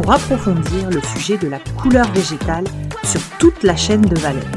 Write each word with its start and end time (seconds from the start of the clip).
pour 0.00 0.12
approfondir 0.12 0.88
le 0.88 1.02
sujet 1.02 1.36
de 1.36 1.46
la 1.46 1.58
couleur 1.78 2.10
végétale 2.12 2.64
sur 3.04 3.20
toute 3.38 3.62
la 3.62 3.76
chaîne 3.76 4.00
de 4.00 4.18
valeur. 4.18 4.50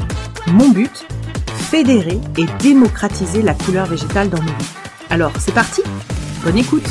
Mon 0.46 0.70
but 0.70 1.06
Fédérer 1.70 2.18
et 2.38 2.46
démocratiser 2.62 3.42
la 3.42 3.52
couleur 3.52 3.84
végétale 3.84 4.30
dans 4.30 4.38
nos 4.38 4.44
vies. 4.44 4.74
Alors, 5.10 5.36
c'est 5.38 5.52
parti 5.52 5.82
Bonne 6.44 6.56
écoute 6.56 6.88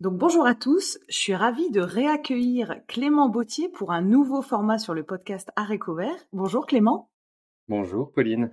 Donc 0.00 0.16
bonjour 0.16 0.46
à 0.46 0.54
tous, 0.54 0.98
je 1.10 1.18
suis 1.18 1.34
ravie 1.34 1.70
de 1.70 1.82
réaccueillir 1.82 2.76
Clément 2.88 3.28
Bautier 3.28 3.68
pour 3.68 3.92
un 3.92 4.00
nouveau 4.00 4.40
format 4.40 4.78
sur 4.78 4.94
le 4.94 5.02
podcast 5.04 5.50
Aréco 5.56 5.94
Vert. 5.94 6.26
Bonjour 6.32 6.64
Clément. 6.64 7.10
Bonjour 7.68 8.10
Pauline. 8.12 8.50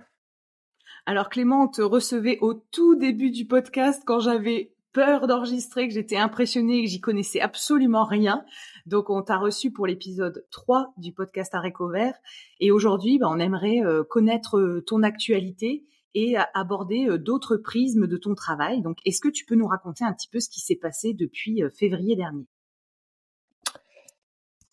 Alors 1.06 1.30
Clément, 1.30 1.62
on 1.62 1.68
te 1.68 1.80
recevait 1.80 2.36
au 2.42 2.52
tout 2.52 2.96
début 2.96 3.30
du 3.30 3.46
podcast 3.46 4.02
quand 4.04 4.20
j'avais 4.20 4.74
peur 4.92 5.26
d'enregistrer, 5.26 5.88
que 5.88 5.94
j'étais 5.94 6.16
impressionnée, 6.16 6.82
que 6.82 6.88
j'y 6.88 7.00
connaissais 7.00 7.40
absolument 7.40 8.04
rien. 8.04 8.44
Donc 8.86 9.10
on 9.10 9.22
t'a 9.22 9.36
reçu 9.36 9.70
pour 9.70 9.86
l'épisode 9.86 10.46
3 10.50 10.94
du 10.96 11.12
podcast 11.12 11.54
Aréco 11.54 11.88
Vert. 11.88 12.14
Et 12.58 12.70
aujourd'hui, 12.70 13.18
bah, 13.18 13.28
on 13.30 13.38
aimerait 13.38 13.84
euh, 13.84 14.04
connaître 14.04 14.58
euh, 14.58 14.82
ton 14.86 15.02
actualité 15.02 15.84
et 16.14 16.36
aborder 16.54 17.06
euh, 17.08 17.18
d'autres 17.18 17.56
prismes 17.56 18.06
de 18.06 18.16
ton 18.16 18.34
travail. 18.34 18.82
Donc, 18.82 18.98
est-ce 19.04 19.20
que 19.20 19.28
tu 19.28 19.44
peux 19.44 19.54
nous 19.54 19.68
raconter 19.68 20.04
un 20.04 20.12
petit 20.12 20.28
peu 20.28 20.40
ce 20.40 20.48
qui 20.48 20.60
s'est 20.60 20.76
passé 20.76 21.14
depuis 21.14 21.62
février 21.76 22.16
dernier? 22.16 22.46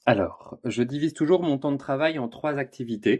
Alors, 0.06 0.58
je 0.64 0.84
divise 0.84 1.14
toujours 1.14 1.44
mon 1.44 1.58
temps 1.58 1.72
de 1.72 1.78
travail 1.78 2.18
en 2.18 2.30
trois 2.30 2.58
activités. 2.58 3.20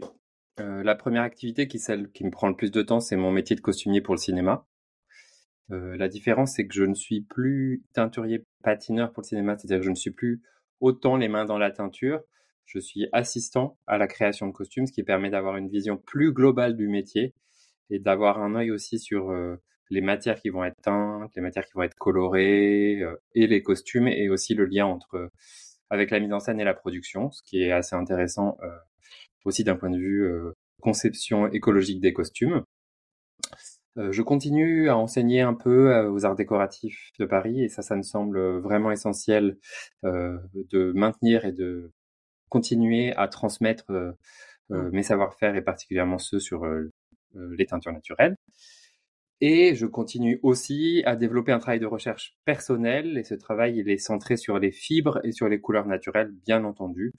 La 0.56 0.96
première 0.96 1.22
activité, 1.22 1.68
qui 1.68 1.78
celle 1.78 2.10
qui 2.10 2.24
me 2.24 2.30
prend 2.30 2.48
le 2.48 2.56
plus 2.56 2.72
de 2.72 2.82
temps, 2.82 2.98
c'est 2.98 3.14
mon 3.14 3.30
métier 3.30 3.54
de 3.54 3.60
costumier 3.60 4.00
pour 4.00 4.14
le 4.14 4.18
cinéma. 4.18 4.66
La 5.70 6.08
différence, 6.08 6.54
c'est 6.54 6.66
que 6.66 6.74
je 6.74 6.84
ne 6.84 6.94
suis 6.94 7.20
plus 7.20 7.82
teinturier 7.92 8.42
patineur 8.62 9.12
pour 9.12 9.22
le 9.22 9.26
cinéma, 9.26 9.56
c'est-à-dire 9.56 9.78
que 9.78 9.84
je 9.84 9.90
ne 9.90 9.94
suis 9.94 10.10
plus 10.10 10.40
autant 10.80 11.16
les 11.16 11.28
mains 11.28 11.44
dans 11.44 11.58
la 11.58 11.70
teinture. 11.70 12.20
Je 12.66 12.78
suis 12.78 13.08
assistant 13.12 13.78
à 13.86 13.96
la 13.96 14.06
création 14.06 14.46
de 14.46 14.52
costumes, 14.52 14.86
ce 14.86 14.92
qui 14.92 15.02
permet 15.02 15.30
d'avoir 15.30 15.56
une 15.56 15.68
vision 15.68 15.96
plus 15.96 16.32
globale 16.32 16.76
du 16.76 16.88
métier 16.88 17.34
et 17.90 17.98
d'avoir 17.98 18.42
un 18.42 18.54
œil 18.54 18.70
aussi 18.70 18.98
sur 18.98 19.30
euh, 19.30 19.56
les 19.88 20.02
matières 20.02 20.38
qui 20.40 20.50
vont 20.50 20.64
être 20.64 20.76
teintes, 20.82 21.30
les 21.34 21.40
matières 21.40 21.64
qui 21.64 21.72
vont 21.74 21.82
être 21.82 21.96
colorées 21.96 23.00
euh, 23.00 23.16
et 23.34 23.46
les 23.46 23.62
costumes 23.62 24.08
et 24.08 24.28
aussi 24.28 24.54
le 24.54 24.66
lien 24.66 24.84
entre 24.86 25.30
avec 25.90 26.10
la 26.10 26.20
mise 26.20 26.32
en 26.34 26.40
scène 26.40 26.60
et 26.60 26.64
la 26.64 26.74
production, 26.74 27.30
ce 27.30 27.42
qui 27.42 27.62
est 27.62 27.72
assez 27.72 27.96
intéressant 27.96 28.58
euh, 28.62 28.68
aussi 29.46 29.64
d'un 29.64 29.76
point 29.76 29.88
de 29.88 29.98
vue 29.98 30.30
conception 30.82 31.48
écologique 31.48 32.00
des 32.00 32.12
costumes. 32.12 32.62
Je 34.10 34.22
continue 34.22 34.88
à 34.88 34.96
enseigner 34.96 35.40
un 35.40 35.54
peu 35.54 36.06
aux 36.06 36.24
arts 36.24 36.36
décoratifs 36.36 37.10
de 37.18 37.24
Paris 37.24 37.64
et 37.64 37.68
ça, 37.68 37.82
ça 37.82 37.96
me 37.96 38.02
semble 38.02 38.58
vraiment 38.58 38.90
essentiel 38.92 39.58
de 40.02 40.92
maintenir 40.94 41.44
et 41.44 41.52
de 41.52 41.92
continuer 42.48 43.12
à 43.16 43.28
transmettre 43.28 43.92
mes 44.70 45.02
savoir-faire 45.02 45.56
et 45.56 45.62
particulièrement 45.62 46.18
ceux 46.18 46.40
sur 46.40 46.64
euh, 47.36 47.54
les 47.56 47.66
teintures 47.66 47.92
naturelles. 47.92 48.36
Et 49.40 49.74
je 49.74 49.86
continue 49.86 50.40
aussi 50.42 51.02
à 51.06 51.14
développer 51.14 51.52
un 51.52 51.58
travail 51.58 51.78
de 51.78 51.86
recherche 51.86 52.36
personnel. 52.44 53.18
Et 53.18 53.24
ce 53.24 53.34
travail, 53.34 53.78
il 53.78 53.90
est 53.90 53.98
centré 53.98 54.36
sur 54.36 54.58
les 54.58 54.72
fibres 54.72 55.20
et 55.24 55.32
sur 55.32 55.48
les 55.48 55.60
couleurs 55.60 55.86
naturelles, 55.86 56.32
bien 56.46 56.64
entendu. 56.64 57.12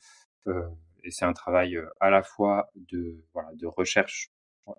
Euh, 0.48 0.68
et 1.04 1.12
c'est 1.12 1.26
un 1.26 1.34
travail 1.34 1.78
euh, 1.78 1.86
à 2.00 2.10
la 2.10 2.24
fois 2.24 2.70
de, 2.76 3.24
voilà, 3.34 3.50
de 3.54 3.68
recherche 3.68 4.32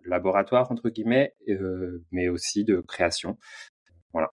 laboratoire, 0.05 0.71
entre 0.71 0.91
guillemets, 0.91 1.35
euh, 1.49 2.05
mais 2.13 2.29
aussi 2.29 2.65
de 2.65 2.81
création. 2.81 3.39
Voilà. 4.13 4.31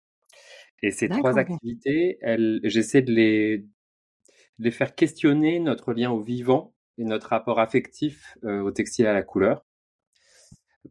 Et 0.83 0.91
ces 0.91 1.09
trois 1.09 1.37
activités, 1.37 2.19
j'essaie 2.63 3.01
de 3.01 3.11
les, 3.11 3.57
de 3.57 4.63
les 4.63 4.71
faire 4.71 4.95
questionner 4.95 5.59
notre 5.59 5.93
lien 5.93 6.11
au 6.11 6.21
vivant 6.21 6.73
et 6.97 7.03
notre 7.03 7.29
rapport 7.29 7.59
affectif 7.59 8.37
euh, 8.43 8.61
au 8.61 8.71
textile 8.71 9.05
et 9.05 9.09
à 9.09 9.13
la 9.13 9.23
couleur 9.23 9.63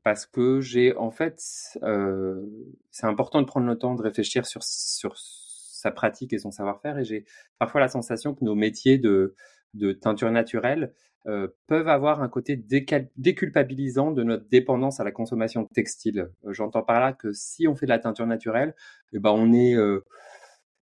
parce 0.03 0.27
que 0.27 0.61
j'ai 0.61 0.95
en 0.97 1.11
fait, 1.11 1.41
euh, 1.83 2.43
c'est 2.91 3.07
important 3.07 3.41
de 3.41 3.47
prendre 3.47 3.67
le 3.67 3.79
temps 3.79 3.95
de 3.95 4.03
réfléchir 4.03 4.47
sur 4.47 4.63
sur 4.63 5.15
sa 5.17 5.91
pratique 5.91 6.33
et 6.33 6.39
son 6.39 6.51
savoir-faire. 6.51 6.99
Et 6.99 7.05
j'ai 7.05 7.25
parfois 7.59 7.81
la 7.81 7.89
sensation 7.89 8.35
que 8.35 8.45
nos 8.45 8.55
métiers 8.55 8.99
de 8.99 9.35
de 9.75 9.93
teinture 9.93 10.31
naturelle 10.31 10.95
euh, 11.27 11.49
peuvent 11.67 11.89
avoir 11.89 12.23
un 12.23 12.29
côté 12.29 12.57
déculpabilisant 12.57 14.13
de 14.13 14.23
notre 14.23 14.49
dépendance 14.49 15.01
à 15.01 15.05
la 15.05 15.11
consommation 15.11 15.67
textile. 15.75 16.31
Euh, 16.45 16.53
j'entends 16.53 16.83
par 16.83 17.01
là 17.01 17.13
que 17.13 17.33
si 17.33 17.67
on 17.67 17.75
fait 17.75 17.87
de 17.87 17.91
la 17.91 17.99
teinture 17.99 18.27
naturelle, 18.27 18.77
eh 19.13 19.19
ben 19.19 19.33
on 19.33 19.53
est 19.53 19.75
euh, 19.75 20.05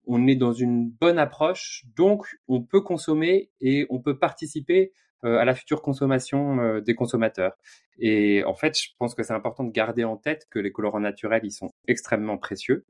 on 0.08 0.28
est 0.28 0.36
dans 0.36 0.54
une 0.54 0.90
bonne 0.90 1.20
approche, 1.20 1.84
donc 1.98 2.40
on 2.48 2.62
peut 2.62 2.80
consommer 2.80 3.52
et 3.60 3.86
on 3.90 4.00
peut 4.00 4.18
participer 4.18 4.94
euh, 5.26 5.38
à 5.38 5.46
la 5.46 5.54
future 5.54 5.82
consommation 5.82 6.80
des 6.80 6.96
consommateurs. 6.96 7.58
Et 8.00 8.44
en 8.46 8.56
fait, 8.56 8.80
je 8.80 8.92
pense 8.98 9.16
que 9.16 9.24
c'est 9.24 9.34
important 9.34 9.66
de 9.66 9.72
garder 9.72 10.06
en 10.06 10.16
tête 10.16 10.48
que 10.50 10.60
les 10.60 10.72
colorants 10.72 11.02
naturels, 11.02 11.42
ils 11.44 11.52
sont 11.52 11.72
extrêmement 11.88 12.38
précieux 12.38 12.86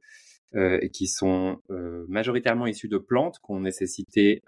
et 0.56 0.90
qui 0.90 1.08
sont 1.08 1.62
majoritairement 2.08 2.68
issus 2.68 2.88
de 2.88 2.98
plantes 2.98 3.38
qui 3.38 3.52
ont 3.52 3.60
nécessité 3.60 4.42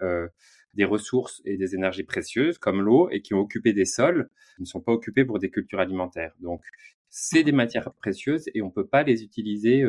des 0.74 0.84
ressources 0.84 1.42
et 1.44 1.56
des 1.56 1.74
énergies 1.74 2.04
précieuses 2.04 2.58
comme 2.58 2.80
l'eau 2.80 3.08
et 3.10 3.20
qui 3.20 3.34
ont 3.34 3.40
occupé 3.40 3.72
des 3.72 3.84
sols, 3.84 4.30
qui 4.56 4.62
ne 4.62 4.66
sont 4.66 4.80
pas 4.80 4.92
occupés 4.92 5.24
pour 5.24 5.38
des 5.38 5.50
cultures 5.50 5.80
alimentaires. 5.80 6.34
Donc, 6.40 6.62
c'est 7.08 7.42
des 7.42 7.52
matières 7.52 7.92
précieuses 7.94 8.48
et 8.54 8.62
on 8.62 8.70
peut 8.70 8.86
pas 8.86 9.02
les 9.02 9.22
utiliser 9.22 9.84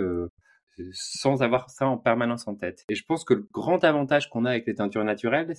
sans 0.91 1.41
avoir 1.41 1.69
ça 1.69 1.87
en 1.87 1.97
permanence 1.97 2.47
en 2.47 2.55
tête. 2.55 2.83
Et 2.89 2.95
je 2.95 3.05
pense 3.05 3.23
que 3.23 3.33
le 3.33 3.47
grand 3.51 3.83
avantage 3.83 4.29
qu'on 4.29 4.45
a 4.45 4.49
avec 4.49 4.65
les 4.67 4.75
teintures 4.75 5.03
naturelles, 5.03 5.53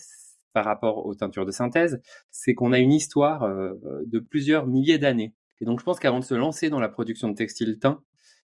par 0.55 0.65
rapport 0.65 1.05
aux 1.05 1.15
teintures 1.15 1.45
de 1.45 1.51
synthèse, 1.51 2.01
c'est 2.31 2.55
qu'on 2.55 2.73
a 2.73 2.79
une 2.79 2.93
histoire 2.93 3.43
euh, 3.43 3.75
de 4.07 4.21
plusieurs 4.21 4.67
milliers 4.67 4.99
d'années. 4.99 5.35
Et 5.61 5.65
donc 5.67 5.81
je 5.81 5.85
pense 5.85 5.99
qu'avant 5.99 6.21
de 6.21 6.25
se 6.25 6.35
lancer 6.35 6.71
dans 6.71 6.81
la 6.81 6.89
production 6.89 7.29
de 7.29 7.35
textiles 7.35 7.79
teints, 7.79 8.03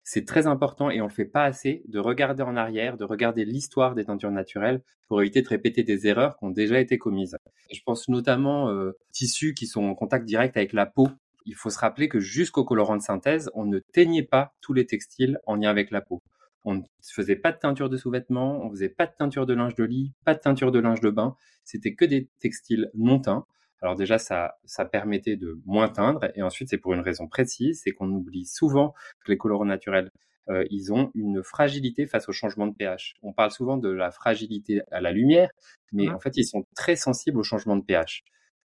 c'est 0.05 0.25
très 0.25 0.47
important 0.47 0.91
et 0.91 1.01
on 1.01 1.07
le 1.07 1.13
fait 1.13 1.25
pas 1.25 1.45
assez 1.45 1.83
de 1.87 1.99
regarder 1.99 2.43
en 2.43 2.57
arrière, 2.57 2.97
de 2.97 3.05
regarder 3.05 3.45
l'histoire 3.45 3.95
des 3.95 4.05
teintures 4.05 4.31
naturelles 4.31 4.83
pour 5.09 5.21
éviter 5.21 5.43
de 5.43 5.49
répéter 5.49 5.83
des 5.85 6.07
erreurs 6.07 6.37
qui 6.37 6.45
ont 6.45 6.51
déjà 6.51 6.81
été 6.81 6.99
commises. 6.99 7.37
Je 7.73 7.81
pense 7.85 8.09
notamment 8.09 8.69
euh, 8.71 8.93
tissus 9.13 9.55
qui 9.55 9.67
sont 9.67 9.85
en 9.85 9.95
contact 9.95 10.25
direct 10.25 10.57
avec 10.57 10.73
la 10.73 10.87
peau. 10.87 11.09
Il 11.45 11.55
faut 11.55 11.71
se 11.71 11.79
rappeler 11.79 12.09
que 12.09 12.21
jusqu'au 12.21 12.65
colorant 12.65 12.97
de 12.97 13.03
synthèse, 13.03 13.51
on 13.55 13.65
ne 13.65 13.79
teignait 13.79 14.23
pas 14.23 14.55
tous 14.61 14.73
les 14.73 14.87
textiles 14.87 15.39
en 15.47 15.57
lien 15.57 15.71
avec 15.71 15.91
la 15.91 16.01
peau. 16.01 16.23
On 16.65 16.77
ne 16.77 16.83
faisait 17.03 17.37
pas 17.37 17.51
de 17.51 17.59
teinture 17.59 17.89
de 17.89 17.97
sous-vêtements, 17.97 18.65
on 18.65 18.71
faisait 18.71 18.89
pas 18.89 19.07
de 19.07 19.13
teinture 19.17 19.47
de 19.47 19.55
linge 19.55 19.75
de 19.75 19.85
lit, 19.85 20.13
pas 20.25 20.35
de 20.35 20.41
teinture 20.41 20.71
de 20.71 20.79
linge 20.79 21.01
de 21.01 21.11
bain. 21.11 21.37
C'était 21.65 21.95
que 21.95 22.05
des 22.05 22.29
textiles 22.39 22.91
non 22.95 23.19
teints. 23.19 23.45
Alors 23.83 23.97
déjà, 23.97 24.19
ça, 24.19 24.57
ça 24.65 24.85
permettait 24.85 25.37
de 25.37 25.61
moins 25.67 25.89
teindre. 25.89 26.31
Et 26.37 26.43
ensuite, 26.43 26.69
c'est 26.69 26.79
pour 26.79 26.95
une 26.95 27.01
raison 27.01 27.27
précise, 27.27 27.83
c'est 27.83 27.91
qu'on 27.91 28.11
oublie 28.11 28.47
souvent 28.47 28.95
que 29.25 29.33
les 29.33 29.37
colorants 29.37 29.65
naturels, 29.65 30.11
euh, 30.49 30.65
ils 30.71 30.93
ont 30.93 31.11
une 31.15 31.43
fragilité 31.43 32.07
face 32.07 32.29
au 32.29 32.33
changement 32.33 32.67
de 32.67 32.75
pH. 32.75 33.15
On 33.23 33.33
parle 33.33 33.51
souvent 33.51 33.77
de 33.77 33.89
la 33.89 34.11
fragilité 34.11 34.83
à 34.91 35.01
la 35.01 35.11
lumière, 35.11 35.51
mais 35.93 36.09
en 36.09 36.19
fait, 36.19 36.37
ils 36.37 36.45
sont 36.45 36.65
très 36.75 36.97
sensibles 36.97 37.39
au 37.39 37.43
changement 37.43 37.77
de 37.77 37.83
pH. 37.83 38.23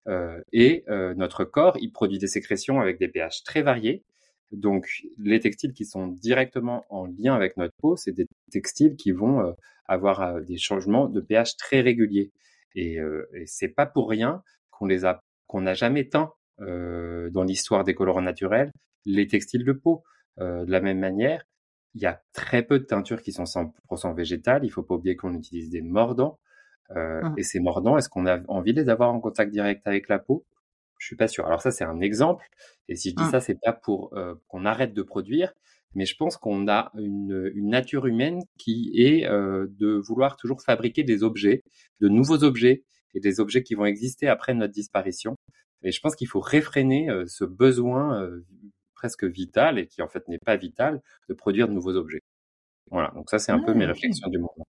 Euh, 0.07 0.41
et 0.53 0.85
euh, 0.89 1.15
notre 1.15 1.45
corps, 1.45 1.77
il 1.81 1.91
produit 1.93 2.19
des 2.19 2.27
sécrétions 2.27 2.81
avec 2.81 2.99
des 2.99 3.09
pH 3.09 3.45
très 3.45 3.63
variés. 3.63 4.05
Donc, 4.53 4.89
les 5.19 5.41
textiles 5.41 5.73
qui 5.73 5.85
sont 5.85 6.09
directement 6.09 6.85
en 6.91 7.07
lien 7.07 7.35
avec 7.35 7.57
notre 7.57 7.75
peau, 7.79 7.97
c'est 7.97 8.13
des 8.13 8.27
textiles 8.51 8.95
qui 8.97 9.11
vont 9.13 9.55
avoir 9.87 10.41
des 10.43 10.59
changements 10.59 11.09
de 11.09 11.21
pH 11.21 11.57
très 11.57 11.81
réguliers. 11.81 12.33
Et, 12.75 12.99
euh, 12.99 13.29
et 13.35 13.47
c'est 13.47 13.69
pas 13.69 13.87
pour 13.87 14.09
rien 14.09 14.43
qu'on 14.79 14.87
les 14.87 15.05
a, 15.05 15.21
qu'on 15.47 15.63
n'a 15.63 15.75
jamais 15.75 16.09
teint 16.09 16.33
euh, 16.61 17.31
dans 17.31 17.43
l'histoire 17.43 17.85
des 17.85 17.95
colorants 17.95 18.23
naturels 18.23 18.73
les 19.07 19.27
textiles 19.27 19.65
de 19.65 19.73
peau. 19.73 20.03
Euh, 20.41 20.65
de 20.65 20.71
la 20.71 20.81
même 20.81 20.99
manière, 20.99 21.45
il 21.95 22.03
y 22.03 22.07
a 22.07 22.21
très 22.33 22.63
peu 22.63 22.79
de 22.79 22.85
teintures 22.85 23.23
qui 23.23 23.33
sont 23.33 23.45
100% 23.45 24.15
végétales. 24.15 24.65
Il 24.65 24.71
faut 24.71 24.83
pas 24.83 24.95
oublier 24.95 25.17
qu'on 25.17 25.35
utilise 25.35 25.71
des 25.71 25.83
mordants. 25.83 26.39
Euh, 26.91 27.23
mmh. 27.23 27.35
Et 27.39 27.43
ces 27.43 27.61
mordants, 27.61 27.97
est-ce 27.97 28.09
qu'on 28.09 28.27
a 28.27 28.41
envie 28.49 28.75
de 28.75 28.83
les 28.83 28.89
avoir 28.89 29.13
en 29.13 29.21
contact 29.21 29.53
direct 29.53 29.87
avec 29.87 30.09
la 30.09 30.19
peau? 30.19 30.45
Je 30.99 31.07
suis 31.07 31.17
pas 31.17 31.29
sûr. 31.29 31.47
Alors 31.47 31.61
ça, 31.61 31.71
c'est 31.71 31.85
un 31.85 32.01
exemple. 32.01 32.47
Et 32.89 32.97
si 32.97 33.11
je 33.11 33.17
dis 33.17 33.23
mmh. 33.25 33.31
ça, 33.31 33.41
c'est 33.41 33.59
pas 33.61 33.73
pour 33.73 34.13
euh, 34.15 34.35
qu'on 34.49 34.65
arrête 34.65 34.95
de 34.95 35.03
produire, 35.03 35.53
mais 35.95 36.07
je 36.07 36.17
pense 36.17 36.37
qu'on 36.37 36.69
a 36.69 36.91
une, 36.97 37.53
une, 37.55 37.69
nature 37.69 38.07
humaine 38.07 38.41
qui 38.59 38.93
est 38.97 39.27
euh, 39.27 39.67
de 39.79 39.95
vouloir 39.95 40.37
toujours 40.37 40.61
fabriquer 40.63 41.05
des 41.05 41.23
objets, 41.23 41.63
de 42.01 42.09
nouveaux 42.09 42.43
objets, 42.43 42.85
et 43.15 43.21
des 43.21 43.41
objets 43.41 43.63
qui 43.63 43.75
vont 43.75 43.85
exister 43.85 44.29
après 44.29 44.55
notre 44.55 44.73
disparition. 44.73 45.37
Et 45.83 45.93
je 45.93 46.01
pense 46.01 46.17
qu'il 46.17 46.29
faut 46.29 46.41
réfréner 46.41 47.11
euh, 47.11 47.25
ce 47.27 47.45
besoin 47.45 48.21
euh, 48.23 48.45
presque 48.95 49.25
vital, 49.25 49.79
et 49.79 49.87
qui 49.87 50.03
en 50.03 50.09
fait 50.09 50.27
n'est 50.29 50.39
pas 50.39 50.57
vital, 50.57 51.01
de 51.29 51.35
produire 51.35 51.69
de 51.69 51.73
nouveaux 51.73 51.95
objets. 51.95 52.23
Voilà, 52.91 53.13
donc 53.15 53.31
ça 53.31 53.39
c'est 53.39 53.53
un 53.53 53.61
peu 53.61 53.75
mes 53.75 53.87
réflexions 53.87 54.29
du 54.29 54.39
moment 54.39 54.67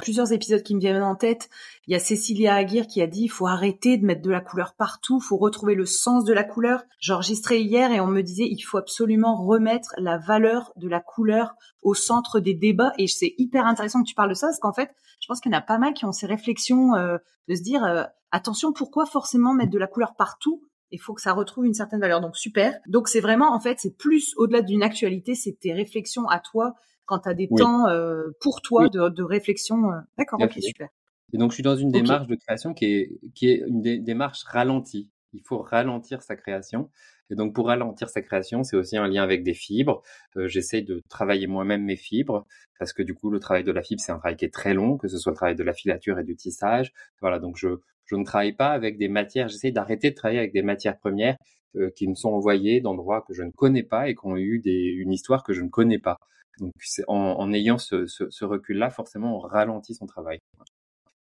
plusieurs 0.00 0.32
épisodes 0.32 0.62
qui 0.62 0.74
me 0.74 0.80
viennent 0.80 1.02
en 1.02 1.14
tête. 1.14 1.48
Il 1.86 1.92
y 1.92 1.96
a 1.96 1.98
Cécilia 1.98 2.54
Aguirre 2.54 2.86
qui 2.86 3.02
a 3.02 3.06
dit 3.06 3.24
il 3.24 3.28
faut 3.28 3.46
arrêter 3.46 3.96
de 3.96 4.04
mettre 4.04 4.22
de 4.22 4.30
la 4.30 4.40
couleur 4.40 4.74
partout, 4.74 5.20
faut 5.20 5.36
retrouver 5.36 5.74
le 5.74 5.86
sens 5.86 6.24
de 6.24 6.32
la 6.32 6.44
couleur. 6.44 6.82
J'enregistrais 6.98 7.60
hier 7.60 7.92
et 7.92 8.00
on 8.00 8.06
me 8.06 8.22
disait 8.22 8.48
il 8.48 8.60
faut 8.60 8.78
absolument 8.78 9.36
remettre 9.36 9.94
la 9.98 10.18
valeur 10.18 10.72
de 10.76 10.88
la 10.88 11.00
couleur 11.00 11.54
au 11.82 11.94
centre 11.94 12.40
des 12.40 12.54
débats 12.54 12.92
et 12.98 13.06
c'est 13.06 13.34
hyper 13.38 13.66
intéressant 13.66 14.02
que 14.02 14.08
tu 14.08 14.14
parles 14.14 14.30
de 14.30 14.34
ça 14.34 14.48
parce 14.48 14.60
qu'en 14.60 14.72
fait, 14.72 14.90
je 15.20 15.26
pense 15.26 15.40
qu'il 15.40 15.52
y 15.52 15.54
en 15.54 15.58
a 15.58 15.62
pas 15.62 15.78
mal 15.78 15.94
qui 15.94 16.04
ont 16.04 16.12
ces 16.12 16.26
réflexions 16.26 16.94
euh, 16.94 17.18
de 17.48 17.54
se 17.54 17.62
dire 17.62 17.84
euh, 17.84 18.04
attention, 18.30 18.72
pourquoi 18.72 19.06
forcément 19.06 19.54
mettre 19.54 19.70
de 19.70 19.78
la 19.78 19.86
couleur 19.86 20.14
partout? 20.16 20.62
Il 20.90 21.00
faut 21.00 21.14
que 21.14 21.22
ça 21.22 21.32
retrouve 21.32 21.66
une 21.66 21.74
certaine 21.74 22.00
valeur. 22.00 22.20
Donc 22.20 22.36
super. 22.36 22.78
Donc 22.86 23.08
c'est 23.08 23.20
vraiment 23.20 23.54
en 23.54 23.60
fait 23.60 23.78
c'est 23.80 23.96
plus 23.96 24.34
au-delà 24.36 24.62
d'une 24.62 24.82
actualité, 24.82 25.34
c'est 25.34 25.58
tes 25.58 25.72
réflexions 25.72 26.28
à 26.28 26.40
toi 26.40 26.74
quand 27.06 27.20
tu 27.20 27.28
as 27.28 27.34
des 27.34 27.48
temps 27.48 27.88
euh, 27.88 28.30
pour 28.40 28.62
toi 28.62 28.88
de, 28.88 29.08
de, 29.08 29.22
réflexion. 29.22 29.92
Euh. 29.92 30.00
D'accord, 30.18 30.40
ok, 30.42 30.52
super. 30.60 30.88
Et 31.32 31.38
donc, 31.38 31.50
je 31.50 31.54
suis 31.54 31.62
dans 31.62 31.76
une 31.76 31.90
démarche 31.90 32.26
de 32.26 32.36
création 32.36 32.74
qui 32.74 32.86
est, 32.86 33.20
qui 33.34 33.48
est 33.48 33.64
une 33.66 33.80
démarche 33.82 34.44
ralentie. 34.44 35.10
Il 35.32 35.42
faut 35.42 35.58
ralentir 35.58 36.22
sa 36.22 36.36
création. 36.36 36.90
Et 37.30 37.34
donc, 37.34 37.54
pour 37.54 37.66
ralentir 37.66 38.08
sa 38.08 38.22
création, 38.22 38.62
c'est 38.62 38.76
aussi 38.76 38.96
un 38.96 39.08
lien 39.08 39.22
avec 39.22 39.42
des 39.42 39.54
fibres. 39.54 40.02
Euh, 40.36 40.46
J'essaie 40.46 40.82
de 40.82 41.02
travailler 41.08 41.46
moi-même 41.46 41.82
mes 41.82 41.96
fibres 41.96 42.46
parce 42.78 42.92
que 42.92 43.02
du 43.02 43.14
coup, 43.14 43.30
le 43.30 43.40
travail 43.40 43.64
de 43.64 43.72
la 43.72 43.82
fibre, 43.82 44.00
c'est 44.00 44.12
un 44.12 44.18
travail 44.18 44.36
qui 44.36 44.44
est 44.44 44.52
très 44.52 44.74
long, 44.74 44.96
que 44.96 45.08
ce 45.08 45.18
soit 45.18 45.32
le 45.32 45.36
travail 45.36 45.56
de 45.56 45.62
la 45.64 45.72
filature 45.72 46.18
et 46.18 46.24
du 46.24 46.36
tissage. 46.36 46.92
Voilà, 47.20 47.38
donc 47.38 47.56
je, 47.56 47.68
je 48.04 48.16
ne 48.16 48.24
travaille 48.24 48.52
pas 48.52 48.70
avec 48.70 48.98
des 48.98 49.08
matières. 49.08 49.48
J'essaie 49.48 49.72
d'arrêter 49.72 50.10
de 50.10 50.14
travailler 50.14 50.38
avec 50.38 50.52
des 50.52 50.62
matières 50.62 50.98
premières 50.98 51.36
euh, 51.76 51.90
qui 51.96 52.06
me 52.06 52.14
sont 52.14 52.30
envoyées 52.30 52.80
d'endroits 52.80 53.24
que 53.26 53.34
je 53.34 53.42
ne 53.42 53.50
connais 53.50 53.82
pas 53.82 54.08
et 54.08 54.14
qui 54.14 54.24
ont 54.26 54.36
eu 54.36 54.60
des, 54.60 54.92
une 54.96 55.12
histoire 55.12 55.42
que 55.42 55.52
je 55.52 55.62
ne 55.62 55.68
connais 55.68 55.98
pas. 55.98 56.18
Donc, 56.60 56.72
en, 57.08 57.14
en 57.14 57.52
ayant 57.52 57.78
ce, 57.78 58.06
ce, 58.06 58.30
ce 58.30 58.44
recul-là, 58.44 58.90
forcément, 58.90 59.36
on 59.36 59.40
ralentit 59.40 59.94
son 59.94 60.06
travail. 60.06 60.38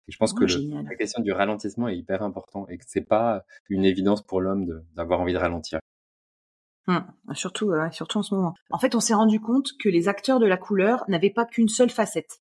Et 0.09 0.13
je 0.13 0.17
pense 0.17 0.33
que 0.33 0.45
oh, 0.45 0.83
la 0.89 0.95
question 0.97 1.23
du 1.23 1.33
ralentissement 1.33 1.89
est 1.89 1.97
hyper 1.97 2.23
important 2.23 2.67
et 2.69 2.79
que 2.79 2.85
c'est 2.87 3.07
pas 3.07 3.45
une 3.69 3.85
évidence 3.85 4.23
pour 4.23 4.41
l'homme 4.41 4.83
d'avoir 4.95 5.21
envie 5.21 5.35
de 5.35 5.39
ralentir. 5.39 5.81
Hum, 6.87 7.05
surtout, 7.35 7.73
surtout 7.93 8.19
en 8.19 8.23
ce 8.23 8.35
moment. 8.35 8.55
En 8.71 8.79
fait, 8.79 8.95
on 8.95 9.01
s'est 9.01 9.15
rendu 9.15 9.41
compte 9.41 9.73
que 9.79 9.91
les 9.91 10.09
acteurs 10.09 10.41
de 10.41 10.47
la 10.47 10.57
couleur 10.57 11.05
n'avaient 11.09 11.29
pas 11.29 11.45
qu'une 11.45 11.69
seule 11.69 11.91
facette. 11.91 12.41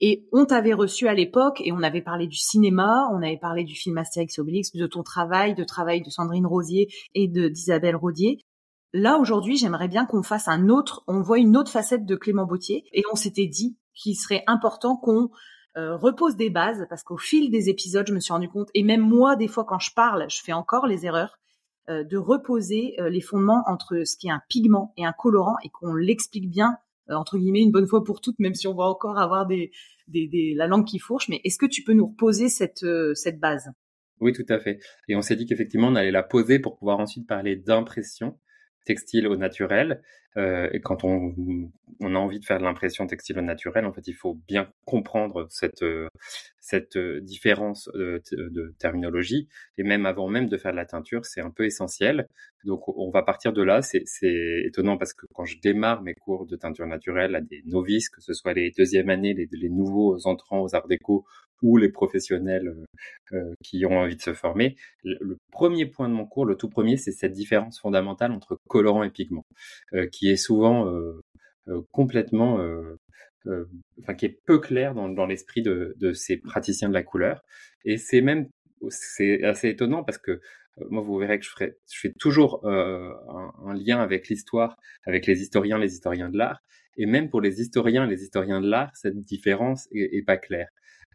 Et 0.00 0.26
on 0.32 0.46
t'avait 0.46 0.72
reçu 0.72 1.06
à 1.06 1.14
l'époque 1.14 1.60
et 1.62 1.72
on 1.72 1.82
avait 1.82 2.00
parlé 2.00 2.26
du 2.26 2.36
cinéma, 2.36 3.06
on 3.12 3.22
avait 3.22 3.38
parlé 3.38 3.64
du 3.64 3.74
film 3.74 3.98
Astérix 3.98 4.38
Obélix, 4.38 4.72
de 4.72 4.86
ton 4.86 5.02
travail, 5.02 5.54
de 5.54 5.62
travail 5.62 6.02
de 6.02 6.08
Sandrine 6.10 6.46
Rosier 6.46 6.88
et 7.14 7.28
de 7.28 7.48
d'Isabelle 7.48 7.96
Rodier. 7.96 8.40
Là, 8.92 9.18
aujourd'hui, 9.18 9.56
j'aimerais 9.56 9.86
bien 9.86 10.04
qu'on 10.04 10.24
fasse 10.24 10.48
un 10.48 10.68
autre, 10.68 11.04
on 11.06 11.20
voit 11.20 11.38
une 11.38 11.56
autre 11.56 11.70
facette 11.70 12.04
de 12.04 12.16
Clément 12.16 12.44
Bautier 12.44 12.84
et 12.92 13.04
on 13.12 13.14
s'était 13.14 13.46
dit 13.46 13.78
qu'il 13.94 14.16
serait 14.16 14.42
important 14.48 14.96
qu'on 14.96 15.30
euh, 15.76 15.96
repose 15.96 16.34
des 16.34 16.50
bases 16.50 16.86
parce 16.88 17.04
qu'au 17.04 17.16
fil 17.16 17.52
des 17.52 17.68
épisodes, 17.68 18.06
je 18.08 18.12
me 18.12 18.18
suis 18.18 18.32
rendu 18.32 18.48
compte, 18.48 18.68
et 18.74 18.82
même 18.82 19.00
moi, 19.00 19.36
des 19.36 19.46
fois, 19.46 19.64
quand 19.64 19.78
je 19.78 19.94
parle, 19.94 20.26
je 20.28 20.42
fais 20.42 20.52
encore 20.52 20.88
les 20.88 21.06
erreurs, 21.06 21.38
euh, 21.88 22.02
de 22.02 22.16
reposer 22.16 22.96
euh, 22.98 23.08
les 23.08 23.20
fondements 23.20 23.62
entre 23.68 24.02
ce 24.04 24.16
qui 24.16 24.26
est 24.26 24.32
un 24.32 24.42
pigment 24.48 24.92
et 24.96 25.04
un 25.04 25.12
colorant 25.12 25.56
et 25.62 25.68
qu'on 25.68 25.94
l'explique 25.94 26.50
bien, 26.50 26.76
entre 27.08 27.38
guillemets, 27.38 27.62
une 27.62 27.72
bonne 27.72 27.86
fois 27.86 28.02
pour 28.02 28.20
toutes, 28.20 28.40
même 28.40 28.54
si 28.54 28.66
on 28.66 28.74
va 28.74 28.84
encore 28.84 29.18
avoir 29.18 29.46
des, 29.46 29.70
des, 30.08 30.26
des 30.26 30.54
la 30.54 30.66
langue 30.66 30.84
qui 30.84 30.98
fourche. 30.98 31.28
Mais 31.28 31.40
est-ce 31.44 31.58
que 31.58 31.66
tu 31.66 31.82
peux 31.82 31.92
nous 31.92 32.06
reposer 32.06 32.48
cette, 32.48 32.86
cette 33.14 33.40
base? 33.40 33.68
Oui, 34.20 34.32
tout 34.32 34.46
à 34.48 34.60
fait. 34.60 34.78
Et 35.08 35.16
on 35.16 35.22
s'est 35.22 35.34
dit 35.34 35.44
qu'effectivement, 35.44 35.88
on 35.88 35.96
allait 35.96 36.12
la 36.12 36.22
poser 36.22 36.60
pour 36.60 36.78
pouvoir 36.78 37.00
ensuite 37.00 37.26
parler 37.26 37.56
d'impression 37.56 38.38
textile 38.84 39.26
au 39.28 39.36
naturel. 39.36 40.02
Euh, 40.36 40.68
et 40.72 40.80
quand 40.80 41.02
on, 41.02 41.34
a 42.00 42.18
envie 42.18 42.38
de 42.38 42.44
faire 42.44 42.58
de 42.58 42.64
l'impression 42.64 43.06
textile 43.06 43.38
au 43.38 43.42
naturel, 43.42 43.84
en 43.84 43.92
fait, 43.92 44.06
il 44.06 44.14
faut 44.14 44.34
bien 44.46 44.70
comprendre 44.84 45.46
cette, 45.50 45.82
euh, 45.82 46.08
euh, 46.96 47.20
différence 47.20 47.90
de, 47.94 48.74
terminologie. 48.78 49.48
Et 49.76 49.82
même 49.82 50.06
avant 50.06 50.28
même 50.28 50.48
de 50.48 50.56
faire 50.56 50.70
de 50.72 50.76
la 50.76 50.86
teinture, 50.86 51.24
c'est 51.24 51.40
un 51.40 51.50
peu 51.50 51.64
essentiel. 51.64 52.28
Donc, 52.64 52.88
on 52.88 53.10
va 53.10 53.22
partir 53.22 53.52
de 53.52 53.62
là. 53.62 53.82
C'est 53.82 54.04
étonnant 54.64 54.98
parce 54.98 55.14
que 55.14 55.26
quand 55.34 55.44
je 55.44 55.58
démarre 55.60 56.02
mes 56.02 56.14
cours 56.14 56.46
de 56.46 56.56
teinture 56.56 56.86
naturelle 56.86 57.34
à 57.34 57.40
des 57.40 57.62
novices, 57.66 58.08
que 58.08 58.20
ce 58.20 58.32
soit 58.32 58.52
les 58.54 58.70
deuxièmes 58.76 59.10
années, 59.10 59.34
les 59.34 59.68
nouveaux 59.68 60.26
entrants 60.26 60.62
aux 60.62 60.74
arts 60.74 60.86
déco 60.86 61.24
ou 61.62 61.76
les 61.76 61.90
professionnels 61.90 62.68
euh, 62.68 63.36
euh, 63.36 63.54
qui 63.62 63.84
ont 63.86 63.98
envie 63.98 64.16
de 64.16 64.22
se 64.22 64.34
former. 64.34 64.76
Le, 65.04 65.36
premier 65.52 65.86
point 65.86 66.08
de 66.08 66.14
mon 66.14 66.26
cours, 66.26 66.46
le 66.46 66.56
tout 66.56 66.68
premier, 66.68 66.96
c'est 66.96 67.12
cette 67.12 67.32
différence 67.32 67.80
fondamentale 67.80 68.32
entre 68.32 68.58
colorant 68.68 69.02
et 69.02 69.10
pigment, 69.10 69.44
euh, 69.94 70.06
qui 70.06 70.30
est 70.30 70.36
souvent 70.36 70.90
complètement, 71.92 72.58
enfin 73.46 74.14
qui 74.14 74.26
est 74.26 74.38
peu 74.46 74.58
clair 74.58 74.94
dans, 74.94 75.26
l'esprit 75.26 75.62
de, 75.62 76.12
ces 76.14 76.36
praticiens 76.38 76.88
de 76.88 76.94
la 76.94 77.02
couleur. 77.02 77.42
Et 77.84 77.96
c'est 77.96 78.20
même 78.20 78.48
c'est 78.88 79.44
assez 79.44 79.68
étonnant 79.68 80.02
parce 80.02 80.18
que 80.18 80.40
moi, 80.88 81.02
vous 81.02 81.18
verrez 81.18 81.38
que 81.38 81.44
je, 81.44 81.50
ferai, 81.50 81.76
je 81.92 81.98
fais 82.00 82.12
toujours 82.18 82.66
un, 82.66 83.12
un, 83.66 83.74
lien 83.74 84.00
avec 84.00 84.28
l'histoire, 84.28 84.76
avec 85.04 85.26
les 85.26 85.42
historiens, 85.42 85.78
les 85.78 85.92
historiens 85.92 86.30
de 86.30 86.38
l'art. 86.38 86.62
Et 86.96 87.06
même 87.06 87.28
pour 87.28 87.42
les 87.42 87.60
historiens, 87.60 88.06
les 88.06 88.22
historiens 88.22 88.60
de 88.62 88.68
l'art, 88.68 88.90
cette 88.96 89.22
différence 89.22 89.88
est, 89.92 90.16
est 90.16 90.22
pas 90.22 90.38
claire. 90.38 90.68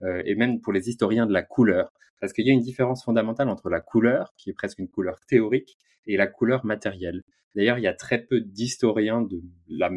Euh, 0.04 0.22
et 0.26 0.36
même 0.36 0.62
pour 0.62 0.74
les 0.74 0.90
historiens 0.90 1.26
de 1.26 1.34
la 1.34 1.44
couleur. 1.44 1.92
Parce 2.20 2.34
qu'il 2.34 2.46
y 2.48 2.50
a 2.50 2.54
une 2.54 2.62
différence 2.62 3.04
fondamentale 3.04 3.50
entre 3.50 3.70
la 3.70 3.82
couleur, 3.82 4.34
qui 4.38 4.50
est 4.50 4.54
presque 4.54 4.80
une 4.80 4.88
couleur 4.88 5.20
théorique, 5.28 5.78
et 6.08 6.18
la 6.18 6.28
couleur 6.28 6.66
matérielle. 6.66 7.24
D'ailleurs, 7.56 7.78
il 7.78 7.84
y 7.84 7.88
a 7.88 7.94
très 7.94 8.20
peu 8.20 8.42
d'historiens 8.42 9.22
de 9.22 9.42
la 9.68 9.90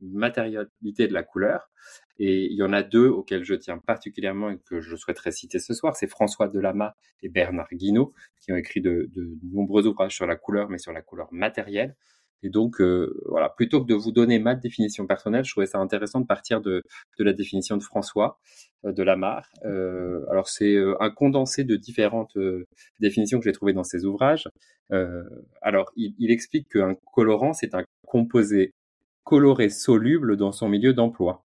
matérialité 0.00 1.08
de 1.08 1.12
la 1.12 1.22
couleur. 1.22 1.70
Et 2.18 2.46
il 2.46 2.56
y 2.56 2.62
en 2.62 2.72
a 2.72 2.82
deux 2.82 3.08
auxquels 3.08 3.44
je 3.44 3.54
tiens 3.54 3.78
particulièrement 3.78 4.50
et 4.50 4.58
que 4.58 4.80
je 4.80 4.96
souhaiterais 4.96 5.30
citer 5.30 5.58
ce 5.58 5.72
soir, 5.72 5.96
c'est 5.96 6.08
François 6.08 6.48
Delama 6.48 6.96
et 7.22 7.28
Bernard 7.28 7.68
Guinaud, 7.72 8.12
qui 8.40 8.52
ont 8.52 8.56
écrit 8.56 8.80
de, 8.80 9.08
de 9.14 9.36
nombreux 9.52 9.86
ouvrages 9.86 10.14
sur 10.14 10.26
la 10.26 10.36
couleur, 10.36 10.68
mais 10.68 10.78
sur 10.78 10.92
la 10.92 11.00
couleur 11.00 11.28
matérielle. 11.32 11.94
Et 12.42 12.50
donc, 12.50 12.80
euh, 12.80 13.20
voilà, 13.26 13.48
plutôt 13.48 13.82
que 13.82 13.88
de 13.88 13.94
vous 13.94 14.12
donner 14.12 14.38
ma 14.38 14.54
définition 14.54 15.06
personnelle, 15.06 15.44
je 15.44 15.50
trouvais 15.50 15.66
ça 15.66 15.78
intéressant 15.78 16.20
de 16.20 16.26
partir 16.26 16.60
de, 16.60 16.84
de 17.18 17.24
la 17.24 17.32
définition 17.32 17.76
de 17.76 17.82
François 17.82 18.38
euh, 18.84 18.92
de 18.92 19.02
Lamar. 19.02 19.48
Euh, 19.64 20.24
alors, 20.30 20.48
c'est 20.48 20.74
euh, 20.74 20.94
un 21.00 21.10
condensé 21.10 21.64
de 21.64 21.76
différentes 21.76 22.38
définitions 23.00 23.38
que 23.38 23.44
j'ai 23.44 23.52
trouvées 23.52 23.72
dans 23.72 23.84
ses 23.84 24.04
ouvrages. 24.04 24.48
alors, 25.62 25.90
il, 25.96 26.14
il 26.18 26.30
explique 26.30 26.68
qu'un 26.68 26.94
colorant, 27.12 27.52
c'est 27.52 27.74
un 27.74 27.84
composé 28.06 28.72
coloré 29.24 29.68
soluble 29.68 30.36
dans 30.36 30.52
son 30.52 30.68
milieu 30.68 30.94
d'emploi. 30.94 31.44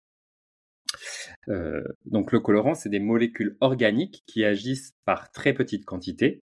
donc, 2.06 2.32
le 2.32 2.40
colorant, 2.40 2.74
c'est 2.74 2.90
des 2.90 3.00
molécules 3.00 3.56
organiques 3.60 4.22
qui 4.26 4.44
agissent 4.44 4.92
par 5.04 5.32
très 5.32 5.54
petite 5.54 5.84
quantité 5.84 6.41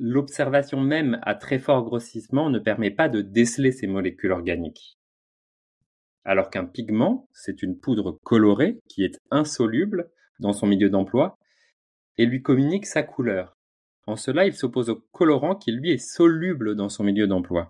l'observation 0.00 0.80
même 0.80 1.20
à 1.22 1.34
très 1.34 1.58
fort 1.58 1.84
grossissement 1.84 2.48
ne 2.48 2.58
permet 2.58 2.90
pas 2.90 3.10
de 3.10 3.20
déceler 3.20 3.70
ces 3.70 3.86
molécules 3.86 4.32
organiques. 4.32 4.98
Alors 6.24 6.48
qu'un 6.48 6.64
pigment, 6.64 7.28
c'est 7.34 7.62
une 7.62 7.78
poudre 7.78 8.18
colorée 8.24 8.80
qui 8.88 9.04
est 9.04 9.20
insoluble 9.30 10.10
dans 10.38 10.54
son 10.54 10.66
milieu 10.66 10.88
d'emploi 10.88 11.36
et 12.16 12.24
lui 12.24 12.40
communique 12.40 12.86
sa 12.86 13.02
couleur. 13.02 13.58
En 14.06 14.16
cela, 14.16 14.46
il 14.46 14.54
s'oppose 14.54 14.88
au 14.88 14.96
colorant 15.12 15.54
qui 15.54 15.70
lui 15.70 15.90
est 15.90 15.98
soluble 15.98 16.76
dans 16.76 16.88
son 16.88 17.04
milieu 17.04 17.26
d'emploi. 17.26 17.68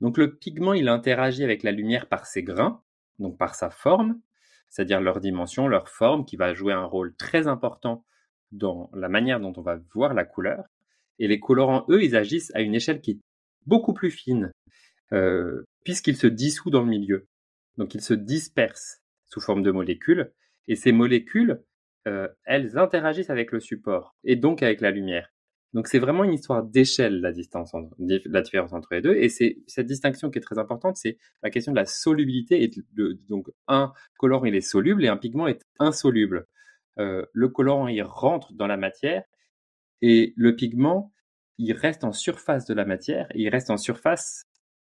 Donc 0.00 0.18
le 0.18 0.34
pigment, 0.36 0.72
il 0.72 0.88
interagit 0.88 1.44
avec 1.44 1.62
la 1.62 1.70
lumière 1.70 2.08
par 2.08 2.26
ses 2.26 2.42
grains, 2.42 2.82
donc 3.20 3.38
par 3.38 3.54
sa 3.54 3.70
forme, 3.70 4.20
c'est-à-dire 4.68 5.00
leur 5.00 5.20
dimension, 5.20 5.68
leur 5.68 5.88
forme, 5.88 6.24
qui 6.24 6.36
va 6.36 6.52
jouer 6.52 6.72
un 6.72 6.84
rôle 6.84 7.14
très 7.14 7.46
important 7.46 8.04
dans 8.50 8.90
la 8.92 9.08
manière 9.08 9.38
dont 9.38 9.52
on 9.56 9.62
va 9.62 9.76
voir 9.94 10.14
la 10.14 10.24
couleur. 10.24 10.64
Et 11.20 11.28
les 11.28 11.38
colorants, 11.38 11.84
eux, 11.88 12.02
ils 12.02 12.16
agissent 12.16 12.50
à 12.54 12.62
une 12.62 12.74
échelle 12.74 13.00
qui 13.00 13.12
est 13.12 13.18
beaucoup 13.66 13.92
plus 13.92 14.10
fine, 14.10 14.50
euh, 15.12 15.62
puisqu'ils 15.84 16.16
se 16.16 16.26
dissouent 16.26 16.70
dans 16.70 16.82
le 16.82 16.88
milieu. 16.88 17.28
Donc 17.76 17.94
ils 17.94 18.02
se 18.02 18.14
dispersent 18.14 19.02
sous 19.26 19.40
forme 19.40 19.62
de 19.62 19.70
molécules, 19.70 20.32
et 20.66 20.74
ces 20.74 20.92
molécules 20.92 21.62
euh, 22.08 22.28
elles 22.44 22.78
interagissent 22.78 23.30
avec 23.30 23.52
le 23.52 23.60
support 23.60 24.16
et 24.24 24.34
donc 24.34 24.62
avec 24.62 24.80
la 24.80 24.90
lumière. 24.90 25.30
Donc 25.74 25.86
c'est 25.86 25.98
vraiment 25.98 26.24
une 26.24 26.32
histoire 26.32 26.64
d'échelle 26.64 27.20
la 27.20 27.30
distance, 27.30 27.72
la 27.98 28.42
différence 28.42 28.72
entre 28.72 28.88
les 28.92 29.02
deux. 29.02 29.14
Et 29.14 29.28
c'est 29.28 29.58
cette 29.66 29.86
distinction 29.86 30.30
qui 30.30 30.38
est 30.38 30.42
très 30.42 30.58
importante, 30.58 30.96
c'est 30.96 31.18
la 31.42 31.50
question 31.50 31.72
de 31.72 31.76
la 31.76 31.86
solubilité. 31.86 32.70
Donc 33.28 33.50
un 33.68 33.92
colorant 34.18 34.46
il 34.46 34.54
est 34.54 34.60
soluble 34.62 35.04
et 35.04 35.08
un 35.08 35.16
pigment 35.16 35.46
est 35.46 35.62
insoluble. 35.78 36.46
Euh, 36.98 37.24
le 37.32 37.48
colorant 37.48 37.88
il 37.88 38.02
rentre 38.02 38.52
dans 38.54 38.66
la 38.66 38.76
matière 38.76 39.22
et 40.02 40.32
le 40.36 40.56
pigment 40.56 41.12
il 41.60 41.74
reste 41.74 42.04
en 42.04 42.12
surface 42.12 42.64
de 42.64 42.74
la 42.74 42.86
matière. 42.86 43.26
Et 43.34 43.42
il 43.42 43.48
reste 43.50 43.70
en 43.70 43.76
surface 43.76 44.46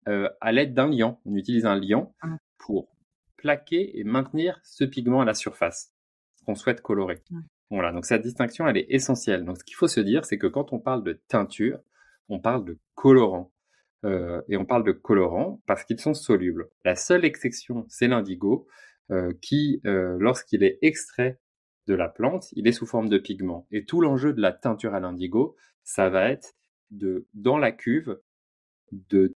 euh, 0.08 0.28
à 0.40 0.50
l'aide 0.50 0.74
d'un 0.74 0.90
liant. 0.90 1.20
On 1.24 1.36
utilise 1.36 1.64
un 1.64 1.78
liant 1.78 2.14
ah. 2.22 2.38
pour 2.58 2.88
plaquer 3.36 3.98
et 3.98 4.04
maintenir 4.04 4.58
ce 4.64 4.84
pigment 4.84 5.20
à 5.20 5.24
la 5.24 5.34
surface 5.34 5.92
qu'on 6.44 6.56
souhaite 6.56 6.80
colorer. 6.80 7.22
Voilà, 7.70 7.92
donc 7.92 8.04
cette 8.04 8.22
distinction, 8.22 8.66
elle 8.66 8.76
est 8.76 8.86
essentielle. 8.88 9.44
Donc 9.44 9.58
ce 9.58 9.64
qu'il 9.64 9.76
faut 9.76 9.88
se 9.88 10.00
dire, 10.00 10.24
c'est 10.24 10.38
que 10.38 10.46
quand 10.46 10.72
on 10.72 10.78
parle 10.78 11.04
de 11.04 11.20
teinture, 11.28 11.78
on 12.28 12.40
parle 12.40 12.64
de 12.64 12.78
colorant. 12.94 13.52
Euh, 14.04 14.42
et 14.48 14.56
on 14.56 14.64
parle 14.64 14.84
de 14.84 14.92
colorant 14.92 15.60
parce 15.66 15.84
qu'ils 15.84 16.00
sont 16.00 16.14
solubles. 16.14 16.68
La 16.84 16.96
seule 16.96 17.24
exception, 17.24 17.86
c'est 17.88 18.08
l'indigo, 18.08 18.66
euh, 19.10 19.32
qui, 19.40 19.80
euh, 19.86 20.16
lorsqu'il 20.18 20.64
est 20.64 20.78
extrait 20.82 21.38
de 21.86 21.94
la 21.94 22.08
plante, 22.08 22.52
il 22.52 22.66
est 22.66 22.72
sous 22.72 22.86
forme 22.86 23.08
de 23.08 23.18
pigment. 23.18 23.66
Et 23.70 23.84
tout 23.84 24.00
l'enjeu 24.00 24.32
de 24.32 24.40
la 24.40 24.52
teinture 24.52 24.94
à 24.94 25.00
l'indigo, 25.00 25.56
ça 25.84 26.08
va 26.08 26.30
être 26.30 26.54
de, 26.90 27.26
dans 27.34 27.58
la 27.58 27.72
cuve, 27.72 28.18
de 28.92 29.32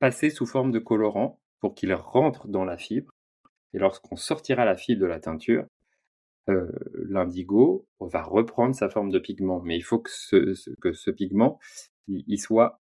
passer 0.00 0.30
sous 0.30 0.46
forme 0.46 0.72
de 0.72 0.78
colorant 0.78 1.40
pour 1.60 1.74
qu'il 1.74 1.94
rentre 1.94 2.48
dans 2.48 2.64
la 2.64 2.76
fibre. 2.76 3.12
Et 3.72 3.78
lorsqu'on 3.78 4.16
sortira 4.16 4.64
la 4.64 4.76
fibre 4.76 5.00
de 5.00 5.06
la 5.06 5.20
teinture, 5.20 5.66
euh, 6.48 6.72
l'indigo 7.08 7.86
va 8.00 8.22
reprendre 8.22 8.74
sa 8.74 8.90
forme 8.90 9.10
de 9.10 9.18
pigment. 9.18 9.60
Mais 9.60 9.76
il 9.76 9.82
faut 9.82 10.00
que 10.00 10.10
ce, 10.10 11.10
pigment 11.10 11.58
il, 12.08 12.40
soit 12.40 12.80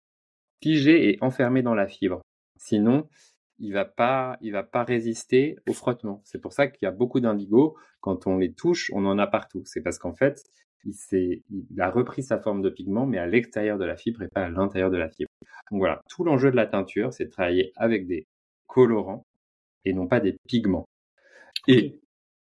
figé 0.63 1.11
et 1.11 1.19
enfermé 1.21 1.63
dans 1.63 1.75
la 1.75 1.89
fibre. 1.89 2.21
Sinon, 2.57 3.09
il 3.59 3.73
va 3.73 3.85
pas, 3.85 4.37
il 4.41 4.53
va 4.53 4.63
pas 4.63 4.85
résister 4.85 5.57
au 5.69 5.73
frottement. 5.73 6.23
C'est 6.25 6.41
pour 6.41 6.53
ça 6.53 6.67
qu'il 6.69 6.87
y 6.87 6.89
a 6.89 6.93
beaucoup 6.93 7.21
d'indigo. 7.21 7.77
Quand 8.01 8.27
on 8.27 8.39
les 8.39 8.53
touche, 8.53 8.91
on 8.95 9.05
en 9.07 9.19
a 9.19 9.27
partout. 9.27 9.63
C'est 9.65 9.83
parce 9.83 9.99
qu'en 9.99 10.15
fait, 10.15 10.45
il, 10.85 10.95
il 11.51 11.81
a 11.81 11.91
repris 11.91 12.23
sa 12.23 12.39
forme 12.39 12.63
de 12.63 12.71
pigment, 12.71 13.07
mais 13.07 13.19
à 13.19 13.27
l'extérieur 13.27 13.79
de 13.79 13.85
la 13.85 13.97
fibre 13.97 14.23
et 14.23 14.29
pas 14.29 14.45
à 14.45 14.49
l'intérieur 14.49 14.91
de 14.91 14.97
la 14.97 15.09
fibre. 15.09 15.31
Donc 15.71 15.81
voilà, 15.81 16.01
tout 16.09 16.25
l'enjeu 16.25 16.51
de 16.51 16.57
la 16.57 16.67
teinture, 16.67 17.13
c'est 17.13 17.27
de 17.27 17.31
travailler 17.31 17.73
avec 17.77 18.07
des 18.07 18.27
colorants 18.67 19.25
et 19.85 19.93
non 19.93 20.07
pas 20.07 20.21
des 20.21 20.37
pigments. 20.47 20.87
Et 21.67 22.01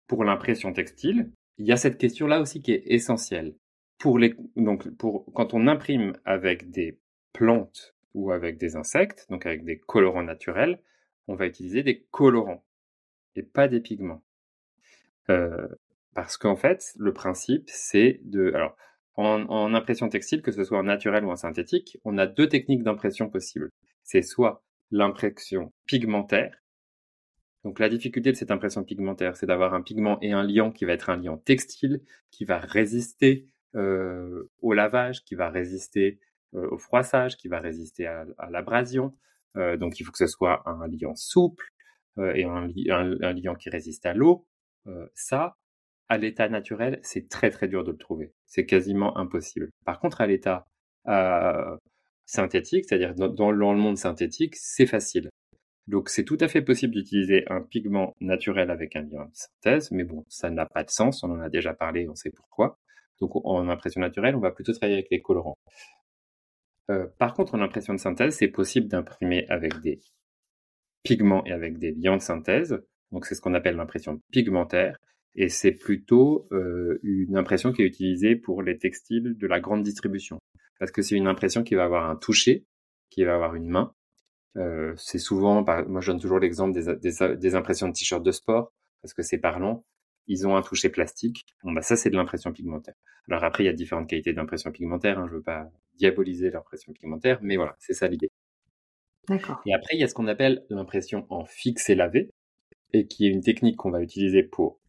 pour 0.06 0.24
l'impression 0.24 0.72
textile, 0.72 1.30
il 1.58 1.66
y 1.66 1.72
a 1.72 1.76
cette 1.76 1.98
question-là 1.98 2.40
aussi 2.40 2.62
qui 2.62 2.72
est 2.72 2.82
essentielle. 2.86 3.54
Pour 3.98 4.18
les, 4.18 4.34
donc, 4.56 4.88
pour, 4.96 5.24
quand 5.34 5.54
on 5.54 5.66
imprime 5.66 6.14
avec 6.24 6.70
des 6.70 6.98
plantes 7.32 7.94
ou 8.12 8.32
avec 8.32 8.58
des 8.58 8.76
insectes, 8.76 9.26
donc 9.30 9.46
avec 9.46 9.64
des 9.64 9.78
colorants 9.78 10.22
naturels, 10.22 10.80
on 11.28 11.34
va 11.34 11.46
utiliser 11.46 11.82
des 11.82 12.06
colorants 12.10 12.64
et 13.36 13.42
pas 13.42 13.68
des 13.68 13.80
pigments. 13.80 14.22
Parce 15.26 16.36
qu'en 16.36 16.56
fait, 16.56 16.92
le 16.96 17.12
principe, 17.12 17.68
c'est 17.70 18.20
de... 18.24 18.52
Alors, 18.54 18.76
en, 19.16 19.74
impression 19.74 20.08
textile, 20.08 20.42
que 20.42 20.52
ce 20.52 20.64
soit 20.64 20.78
en 20.78 20.84
naturel 20.84 21.24
ou 21.24 21.30
en 21.30 21.36
synthétique, 21.36 21.98
on 22.04 22.18
a 22.18 22.26
deux 22.26 22.48
techniques 22.48 22.82
d'impression 22.82 23.28
possibles. 23.28 23.70
C'est 24.02 24.22
soit 24.22 24.62
l'impression 24.90 25.72
pigmentaire, 25.86 26.64
donc 27.64 27.78
la 27.78 27.88
difficulté 27.88 28.30
de 28.30 28.36
cette 28.36 28.50
impression 28.50 28.84
pigmentaire, 28.84 29.36
c'est 29.36 29.46
d'avoir 29.46 29.72
un 29.72 29.80
pigment 29.80 30.18
et 30.20 30.32
un 30.32 30.42
liant 30.42 30.70
qui 30.70 30.84
va 30.84 30.92
être 30.92 31.08
un 31.08 31.16
liant 31.16 31.38
textile, 31.38 32.02
qui 32.30 32.44
va 32.44 32.58
résister 32.58 33.48
au 33.74 34.72
lavage, 34.72 35.24
qui 35.24 35.34
va 35.34 35.50
résister 35.50 36.20
au 36.52 36.78
froissage, 36.78 37.36
qui 37.36 37.48
va 37.48 37.58
résister 37.58 38.06
à, 38.06 38.26
l'abrasion. 38.50 39.16
Euh, 39.56 39.76
donc 39.76 40.00
il 40.00 40.04
faut 40.04 40.12
que 40.12 40.18
ce 40.18 40.26
soit 40.26 40.62
un 40.66 40.86
liant 40.88 41.14
souple 41.14 41.66
et 42.16 42.44
un, 42.44 42.70
un, 42.90 43.32
liant 43.32 43.56
qui 43.56 43.70
résiste 43.70 44.06
à 44.06 44.14
l'eau. 44.14 44.46
ça, 45.14 45.56
à 46.08 46.16
l'état 46.16 46.48
naturel, 46.48 47.00
c'est 47.02 47.28
très 47.28 47.50
très 47.50 47.66
dur 47.66 47.82
de 47.82 47.90
le 47.90 47.96
trouver. 47.96 48.32
C'est 48.46 48.66
quasiment 48.66 49.16
impossible. 49.18 49.70
Par 49.84 49.98
contre, 49.98 50.20
à 50.20 50.28
l'état 50.28 50.64
synthétique, 52.26 52.84
c'est-à-dire 52.88 53.14
dans, 53.14 53.50
le 53.50 53.78
monde 53.78 53.98
synthétique, 53.98 54.54
c'est 54.56 54.86
facile. 54.86 55.30
Donc 55.86 56.08
c'est 56.08 56.24
tout 56.24 56.38
à 56.40 56.48
fait 56.48 56.62
possible 56.62 56.94
d'utiliser 56.94 57.44
un 57.50 57.60
pigment 57.60 58.14
naturel 58.20 58.70
avec 58.70 58.96
un 58.96 59.02
liant 59.02 59.26
de 59.26 59.34
synthèse, 59.34 59.90
mais 59.90 60.04
bon, 60.04 60.24
ça 60.28 60.50
n'a 60.50 60.66
pas 60.66 60.82
de 60.82 60.90
sens, 60.90 61.22
on 61.22 61.30
en 61.30 61.40
a 61.40 61.50
déjà 61.50 61.74
parlé, 61.74 62.08
on 62.08 62.14
sait 62.14 62.30
pourquoi. 62.30 62.78
Donc 63.20 63.32
en 63.44 63.68
impression 63.68 64.00
naturelle, 64.00 64.34
on 64.34 64.40
va 64.40 64.50
plutôt 64.50 64.72
travailler 64.72 64.96
avec 64.96 65.08
les 65.10 65.20
colorants. 65.20 65.58
Euh, 66.90 67.06
par 67.18 67.34
contre, 67.34 67.54
en 67.54 67.60
impression 67.60 67.94
de 67.94 67.98
synthèse, 67.98 68.36
c'est 68.36 68.48
possible 68.48 68.88
d'imprimer 68.88 69.46
avec 69.48 69.80
des 69.80 70.00
pigments 71.02 71.44
et 71.44 71.52
avec 71.52 71.78
des 71.78 71.92
liants 71.92 72.16
de 72.16 72.22
synthèse. 72.22 72.80
Donc 73.12 73.26
c'est 73.26 73.34
ce 73.34 73.40
qu'on 73.40 73.54
appelle 73.54 73.76
l'impression 73.76 74.20
pigmentaire. 74.32 74.98
Et 75.36 75.48
c'est 75.48 75.72
plutôt 75.72 76.46
euh, 76.52 77.00
une 77.02 77.36
impression 77.36 77.72
qui 77.72 77.82
est 77.82 77.86
utilisée 77.86 78.36
pour 78.36 78.62
les 78.62 78.78
textiles 78.78 79.36
de 79.36 79.46
la 79.46 79.60
grande 79.60 79.82
distribution. 79.82 80.38
Parce 80.78 80.92
que 80.92 81.02
c'est 81.02 81.16
une 81.16 81.26
impression 81.26 81.64
qui 81.64 81.74
va 81.74 81.84
avoir 81.84 82.08
un 82.08 82.16
toucher, 82.16 82.64
qui 83.10 83.24
va 83.24 83.34
avoir 83.34 83.54
une 83.54 83.68
main, 83.68 83.94
euh, 84.56 84.94
c'est 84.96 85.18
souvent, 85.18 85.64
moi 85.88 86.00
je 86.00 86.12
donne 86.12 86.20
toujours 86.20 86.38
l'exemple 86.38 86.72
des, 86.72 87.54
impressions 87.54 87.88
de 87.88 87.92
t-shirts 87.92 88.22
de 88.22 88.32
sport, 88.32 88.72
parce 89.02 89.14
que 89.14 89.22
c'est 89.22 89.38
parlant. 89.38 89.84
Ils 90.26 90.46
ont 90.46 90.56
un 90.56 90.62
toucher 90.62 90.88
plastique. 90.88 91.44
Bon, 91.62 91.72
bah 91.72 91.82
ça 91.82 91.96
c'est 91.96 92.10
de 92.10 92.16
l'impression 92.16 92.52
pigmentaire. 92.52 92.94
Alors 93.28 93.44
après, 93.44 93.64
il 93.64 93.66
y 93.66 93.70
a 93.70 93.74
différentes 93.74 94.08
qualités 94.08 94.32
d'impression 94.32 94.70
pigmentaire. 94.72 95.18
Hein, 95.18 95.26
je 95.28 95.36
veux 95.36 95.42
pas 95.42 95.70
diaboliser 95.96 96.50
l'impression 96.50 96.92
pigmentaire, 96.92 97.38
mais 97.42 97.56
voilà, 97.56 97.76
c'est 97.78 97.94
ça 97.94 98.08
l'idée. 98.08 98.30
D'accord. 99.28 99.62
Et 99.66 99.74
après, 99.74 99.94
il 99.94 100.00
y 100.00 100.04
a 100.04 100.08
ce 100.08 100.14
qu'on 100.14 100.26
appelle 100.26 100.64
l'impression 100.68 101.26
en 101.30 101.44
fixe 101.44 101.88
et 101.88 101.94
lavé, 101.94 102.30
et 102.92 103.06
qui 103.06 103.26
est 103.26 103.30
une 103.30 103.42
technique 103.42 103.76
qu'on 103.76 103.90
va 103.90 104.02
utiliser 104.02 104.42
pour 104.42 104.80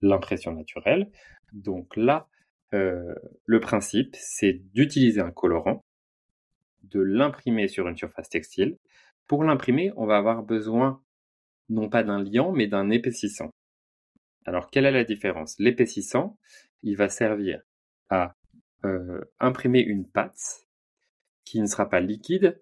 l'impression 0.00 0.52
naturelle. 0.52 1.10
Donc 1.52 1.96
là, 1.96 2.28
euh, 2.74 3.14
le 3.44 3.60
principe, 3.60 4.14
c'est 4.18 4.52
d'utiliser 4.74 5.20
un 5.20 5.30
colorant 5.30 5.80
de 6.84 7.00
l'imprimer 7.00 7.68
sur 7.68 7.88
une 7.88 7.96
surface 7.96 8.28
textile. 8.28 8.76
Pour 9.26 9.42
l'imprimer, 9.44 9.92
on 9.96 10.06
va 10.06 10.16
avoir 10.16 10.42
besoin 10.42 11.02
non 11.68 11.88
pas 11.88 12.04
d'un 12.04 12.22
liant, 12.22 12.52
mais 12.52 12.68
d'un 12.68 12.90
épaississant. 12.90 13.50
Alors, 14.44 14.70
quelle 14.70 14.86
est 14.86 14.92
la 14.92 15.04
différence? 15.04 15.56
L'épaississant, 15.58 16.38
il 16.82 16.96
va 16.96 17.08
servir 17.08 17.60
à 18.08 18.34
euh, 18.84 19.20
imprimer 19.40 19.80
une 19.80 20.06
pâte 20.06 20.66
qui 21.44 21.60
ne 21.60 21.66
sera 21.66 21.88
pas 21.88 22.00
liquide, 22.00 22.60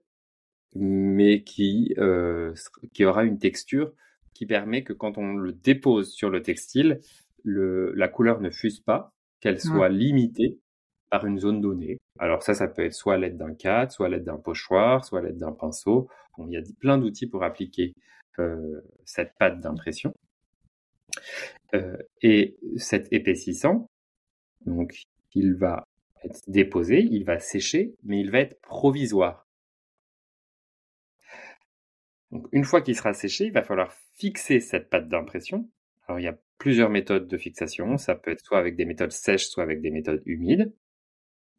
mais 0.75 1.42
qui, 1.42 1.94
euh, 1.99 2.54
qui 2.92 3.04
aura 3.04 3.25
une 3.25 3.38
texture 3.38 3.92
qui 4.35 4.47
permet 4.47 4.83
que 4.83 4.92
quand 4.92 5.16
on 5.16 5.35
le 5.35 5.52
dépose 5.52 6.12
sur 6.12 6.28
le 6.28 6.42
textile, 6.42 7.00
le, 7.44 7.92
la 7.94 8.09
couleur 8.09 8.40
ne 8.40 8.50
fuse 8.50 8.80
pas, 8.80 9.12
qu'elle 9.40 9.61
soit 9.61 9.88
limitée 9.88 10.59
par 11.11 11.26
une 11.26 11.38
zone 11.38 11.61
donnée. 11.61 11.99
Alors 12.18 12.42
ça, 12.42 12.54
ça 12.54 12.66
peut 12.66 12.85
être 12.85 12.94
soit 12.94 13.14
à 13.14 13.18
l'aide 13.18 13.37
d'un 13.37 13.54
cadre, 13.54 13.92
soit 13.92 14.06
à 14.06 14.09
l'aide 14.09 14.25
d'un 14.25 14.38
pochoir, 14.38 15.04
soit 15.04 15.21
à 15.21 15.23
l'aide 15.23 15.38
d'un 15.38 15.52
pinceau. 15.52 16.09
il 16.38 16.50
y 16.50 16.56
a 16.56 16.62
plein 16.80 16.99
d'outils 16.99 17.28
pour 17.28 17.44
appliquer 17.44 17.94
euh, 18.38 18.80
cette 19.04 19.35
pâte 19.38 19.61
d'impression. 19.61 20.12
Euh, 21.75 21.97
et 22.23 22.56
cet 22.76 23.12
épaississant, 23.12 23.87
donc 24.66 25.02
il 25.35 25.54
va 25.54 25.84
être 26.25 26.43
déposé, 26.49 27.00
il 27.00 27.25
va 27.25 27.38
sécher, 27.38 27.95
mais 28.02 28.21
il 28.21 28.31
va 28.31 28.40
être 28.40 28.61
provisoire. 28.61 29.47
Donc 32.31 32.49
une 32.52 32.64
fois 32.64 32.83
qu'il 32.83 32.97
sera 32.97 33.12
séché, 33.12 33.47
il 33.47 33.52
va 33.52 33.62
falloir 33.62 33.93
fixer 34.16 34.61
cette 34.61 34.90
pâte 34.90 35.09
d'impression. 35.09 35.71
Alors 36.07 36.19
il 36.19 36.25
y 36.25 36.28
a 36.28 36.38
plusieurs 36.59 36.90
méthodes 36.90 37.28
de 37.28 37.38
fixation, 37.38 37.97
ça 37.97 38.14
peut 38.14 38.31
être 38.31 38.45
soit 38.45 38.59
avec 38.59 38.76
des 38.76 38.85
méthodes 38.85 39.12
sèches, 39.12 39.47
soit 39.47 39.62
avec 39.62 39.81
des 39.81 39.90
méthodes 39.90 40.23
humides. 40.26 40.75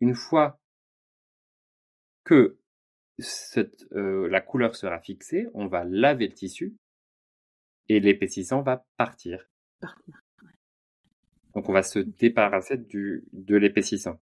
Une 0.02 0.14
fois 0.14 0.60
que 2.26 2.58
euh, 3.94 4.28
la 4.28 4.42
couleur 4.42 4.76
sera 4.76 5.00
fixée, 5.00 5.48
on 5.54 5.68
va 5.68 5.86
laver 5.86 6.28
le 6.28 6.34
tissu 6.34 6.76
et 7.88 8.00
l'épaississant 8.00 8.62
va 8.62 8.86
partir. 8.98 9.48
Donc 11.54 11.70
on 11.70 11.74
va 11.74 11.84
se 11.84 12.00
débarrasser 12.00 12.78
de 12.78 13.56
l'épaississant. 13.56 14.20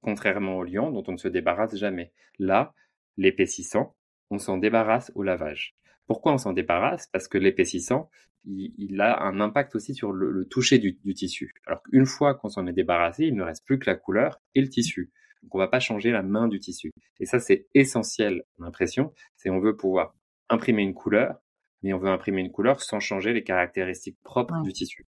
Contrairement 0.00 0.56
au 0.56 0.64
liant 0.64 0.90
dont 0.90 1.02
on 1.08 1.12
ne 1.12 1.16
se 1.16 1.28
débarrasse 1.28 1.76
jamais. 1.76 2.12
Là, 2.38 2.74
l'épaississant, 3.16 3.96
on 4.30 4.38
s'en 4.38 4.58
débarrasse 4.58 5.10
au 5.14 5.22
lavage. 5.22 5.76
Pourquoi 6.06 6.32
on 6.32 6.38
s'en 6.38 6.52
débarrasse? 6.52 7.08
Parce 7.12 7.28
que 7.28 7.38
l'épaississant, 7.38 8.08
il, 8.44 9.00
a 9.00 9.22
un 9.22 9.40
impact 9.40 9.74
aussi 9.74 9.94
sur 9.94 10.12
le, 10.12 10.46
toucher 10.46 10.78
du, 10.78 10.96
tissu. 11.14 11.52
Alors 11.66 11.82
qu'une 11.82 12.06
fois 12.06 12.34
qu'on 12.34 12.48
s'en 12.48 12.66
est 12.66 12.72
débarrassé, 12.72 13.24
il 13.26 13.34
ne 13.34 13.42
reste 13.42 13.64
plus 13.66 13.78
que 13.78 13.90
la 13.90 13.96
couleur 13.96 14.40
et 14.54 14.60
le 14.60 14.68
tissu. 14.68 15.10
Donc 15.42 15.54
on 15.54 15.58
va 15.58 15.68
pas 15.68 15.80
changer 15.80 16.12
la 16.12 16.22
main 16.22 16.48
du 16.48 16.60
tissu. 16.60 16.92
Et 17.20 17.26
ça, 17.26 17.40
c'est 17.40 17.66
essentiel 17.74 18.44
en 18.58 18.64
impression. 18.64 19.12
C'est 19.36 19.50
on 19.50 19.58
veut 19.58 19.76
pouvoir 19.76 20.14
imprimer 20.48 20.82
une 20.82 20.94
couleur, 20.94 21.40
mais 21.82 21.92
on 21.92 21.98
veut 21.98 22.08
imprimer 22.08 22.40
une 22.40 22.52
couleur 22.52 22.82
sans 22.82 23.00
changer 23.00 23.32
les 23.32 23.42
caractéristiques 23.42 24.18
propres 24.22 24.62
du 24.62 24.72
tissu. 24.72 25.06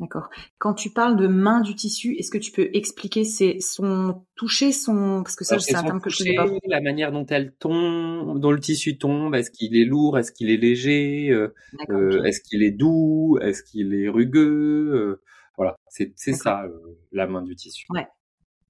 D'accord. 0.00 0.30
Quand 0.58 0.74
tu 0.74 0.90
parles 0.90 1.16
de 1.16 1.26
main 1.26 1.60
du 1.60 1.74
tissu, 1.74 2.16
est-ce 2.18 2.30
que 2.30 2.38
tu 2.38 2.50
peux 2.50 2.70
expliquer 2.72 3.24
c'est 3.24 3.60
son 3.60 4.24
toucher, 4.34 4.72
son 4.72 5.22
parce 5.22 5.36
que 5.36 5.44
ça 5.44 5.58
c'est 5.58 5.76
un 5.76 5.82
terme 5.82 6.00
que 6.00 6.10
je 6.10 6.18
connais 6.18 6.34
pas. 6.34 6.46
La 6.66 6.80
manière 6.80 7.12
dont 7.12 7.26
elle 7.26 7.54
tombe, 7.54 8.40
dont 8.40 8.50
le 8.50 8.58
tissu 8.58 8.98
tombe, 8.98 9.34
est-ce 9.34 9.50
qu'il 9.50 9.76
est 9.76 9.84
lourd, 9.84 10.18
est-ce 10.18 10.32
qu'il 10.32 10.50
est 10.50 10.56
léger, 10.56 11.30
euh, 11.30 11.54
euh, 11.90 12.22
est-ce 12.24 12.40
qu'il 12.40 12.62
est 12.62 12.72
doux, 12.72 13.38
est-ce 13.42 13.62
qu'il 13.62 13.94
est 13.94 14.08
rugueux, 14.08 14.92
euh, 14.94 15.22
voilà, 15.56 15.76
c'est 15.88 16.12
c'est 16.16 16.32
ça 16.32 16.64
la 17.12 17.26
main 17.26 17.42
du 17.42 17.54
tissu. 17.54 17.86
Ouais. 17.90 18.06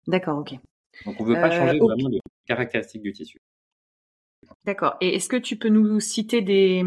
D'accord, 0.09 0.39
ok. 0.39 0.55
Donc 1.07 1.21
on 1.21 1.25
veut 1.25 1.35
pas 1.35 1.51
changer 1.51 1.79
vraiment 1.79 2.09
les 2.09 2.21
caractéristiques 2.47 3.03
du 3.03 3.13
tissu. 3.13 3.41
D'accord. 4.65 4.97
Et 5.01 5.15
est-ce 5.15 5.29
que 5.29 5.37
tu 5.37 5.57
peux 5.57 5.69
nous 5.69 6.01
citer 6.01 6.43
des 6.43 6.85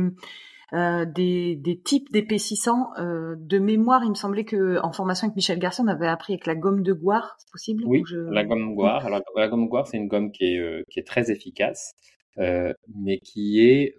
euh, 0.74 1.06
des, 1.06 1.56
des, 1.56 1.80
types 1.80 2.12
d'épaississants. 2.12 2.90
Euh, 2.98 3.36
de 3.38 3.60
mémoire, 3.60 4.04
il 4.04 4.10
me 4.10 4.16
semblait 4.16 4.46
que 4.46 4.80
en 4.82 4.92
formation 4.92 5.28
avec 5.28 5.36
Michel 5.36 5.60
Garçon, 5.60 5.84
on 5.86 5.88
avait 5.88 6.08
appris 6.08 6.34
avec 6.34 6.48
la 6.48 6.56
gomme 6.56 6.82
de 6.82 6.94
Goire, 6.94 7.36
c'est 7.38 7.52
possible 7.52 7.84
Oui, 7.86 8.04
la 8.32 8.44
gomme 8.44 8.74
Goire. 8.74 9.06
Alors 9.06 9.22
la 9.36 9.48
gomme 9.48 9.68
Goire, 9.68 9.88
c'est 9.88 9.98
une 9.98 10.08
gomme 10.08 10.32
qui 10.32 10.56
est, 10.56 10.60
euh, 10.60 10.84
qui 10.90 11.00
est 11.00 11.08
très 11.08 11.32
efficace, 11.32 11.94
mais 12.38 13.20
qui 13.20 13.62
est 13.62 13.96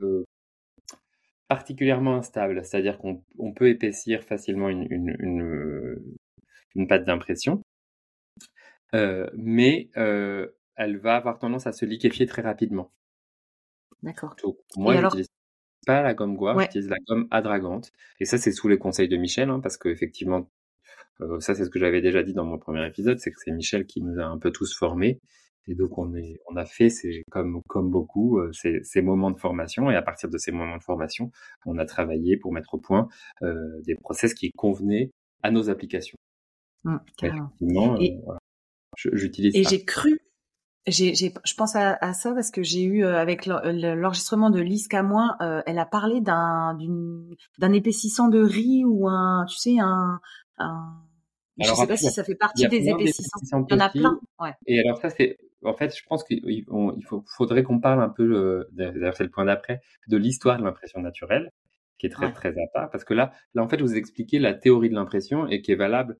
particulièrement 1.48 2.16
instable. 2.16 2.64
C'est-à-dire 2.64 2.98
qu'on 2.98 3.22
on 3.38 3.52
peut 3.52 3.68
épaissir 3.68 4.24
facilement 4.24 4.68
une, 4.68 4.86
une, 4.90 5.16
une, 5.20 5.96
une 6.74 6.88
pâte 6.88 7.04
d'impression, 7.04 7.62
mais 8.92 9.88
elle 9.94 10.98
va 10.98 11.14
avoir 11.14 11.38
tendance 11.38 11.68
à 11.68 11.72
se 11.72 11.84
liquéfier 11.84 12.26
très 12.26 12.42
rapidement. 12.42 12.90
D'accord. 14.02 14.36
Moi, 14.76 15.00
j'utilise 15.00 15.28
pas 15.86 16.02
la 16.02 16.14
gomme 16.14 16.36
gouache, 16.36 16.62
j'utilise 16.62 16.88
la 16.88 16.98
gomme 17.06 17.26
adragante. 17.30 17.92
Et 18.20 18.24
ça, 18.24 18.38
c'est 18.38 18.52
sous 18.52 18.68
les 18.68 18.78
conseils 18.78 19.08
de 19.08 19.16
Michel, 19.16 19.50
hein, 19.50 19.60
parce 19.60 19.76
qu'effectivement, 19.76 20.48
euh, 21.20 21.40
ça, 21.40 21.54
c'est 21.54 21.64
ce 21.64 21.70
que 21.70 21.78
j'avais 21.78 22.00
déjà 22.00 22.22
dit 22.22 22.34
dans 22.34 22.44
mon 22.44 22.58
premier 22.58 22.86
épisode, 22.86 23.18
c'est 23.18 23.30
que 23.30 23.38
c'est 23.38 23.52
Michel 23.52 23.86
qui 23.86 24.02
nous 24.02 24.18
a 24.20 24.24
un 24.24 24.38
peu 24.38 24.50
tous 24.50 24.76
formés. 24.76 25.20
Et 25.68 25.74
donc, 25.74 25.98
on, 25.98 26.14
est, 26.14 26.38
on 26.48 26.56
a 26.56 26.64
fait, 26.64 26.90
c'est 26.90 27.24
comme, 27.30 27.60
comme 27.68 27.90
beaucoup, 27.90 28.38
euh, 28.38 28.52
ces, 28.52 28.80
ces, 28.84 29.02
moments 29.02 29.32
de 29.32 29.38
formation. 29.38 29.90
Et 29.90 29.96
à 29.96 30.02
partir 30.02 30.28
de 30.28 30.38
ces 30.38 30.52
moments 30.52 30.76
de 30.76 30.82
formation, 30.82 31.32
on 31.64 31.78
a 31.78 31.84
travaillé 31.84 32.36
pour 32.36 32.52
mettre 32.52 32.74
au 32.74 32.78
point 32.78 33.08
euh, 33.42 33.80
des 33.82 33.96
process 33.96 34.32
qui 34.32 34.52
convenaient 34.52 35.10
à 35.42 35.50
nos 35.50 35.68
applications. 35.68 36.16
Mmh, 36.84 36.96
et, 38.00 38.18
voilà. 38.24 38.38
J'utilise 38.96 39.54
Et 39.56 39.64
j'ai 39.64 39.84
cru 39.84 40.20
j'ai, 40.86 41.14
je 41.14 41.54
pense 41.56 41.74
à, 41.74 41.96
à, 42.00 42.12
ça 42.12 42.32
parce 42.32 42.50
que 42.50 42.62
j'ai 42.62 42.82
eu 42.82 43.04
euh, 43.04 43.18
avec 43.18 43.46
l'enregistrement 43.46 44.50
de 44.50 44.60
Lise 44.60 44.88
Camoin, 44.88 45.36
euh, 45.40 45.62
elle 45.66 45.78
a 45.78 45.86
parlé 45.86 46.20
d'un, 46.20 46.78
d'un 47.58 47.72
épaississant 47.72 48.28
de 48.28 48.40
riz 48.40 48.84
ou 48.84 49.08
un, 49.08 49.46
tu 49.48 49.56
sais, 49.56 49.78
un, 49.80 50.20
un 50.58 51.02
je 51.58 51.72
sais 51.72 51.86
pas 51.86 51.96
si 51.96 52.10
ça 52.10 52.22
fait 52.22 52.34
partie 52.34 52.68
des 52.68 52.88
épaississants. 52.88 53.40
Il 53.68 53.72
y 53.72 53.74
en 53.74 53.80
a 53.80 53.88
plein. 53.88 54.20
Ouais. 54.38 54.52
Et 54.66 54.80
alors 54.80 54.98
ça 54.98 55.10
c'est, 55.10 55.38
en 55.64 55.74
fait, 55.74 55.96
je 55.96 56.04
pense 56.06 56.22
qu'il 56.22 56.40
il 56.44 57.04
faut, 57.04 57.24
faudrait 57.36 57.62
qu'on 57.62 57.80
parle 57.80 58.02
un 58.02 58.08
peu, 58.08 58.22
euh, 58.22 58.64
d'ailleurs 58.72 59.16
c'est 59.16 59.24
le 59.24 59.30
point 59.30 59.46
d'après, 59.46 59.80
de 60.08 60.16
l'histoire 60.16 60.58
de 60.58 60.64
l'impression 60.64 61.00
naturelle, 61.00 61.50
qui 61.98 62.06
est 62.06 62.10
très 62.10 62.32
très 62.32 62.50
à 62.50 62.66
part, 62.72 62.90
parce 62.90 63.04
que 63.04 63.14
là, 63.14 63.32
là 63.54 63.62
en 63.62 63.68
fait, 63.68 63.80
vous 63.80 63.96
expliquez 63.96 64.38
la 64.38 64.54
théorie 64.54 64.90
de 64.90 64.94
l'impression 64.94 65.48
et 65.48 65.62
qui 65.62 65.72
est 65.72 65.76
valable 65.76 66.18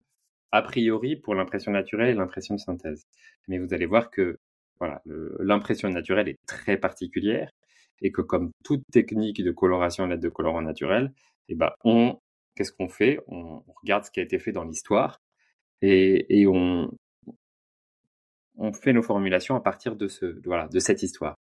a 0.52 0.62
priori 0.62 1.16
pour 1.16 1.34
l'impression 1.34 1.70
naturelle 1.70 2.08
et 2.08 2.14
l'impression 2.14 2.54
de 2.54 2.60
synthèse. 2.60 3.06
Mais 3.46 3.58
vous 3.58 3.74
allez 3.74 3.86
voir 3.86 4.10
que 4.10 4.38
voilà, 4.78 5.02
l'impression 5.38 5.88
naturelle 5.88 6.28
est 6.28 6.38
très 6.46 6.76
particulière 6.76 7.50
et 8.02 8.12
que 8.12 8.22
comme 8.22 8.50
toute 8.64 8.82
technique 8.92 9.42
de 9.42 9.50
coloration 9.52 10.04
à 10.04 10.06
l'aide 10.06 10.20
de 10.20 10.28
colorants 10.28 10.62
naturels, 10.62 11.12
eh 11.48 11.54
ben 11.54 11.70
on 11.84 12.18
qu'est-ce 12.54 12.72
qu'on 12.72 12.88
fait? 12.88 13.20
On, 13.26 13.62
regarde 13.82 14.04
ce 14.04 14.10
qui 14.10 14.20
a 14.20 14.22
été 14.22 14.38
fait 14.38 14.52
dans 14.52 14.64
l'histoire 14.64 15.20
et, 15.82 16.40
et 16.40 16.46
on 16.46 16.90
on 18.58 18.72
fait 18.72 18.92
nos 18.92 19.02
formulations 19.02 19.54
à 19.54 19.60
partir 19.60 19.96
de 19.96 20.08
ce 20.08 20.40
voilà 20.44 20.68
de 20.68 20.78
cette 20.78 21.02
histoire. 21.02 21.36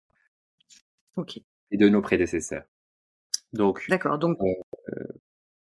Ok. 1.17 1.39
Et 1.71 1.77
de 1.77 1.89
nos 1.89 2.01
prédécesseurs. 2.01 2.63
Donc. 3.53 3.85
D'accord. 3.89 4.17
Donc. 4.17 4.37
Euh, 4.41 5.07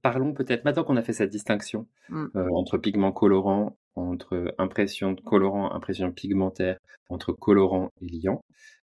parlons 0.02 0.34
peut-être 0.34 0.64
maintenant 0.64 0.84
qu'on 0.84 0.96
a 0.96 1.02
fait 1.02 1.14
cette 1.14 1.30
distinction 1.30 1.88
mmh. 2.10 2.26
euh, 2.36 2.48
entre 2.52 2.76
pigments 2.76 3.12
colorants 3.12 3.78
entre 3.96 4.54
impression 4.58 5.12
de 5.12 5.20
colorant, 5.20 5.72
impression 5.72 6.12
pigmentaire, 6.12 6.78
entre 7.08 7.32
colorant 7.32 7.90
et 8.00 8.06
liant. 8.08 8.40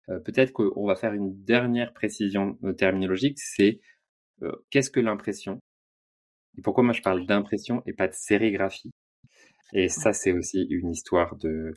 Euh, 0.10 0.20
peut-être 0.20 0.54
qu'on 0.54 0.86
va 0.86 0.96
faire 0.96 1.14
une 1.14 1.44
dernière 1.44 1.94
précision 1.94 2.58
euh, 2.64 2.74
terminologique, 2.74 3.40
c'est 3.40 3.80
euh, 4.44 4.52
qu'est-ce 4.70 4.92
que 4.92 5.00
l'impression? 5.00 5.60
Et 6.58 6.62
pourquoi 6.62 6.84
moi 6.84 6.94
je 6.94 7.02
parle 7.02 7.26
d'impression 7.26 7.84
et 7.86 7.94
pas 7.94 8.08
de 8.08 8.14
sérigraphie? 8.14 8.92
Et 9.74 9.90
ça, 9.90 10.14
c'est 10.14 10.32
aussi 10.32 10.64
une 10.70 10.92
histoire 10.92 11.36
de... 11.36 11.74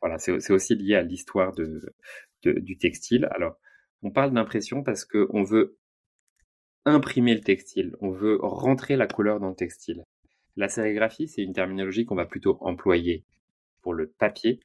Voilà, 0.00 0.18
c'est 0.18 0.52
aussi 0.52 0.74
lié 0.74 0.96
à 0.96 1.02
l'histoire 1.02 1.52
de, 1.54 1.80
du 2.42 2.76
textile. 2.76 3.26
Alors, 3.30 3.56
on 4.02 4.10
parle 4.10 4.32
d'impression 4.32 4.82
parce 4.82 5.04
qu'on 5.04 5.42
veut 5.44 5.78
imprimer 6.84 7.34
le 7.34 7.40
textile, 7.40 7.96
on 8.00 8.10
veut 8.10 8.38
rentrer 8.42 8.96
la 8.96 9.06
couleur 9.06 9.40
dans 9.40 9.48
le 9.48 9.54
textile. 9.54 10.04
La 10.56 10.68
sérigraphie, 10.68 11.28
c'est 11.28 11.42
une 11.42 11.52
terminologie 11.52 12.06
qu'on 12.06 12.14
va 12.14 12.26
plutôt 12.26 12.58
employer 12.60 13.24
pour 13.82 13.94
le 13.94 14.06
papier, 14.06 14.60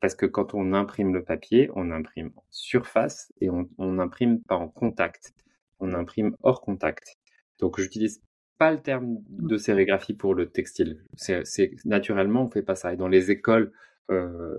parce 0.00 0.14
que 0.14 0.26
quand 0.26 0.54
on 0.54 0.72
imprime 0.72 1.14
le 1.14 1.22
papier, 1.22 1.70
on 1.74 1.90
imprime 1.90 2.32
en 2.36 2.44
surface 2.50 3.32
et 3.40 3.48
on, 3.50 3.68
n'imprime 3.78 4.42
pas 4.42 4.56
en 4.56 4.68
contact. 4.68 5.32
On 5.80 5.94
imprime 5.94 6.36
hors 6.42 6.60
contact. 6.60 7.18
Donc, 7.58 7.80
j'utilise 7.80 8.20
pas 8.58 8.72
le 8.72 8.80
terme 8.80 9.18
de 9.28 9.56
sérigraphie 9.56 10.14
pour 10.14 10.34
le 10.34 10.50
textile. 10.50 11.04
C'est 11.14 11.70
naturellement, 11.84 12.44
on 12.44 12.50
fait 12.50 12.62
pas 12.62 12.74
ça. 12.74 12.92
Et 12.92 12.96
dans 12.96 13.08
les 13.08 13.30
écoles 13.30 13.72
euh, 14.10 14.56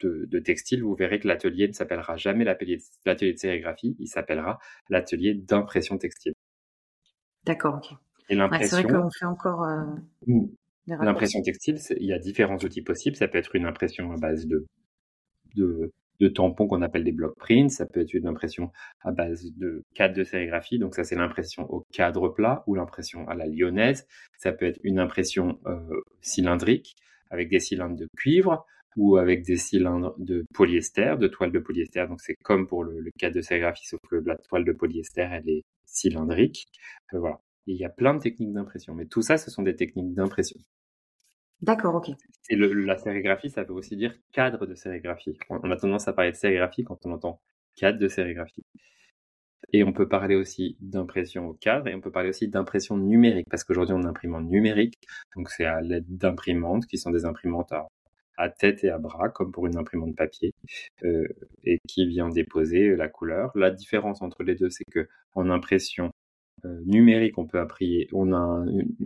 de, 0.00 0.38
textile, 0.38 0.82
vous 0.82 0.94
verrez 0.94 1.18
que 1.18 1.28
l'atelier 1.28 1.66
ne 1.66 1.72
s'appellera 1.72 2.16
jamais 2.16 2.44
l'atelier 2.44 2.76
de 2.76 3.36
sérigraphie, 3.36 3.96
il 3.98 4.08
s'appellera 4.08 4.58
l'atelier 4.90 5.34
d'impression 5.34 5.96
textile. 5.96 6.34
D'accord, 7.44 7.76
ok. 7.76 7.98
Et 8.28 8.34
l'impression. 8.34 8.76
c'est 8.76 8.82
vrai 8.82 8.92
qu'on 8.92 9.10
fait 9.10 9.24
encore. 9.24 9.64
Euh, 9.64 9.84
mmh. 10.26 10.46
l'impression 10.86 11.42
textile, 11.42 11.78
il 11.98 12.06
y 12.06 12.12
a 12.12 12.18
différents 12.18 12.56
outils 12.58 12.82
possibles. 12.82 13.16
Ça 13.16 13.28
peut 13.28 13.38
être 13.38 13.54
une 13.54 13.66
impression 13.66 14.12
à 14.12 14.16
base 14.16 14.46
de, 14.46 14.66
de, 15.56 15.92
de 16.20 16.28
tampons 16.28 16.66
qu'on 16.66 16.82
appelle 16.82 17.04
des 17.04 17.12
block 17.12 17.36
prints. 17.36 17.68
Ça 17.68 17.86
peut 17.86 18.00
être 18.00 18.14
une 18.14 18.26
impression 18.26 18.70
à 19.02 19.12
base 19.12 19.52
de 19.56 19.82
cadre 19.94 20.14
de 20.14 20.24
sérigraphie. 20.24 20.78
Donc 20.78 20.94
ça, 20.94 21.04
c'est 21.04 21.16
l'impression 21.16 21.70
au 21.70 21.84
cadre 21.92 22.28
plat 22.28 22.64
ou 22.66 22.74
l'impression 22.74 23.28
à 23.28 23.34
la 23.34 23.46
lyonnaise. 23.46 24.06
Ça 24.38 24.52
peut 24.52 24.66
être 24.66 24.80
une 24.82 24.98
impression 24.98 25.58
euh, 25.66 26.00
cylindrique 26.20 26.96
avec 27.30 27.50
des 27.50 27.60
cylindres 27.60 27.96
de 27.96 28.08
cuivre 28.16 28.66
ou 28.96 29.16
avec 29.16 29.44
des 29.44 29.56
cylindres 29.56 30.14
de 30.18 30.44
polyester, 30.54 31.16
de 31.18 31.26
toile 31.26 31.50
de 31.50 31.58
polyester. 31.58 32.06
Donc 32.06 32.20
c'est 32.20 32.36
comme 32.42 32.66
pour 32.68 32.84
le, 32.84 33.00
le 33.00 33.10
cadre 33.18 33.34
de 33.34 33.40
sérigraphie, 33.40 33.86
sauf 33.86 34.00
que 34.08 34.16
la 34.16 34.36
toile 34.36 34.64
de 34.64 34.72
polyester, 34.72 35.28
elle 35.30 35.48
est 35.48 35.62
cylindrique. 35.84 36.66
Euh, 37.12 37.18
voilà 37.18 37.40
il 37.66 37.76
y 37.76 37.84
a 37.84 37.88
plein 37.88 38.14
de 38.14 38.20
techniques 38.20 38.52
d'impression, 38.52 38.94
mais 38.94 39.06
tout 39.06 39.22
ça, 39.22 39.38
ce 39.38 39.50
sont 39.50 39.62
des 39.62 39.76
techniques 39.76 40.14
d'impression. 40.14 40.60
D'accord, 41.62 41.94
ok. 41.94 42.10
Et 42.50 42.56
le, 42.56 42.72
la 42.72 42.98
sérigraphie, 42.98 43.48
ça 43.50 43.62
veut 43.62 43.72
aussi 43.72 43.96
dire 43.96 44.14
cadre 44.32 44.66
de 44.66 44.74
sérigraphie. 44.74 45.38
On, 45.48 45.70
a 45.70 45.76
tendance 45.76 46.08
à 46.08 46.12
parler 46.12 46.32
de 46.32 46.36
sérigraphie 46.36 46.84
quand 46.84 47.06
on 47.06 47.12
entend 47.12 47.40
cadre 47.76 47.98
de 47.98 48.08
sérigraphie. 48.08 48.64
Et 49.72 49.82
on 49.82 49.92
peut 49.92 50.08
parler 50.08 50.34
aussi 50.36 50.76
d'impression 50.80 51.48
au 51.48 51.54
cadre 51.54 51.88
et 51.88 51.94
on 51.94 52.00
peut 52.00 52.10
parler 52.10 52.28
aussi 52.28 52.48
d'impression 52.48 52.98
numérique 52.98 53.46
parce 53.50 53.64
qu'aujourd'hui 53.64 53.94
on 53.94 54.04
imprime 54.04 54.34
en 54.34 54.42
numérique. 54.42 54.98
Donc 55.36 55.48
c'est 55.48 55.64
à 55.64 55.80
l'aide 55.80 56.04
d'imprimantes 56.06 56.86
qui 56.86 56.98
sont 56.98 57.10
des 57.10 57.24
imprimantes 57.24 57.72
à, 58.36 58.50
tête 58.50 58.84
et 58.84 58.90
à 58.90 58.98
bras 58.98 59.30
comme 59.30 59.52
pour 59.52 59.66
une 59.66 59.78
imprimante 59.78 60.14
papier 60.16 60.52
euh, 61.04 61.26
et 61.64 61.78
qui 61.88 62.06
vient 62.06 62.28
déposer 62.28 62.94
la 62.94 63.08
couleur. 63.08 63.52
La 63.54 63.70
différence 63.70 64.20
entre 64.22 64.42
les 64.42 64.54
deux 64.54 64.70
c'est 64.70 64.84
que 64.84 65.08
en 65.34 65.48
impression 65.50 66.10
numérique, 66.62 67.38
on 67.38 67.46
peut 67.46 67.60
apprier, 67.60 68.08
on 68.12 68.32
a 68.32 68.64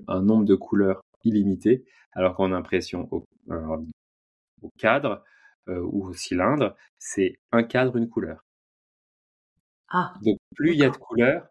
un, 0.09 0.23
nombre 0.23 0.45
de 0.45 0.55
couleurs 0.55 1.03
illimité, 1.25 1.85
alors 2.13 2.37
qu'en 2.37 2.53
impression 2.53 3.09
au, 3.11 3.27
au 4.63 4.71
cadre 4.79 5.25
euh, 5.69 5.81
ou 5.81 6.07
au 6.07 6.13
cylindre, 6.15 6.77
c'est 6.99 7.39
un 7.53 7.63
cadre, 7.63 7.97
une 7.97 8.09
couleur. 8.09 8.45
Ah, 9.89 10.15
Donc 10.23 10.39
plus 10.55 10.73
il 10.73 10.79
y 10.79 10.85
a 10.85 10.91
de 10.91 10.97
couleurs, 10.97 11.49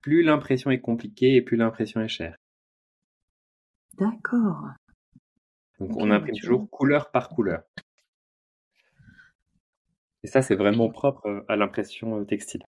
plus 0.00 0.22
l'impression 0.22 0.70
est 0.70 0.80
compliquée 0.80 1.36
et 1.36 1.42
plus 1.42 1.56
l'impression 1.56 2.00
est 2.00 2.08
chère. 2.08 2.36
D'accord. 3.98 4.68
Donc 5.78 5.96
on 5.96 6.10
imprime 6.10 6.36
toujours 6.36 6.68
couleur 6.70 7.10
par 7.10 7.28
couleur. 7.28 7.62
Et 10.22 10.28
ça, 10.28 10.40
c'est 10.40 10.54
vraiment 10.54 10.88
propre 10.88 11.44
à 11.48 11.56
l'impression 11.56 12.20
euh, 12.20 12.24
textile. 12.24 12.62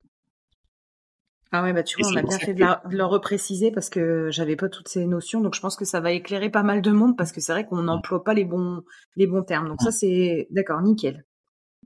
Ah 1.55 1.61
ouais, 1.61 1.71
bah 1.71 1.83
tu 1.83 2.01
vois, 2.01 2.11
on 2.11 2.15
a 2.15 2.23
bien 2.23 2.39
fait 2.39 2.55
de, 2.55 2.65
le 2.89 3.03
repréciser 3.03 3.69
parce 3.69 3.91
que 3.91 4.31
j'avais 4.31 4.55
pas 4.55 4.69
toutes 4.69 4.87
ces 4.87 5.05
notions, 5.05 5.39
donc 5.39 5.53
je 5.53 5.61
pense 5.61 5.75
que 5.75 5.85
ça 5.85 5.99
va 5.99 6.11
éclairer 6.11 6.49
pas 6.49 6.63
mal 6.63 6.81
de 6.81 6.89
monde 6.89 7.15
parce 7.15 7.31
que 7.31 7.41
c'est 7.41 7.51
vrai 7.51 7.63
qu'on 7.63 7.83
n'emploie 7.83 8.23
pas 8.23 8.33
les 8.33 8.43
bons 8.43 8.81
les 9.15 9.27
bons 9.27 9.43
termes. 9.43 9.67
Donc 9.67 9.79
ça 9.79 9.91
c'est 9.91 10.47
d'accord, 10.49 10.81
nickel. 10.81 11.23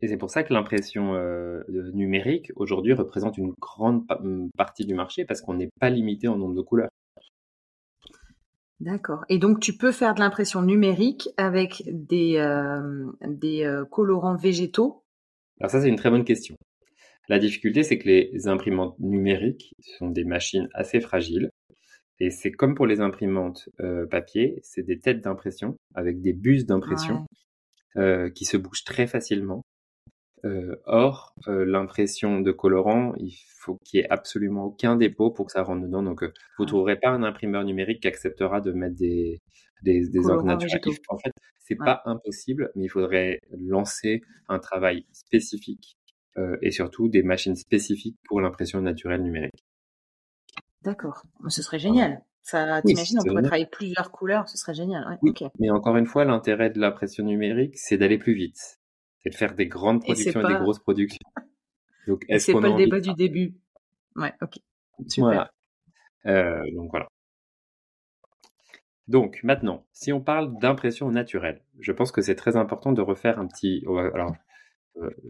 Et 0.01 0.08
c'est 0.08 0.15
pour 0.15 0.30
ça 0.30 0.43
que 0.43 0.53
l'impression 0.53 1.15
euh, 1.15 1.63
numérique 1.93 2.53
aujourd'hui 2.56 2.93
représente 2.93 3.38
une 3.38 3.51
grande 3.60 4.06
partie 4.56 4.86
du 4.86 4.93
marché 4.93 5.25
parce 5.25 5.41
qu'on 5.41 5.56
n'est 5.56 5.69
pas 5.82 5.89
limité 5.89 6.30
en 6.30 6.38
nombre 6.38 6.56
de 6.56 6.62
couleurs. 6.62 6.89
D'accord. 8.80 9.25
Et 9.27 9.38
donc 9.38 9.60
tu 9.60 9.75
peux 9.75 9.91
faire 9.91 10.13
de 10.13 10.21
l'impression 10.21 10.62
numérique 10.62 11.27
avec 11.36 11.84
des, 11.88 12.38
euh, 12.38 13.12
des 13.21 13.65
euh, 13.65 13.84
colorants 13.84 14.38
végétaux? 14.38 15.03
Alors 15.60 15.71
ça 15.71 15.82
c'est 15.82 15.89
une 15.89 15.97
très 15.97 16.10
bonne 16.10 16.23
question. 16.23 16.56
La 17.28 17.40
difficulté 17.40 17.84
c'est 17.84 17.98
que 17.98 18.08
les 18.08 18.48
imprimantes 18.48 18.98
numériques 19.00 19.76
sont 19.98 20.10
des 20.10 20.24
machines 20.24 20.70
assez 20.74 21.00
fragiles. 21.00 21.50
Et 22.20 22.32
c'est 22.32 22.52
comme 22.52 22.74
pour 22.74 22.88
les 22.88 23.00
imprimantes 23.00 23.70
euh, 23.80 24.08
papier, 24.08 24.60
c'est 24.63 24.82
des 24.82 25.00
têtes 25.00 25.22
d'impression 25.22 25.78
avec 25.94 26.22
des 26.22 26.34
bus 26.34 26.66
d'impression 26.66 27.26
qui 28.36 28.46
se 28.46 28.58
bougent 28.58 28.84
très 28.84 29.08
facilement. 29.08 29.63
or, 30.86 31.34
l'impression 31.48 32.42
de 32.42 32.52
colorant, 32.52 33.13
il 33.18 33.36
faut 33.60 33.80
qu'il 33.84 34.00
y 34.00 34.04
ait 34.04 34.10
absolument 34.12 34.66
aucun 34.66 34.96
dépôt 34.96 35.32
pour 35.32 35.48
que 35.48 35.52
ça 35.52 35.63
rentre 35.63 35.82
dedans. 35.82 36.04
Donc, 36.04 36.24
vous 36.24 36.63
ne 36.66 36.68
trouverez 36.68 36.98
pas 37.00 37.10
un 37.10 37.24
imprimeur 37.24 37.63
numérique 37.63 38.02
qui 38.04 38.08
acceptera 38.08 38.62
de 38.62 38.72
mettre 38.72 38.96
des, 38.96 39.42
des, 39.82 40.08
des. 40.10 40.20
En 40.30 41.18
fait, 41.18 41.34
c'est 41.60 41.76
pas 41.76 42.02
impossible, 42.06 42.72
mais 42.76 42.86
il 42.86 42.90
faudrait 42.90 43.40
lancer 43.52 44.22
un 44.48 44.60
travail 44.60 45.06
spécifique 45.12 45.98
et 46.62 46.71
surtout 46.71 47.10
des 47.10 47.23
machines 47.23 47.56
spécifiques 47.56 48.17
pour 48.26 48.41
l'impression 48.41 48.82
naturelle 48.82 49.23
numérique. 49.23 49.65
D'accord, 50.84 51.23
ce 51.47 51.62
serait 51.62 51.80
génial. 51.80 52.21
Ça, 52.43 52.82
t'imagines, 52.82 53.19
on 53.19 53.26
pourrait 53.26 53.41
travailler 53.41 53.65
plusieurs 53.65 54.10
couleurs, 54.10 54.47
ce 54.47 54.58
serait 54.58 54.73
génial. 54.73 55.19
oui, 55.21 55.34
mais 55.60 55.69
encore 55.69 55.97
une 55.97 56.06
fois, 56.06 56.23
l'intérêt 56.23 56.69
de 56.69 56.80
l'impression 56.80 57.26
numérique, 57.26 57.78
c'est 57.78 57.97
d'aller 57.97 58.17
plus 58.17 58.36
vite, 58.36 58.80
c'est 59.19 59.32
de 59.32 59.36
faire 59.36 59.54
des 59.54 59.67
grandes 59.67 60.02
productions 60.02 60.39
et, 60.39 60.47
des 60.47 60.60
grosses 60.60 60.80
productions. 60.80 61.28
Donc, 62.08 62.23
est-ce 62.30 62.45
c'est 62.45 62.54
pas 62.54 62.69
le 62.69 62.78
débat 62.78 63.02
du 63.02 63.13
début. 63.15 63.58
Ouais, 64.15 64.34
ok. 64.41 64.60
Super. 65.08 65.52
Euh, 66.26 66.62
donc 66.73 66.89
voilà. 66.89 67.08
Donc 69.10 69.39
maintenant, 69.43 69.86
si 69.91 70.13
on 70.13 70.21
parle 70.21 70.58
d'impression 70.60 71.12
naturelle, 71.12 71.62
je 71.80 71.91
pense 71.91 72.13
que 72.13 72.21
c'est 72.21 72.36
très 72.36 72.56
important 72.56 72.93
de 72.93 73.02
refaire 73.02 73.39
un 73.39 73.47
petit. 73.47 73.84
Alors, 73.86 74.30
euh, 74.30 74.34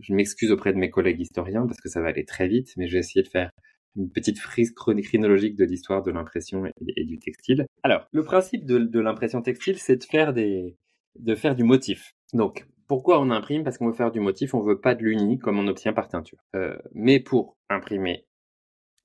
je 0.02 0.14
m'excuse 0.14 0.52
auprès 0.52 0.74
de 0.74 0.78
mes 0.78 0.90
collègues 0.90 1.22
historiens 1.22 1.66
parce 1.66 1.80
que 1.80 1.90
ça 1.90 2.02
va 2.02 2.10
aller 2.10 2.26
très 2.26 2.48
vite, 2.48 2.74
mais 2.78 2.88
je 2.88 2.94
vais 2.94 3.00
essayer 3.00 3.24
de 3.24 3.28
faire 3.28 3.50
une 3.98 4.12
petite 4.12 4.40
frise 4.40 4.72
chronologique 4.74 5.56
de 5.56 5.66
l'histoire 5.66 6.04
de 6.04 6.12
l'impression 6.12 6.66
et, 6.96 7.04
du 7.04 7.18
textile. 7.20 7.66
Alors, 7.84 8.08
le 8.12 8.24
principe 8.24 8.66
de, 8.66 9.00
l'impression 9.00 9.42
textile, 9.42 9.78
c'est 9.78 9.98
de 9.98 10.04
faire 10.04 10.34
des, 10.34 10.78
de 11.20 11.36
faire 11.36 11.56
du 11.56 11.64
motif. 11.64 12.14
Donc, 12.34 12.68
pourquoi 12.88 13.20
on 13.20 13.32
imprime? 13.32 13.64
Parce 13.64 13.78
qu'on 13.78 13.88
veut 13.88 13.94
faire 13.94 14.12
du 14.12 14.20
motif, 14.20 14.54
on 14.54 14.62
veut 14.62 14.80
pas 14.80 14.96
de 14.96 15.04
l'uni 15.04 15.40
comme 15.40 15.60
on 15.60 15.68
obtient 15.68 15.94
par 15.94 16.08
teinture. 16.08 16.40
Euh, 16.56 16.78
mais 16.94 17.20
pour 17.20 17.58
imprimer 17.70 18.26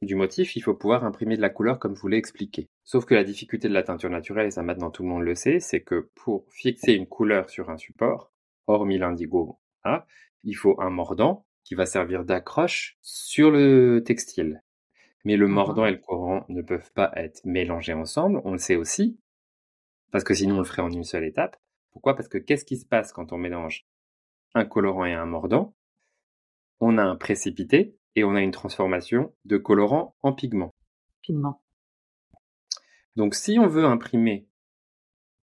du 0.02 0.14
motif, 0.14 0.56
il 0.56 0.60
faut 0.60 0.74
pouvoir 0.74 1.04
imprimer 1.04 1.36
de 1.36 1.42
la 1.42 1.50
couleur 1.50 1.78
comme 1.78 1.96
je 1.96 2.00
vous 2.00 2.08
l'ai 2.08 2.16
expliqué. 2.16 2.66
Sauf 2.84 3.04
que 3.04 3.14
la 3.14 3.24
difficulté 3.24 3.68
de 3.68 3.74
la 3.74 3.82
teinture 3.82 4.10
naturelle, 4.10 4.48
et 4.48 4.50
ça 4.50 4.62
maintenant 4.62 4.90
tout 4.90 5.02
le 5.02 5.08
monde 5.08 5.22
le 5.22 5.34
sait, 5.34 5.60
c'est 5.60 5.80
que 5.80 6.10
pour 6.16 6.44
fixer 6.50 6.92
une 6.92 7.06
couleur 7.06 7.48
sur 7.50 7.70
un 7.70 7.76
support, 7.76 8.30
hormis 8.66 8.98
l'indigo, 8.98 9.58
hein, 9.84 10.04
il 10.44 10.54
faut 10.54 10.80
un 10.80 10.90
mordant 10.90 11.46
qui 11.64 11.74
va 11.74 11.86
servir 11.86 12.24
d'accroche 12.24 12.98
sur 13.02 13.50
le 13.50 14.02
textile. 14.04 14.62
Mais 15.24 15.36
le 15.36 15.46
mordant 15.46 15.86
et 15.86 15.92
le 15.92 15.98
courant 15.98 16.44
ne 16.48 16.62
peuvent 16.62 16.92
pas 16.92 17.12
être 17.14 17.44
mélangés 17.44 17.92
ensemble, 17.92 18.40
on 18.44 18.52
le 18.52 18.58
sait 18.58 18.76
aussi, 18.76 19.20
parce 20.10 20.24
que 20.24 20.34
sinon 20.34 20.56
on 20.56 20.58
le 20.58 20.64
ferait 20.64 20.82
en 20.82 20.90
une 20.90 21.04
seule 21.04 21.24
étape. 21.24 21.56
Pourquoi? 21.92 22.16
Parce 22.16 22.28
que 22.28 22.38
qu'est-ce 22.38 22.64
qui 22.64 22.76
se 22.76 22.86
passe 22.86 23.12
quand 23.12 23.32
on 23.32 23.38
mélange 23.38 23.86
un 24.54 24.64
colorant 24.64 25.04
et 25.04 25.12
un 25.12 25.26
mordant? 25.26 25.74
On 26.80 26.98
a 26.98 27.02
un 27.02 27.16
précipité 27.16 27.96
et 28.16 28.24
on 28.24 28.34
a 28.34 28.40
une 28.40 28.50
transformation 28.50 29.32
de 29.44 29.56
colorant 29.56 30.16
en 30.22 30.32
pigment. 30.32 30.74
Pigment. 31.22 31.62
Donc 33.14 33.34
si 33.34 33.58
on 33.58 33.68
veut 33.68 33.84
imprimer 33.84 34.48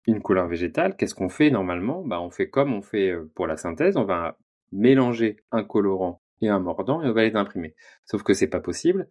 une 0.08 0.22
couleur 0.22 0.48
végétale, 0.48 0.96
qu'est-ce 0.96 1.14
qu'on 1.14 1.30
fait 1.30 1.52
normalement? 1.52 2.04
Bah, 2.04 2.22
On 2.22 2.30
fait 2.30 2.50
comme 2.50 2.74
on 2.74 2.82
fait 2.82 3.12
euh, 3.12 3.30
pour 3.36 3.46
la 3.46 3.58
synthèse, 3.58 3.98
on 3.98 4.06
va 4.06 4.40
mélanger 4.72 5.38
un 5.52 5.64
colorant 5.64 6.22
et 6.42 6.50
un 6.50 6.60
mordant 6.60 7.02
et 7.04 7.08
on 7.08 7.14
va 7.14 7.24
les 7.24 7.36
imprimer. 7.36 7.76
Sauf 8.06 8.24
que 8.24 8.34
c'est 8.34 8.48
pas 8.48 8.62
possible 8.62 9.10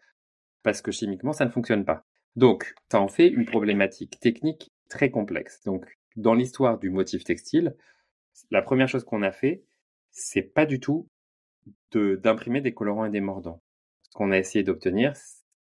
parce 0.62 0.82
que 0.82 0.90
chimiquement, 0.90 1.32
ça 1.32 1.44
ne 1.44 1.50
fonctionne 1.50 1.84
pas. 1.84 2.04
Donc, 2.34 2.74
ça 2.90 3.00
en 3.00 3.08
fait 3.08 3.28
une 3.28 3.44
problématique 3.44 4.18
technique 4.20 4.72
très 4.88 5.10
complexe. 5.10 5.62
Donc, 5.64 5.86
dans 6.16 6.34
l'histoire 6.34 6.78
du 6.78 6.90
motif 6.90 7.24
textile, 7.24 7.76
la 8.50 8.62
première 8.62 8.88
chose 8.88 9.04
qu'on 9.04 9.22
a 9.22 9.32
fait, 9.32 9.62
c'est 10.10 10.42
pas 10.42 10.66
du 10.66 10.80
tout 10.80 11.08
d'imprimer 11.92 12.60
des 12.60 12.74
colorants 12.74 13.06
et 13.06 13.10
des 13.10 13.20
mordants. 13.20 13.62
Ce 14.02 14.10
qu'on 14.14 14.32
a 14.32 14.38
essayé 14.38 14.64
d'obtenir, 14.64 15.14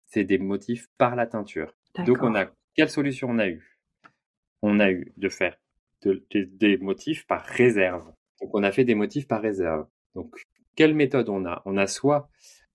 c'est 0.05 0.23
des 0.23 0.37
motifs 0.37 0.87
par 0.97 1.15
la 1.15 1.25
teinture. 1.25 1.73
Donc, 2.05 2.21
on 2.21 2.35
a 2.35 2.47
quelle 2.75 2.89
solution 2.89 3.29
on 3.29 3.39
a 3.39 3.47
eu? 3.47 3.70
On 4.61 4.79
a 4.79 4.91
eu 4.91 5.13
de 5.17 5.29
faire 5.29 5.57
des 6.03 6.77
motifs 6.77 7.25
par 7.27 7.43
réserve. 7.43 8.11
Donc, 8.41 8.49
on 8.53 8.63
a 8.63 8.71
fait 8.71 8.83
des 8.83 8.95
motifs 8.95 9.27
par 9.27 9.41
réserve. 9.41 9.85
Donc, 10.15 10.35
quelle 10.75 10.95
méthode 10.95 11.29
on 11.29 11.45
a? 11.45 11.61
On 11.65 11.77
a 11.77 11.87
soit 11.87 12.29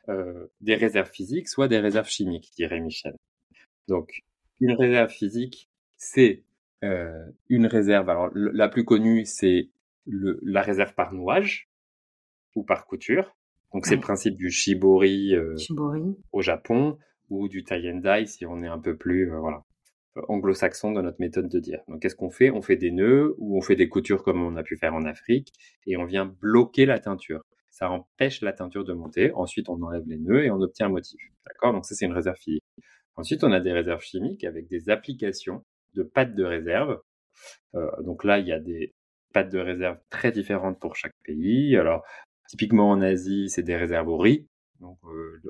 euh, 0.09 0.47
des 0.61 0.75
réserves 0.75 1.11
physiques, 1.11 1.49
soit 1.49 1.69
des 1.69 1.79
réserves 1.79 2.09
chimiques, 2.09 2.53
dirait 2.57 2.81
Michel. 2.81 3.17
Donc, 3.89 4.23
une 4.61 4.73
réserve 4.73 5.11
physique, 5.11 5.69
c'est 5.97 6.45
euh, 6.85 7.27
une 7.49 7.67
réserve. 7.67 8.09
Alors, 8.09 8.31
la 8.35 8.69
plus 8.69 8.85
connue, 8.85 9.25
c'est 9.25 9.71
la 10.07 10.63
réserve 10.63 10.95
par 10.95 11.13
nouage 11.13 11.69
ou 12.55 12.63
par 12.63 12.87
couture. 12.87 13.37
Donc, 13.73 13.87
c'est 13.87 13.97
le 13.97 14.01
principe 14.01 14.37
du 14.37 14.51
shibori, 14.51 15.35
euh, 15.35 15.57
au 16.33 16.43
Japon 16.43 16.99
ou 17.29 17.49
du 17.49 17.65
tie 17.65 17.91
and 17.91 17.99
dye 17.99 18.27
si 18.27 18.47
on 18.47 18.63
est 18.63 18.69
un 18.69 18.79
peu 18.79 18.97
plus 18.97 19.29
voilà 19.29 19.65
anglo-saxon 20.29 20.93
dans 20.93 21.03
notre 21.03 21.21
méthode 21.21 21.49
de 21.49 21.59
dire. 21.59 21.81
Donc, 21.89 22.01
qu'est-ce 22.01 22.17
qu'on 22.17 22.31
fait? 22.31 22.51
On 22.51 22.63
fait 22.63 22.77
des 22.77 22.91
nœuds 22.91 23.35
ou 23.39 23.57
on 23.57 23.61
fait 23.61 23.77
des 23.77 23.89
coutures 23.89 24.23
comme 24.23 24.43
on 24.43 24.57
a 24.57 24.63
pu 24.63 24.77
faire 24.77 24.95
en 24.95 25.05
Afrique 25.05 25.53
et 25.87 25.97
on 25.97 26.05
vient 26.05 26.27
bloquer 26.41 26.87
la 26.87 26.99
teinture 26.99 27.43
ça 27.77 27.91
empêche 27.91 28.41
la 28.41 28.55
teinture 28.55 28.85
de 28.85 28.95
monter. 28.95 29.33
Ensuite, 29.35 29.69
on 29.69 29.83
enlève 29.83 30.05
les 30.07 30.17
nœuds 30.17 30.45
et 30.45 30.51
on 30.51 30.63
obtient 30.63 30.87
un 30.87 30.91
motif. 30.91 31.21
D'accord? 31.47 31.75
Donc 31.75 31.85
ça, 31.85 31.95
c'est 31.95 32.07
une 32.07 32.15
réserve 32.15 32.39
physique. 32.39 32.65
Ensuite, 33.17 33.45
on 33.45 33.53
a 33.53 33.61
des 33.61 33.73
réserves 33.73 34.01
chimiques 34.01 34.45
avec 34.45 34.67
des 34.69 34.89
applications 34.89 35.63
de 35.95 36.03
pâtes 36.03 36.35
de 36.35 36.45
réserve. 36.45 37.03
Euh, 37.75 37.91
donc 38.03 38.25
là, 38.25 38.39
il 38.39 38.47
y 38.47 38.53
a 38.53 38.61
des 38.61 38.95
pâtes 39.35 39.53
de 39.53 39.59
réserve 39.59 39.99
très 40.09 40.33
différentes 40.33 40.81
pour 40.81 40.97
chaque 40.97 41.13
pays. 41.23 41.77
Alors, 41.77 42.03
typiquement 42.49 42.89
en 42.91 43.03
Asie, 43.03 43.51
c'est 43.51 43.63
des 43.63 43.77
réserves 43.77 44.09
au 44.09 44.17
riz. 44.17 44.47
Donc, 44.81 44.99
euh, 45.05 45.41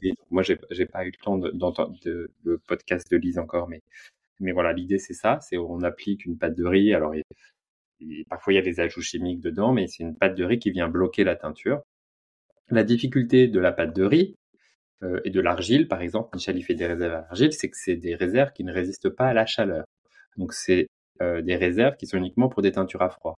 riz. 0.00 0.14
Moi, 0.30 0.42
j'ai, 0.42 0.58
j'ai 0.70 0.86
pas 0.86 1.04
eu 1.04 1.10
le 1.10 1.22
temps 1.22 1.38
d'entendre 1.38 1.96
le 2.04 2.58
podcast 2.66 3.10
de 3.10 3.16
Lise 3.16 3.38
encore, 3.38 3.68
mais 3.68 3.82
mais 4.40 4.52
voilà, 4.52 4.72
l'idée 4.72 4.98
c'est 4.98 5.14
ça, 5.14 5.38
c'est 5.40 5.58
on 5.58 5.82
applique 5.82 6.24
une 6.24 6.38
pâte 6.38 6.56
de 6.56 6.64
riz. 6.64 6.94
Alors, 6.94 7.14
parfois 8.28 8.52
il 8.52 8.56
y 8.56 8.58
a 8.58 8.62
des 8.62 8.80
ajouts 8.80 9.02
chimiques 9.02 9.40
dedans, 9.40 9.72
mais 9.72 9.86
c'est 9.86 10.02
une 10.02 10.16
pâte 10.16 10.34
de 10.34 10.44
riz 10.44 10.58
qui 10.58 10.70
vient 10.70 10.88
bloquer 10.88 11.24
la 11.24 11.36
teinture. 11.36 11.82
La 12.70 12.82
difficulté 12.82 13.48
de 13.48 13.60
la 13.60 13.72
pâte 13.72 13.94
de 13.94 14.04
riz 14.04 14.34
euh, 15.02 15.20
et 15.24 15.30
de 15.30 15.40
l'argile, 15.40 15.88
par 15.88 16.00
exemple, 16.00 16.30
Michel 16.34 16.58
y 16.58 16.62
fait 16.62 16.74
des 16.74 16.86
réserves 16.86 17.12
à 17.12 17.20
l'argile, 17.22 17.52
c'est 17.52 17.68
que 17.68 17.76
c'est 17.76 17.96
des 17.96 18.14
réserves 18.14 18.52
qui 18.52 18.64
ne 18.64 18.72
résistent 18.72 19.10
pas 19.10 19.26
à 19.26 19.34
la 19.34 19.44
chaleur. 19.44 19.84
Donc 20.36 20.54
c'est 20.54 20.86
euh, 21.20 21.42
des 21.42 21.56
réserves 21.56 21.96
qui 21.96 22.06
sont 22.06 22.16
uniquement 22.16 22.48
pour 22.48 22.62
des 22.62 22.72
teintures 22.72 23.02
à 23.02 23.10
froid. 23.10 23.34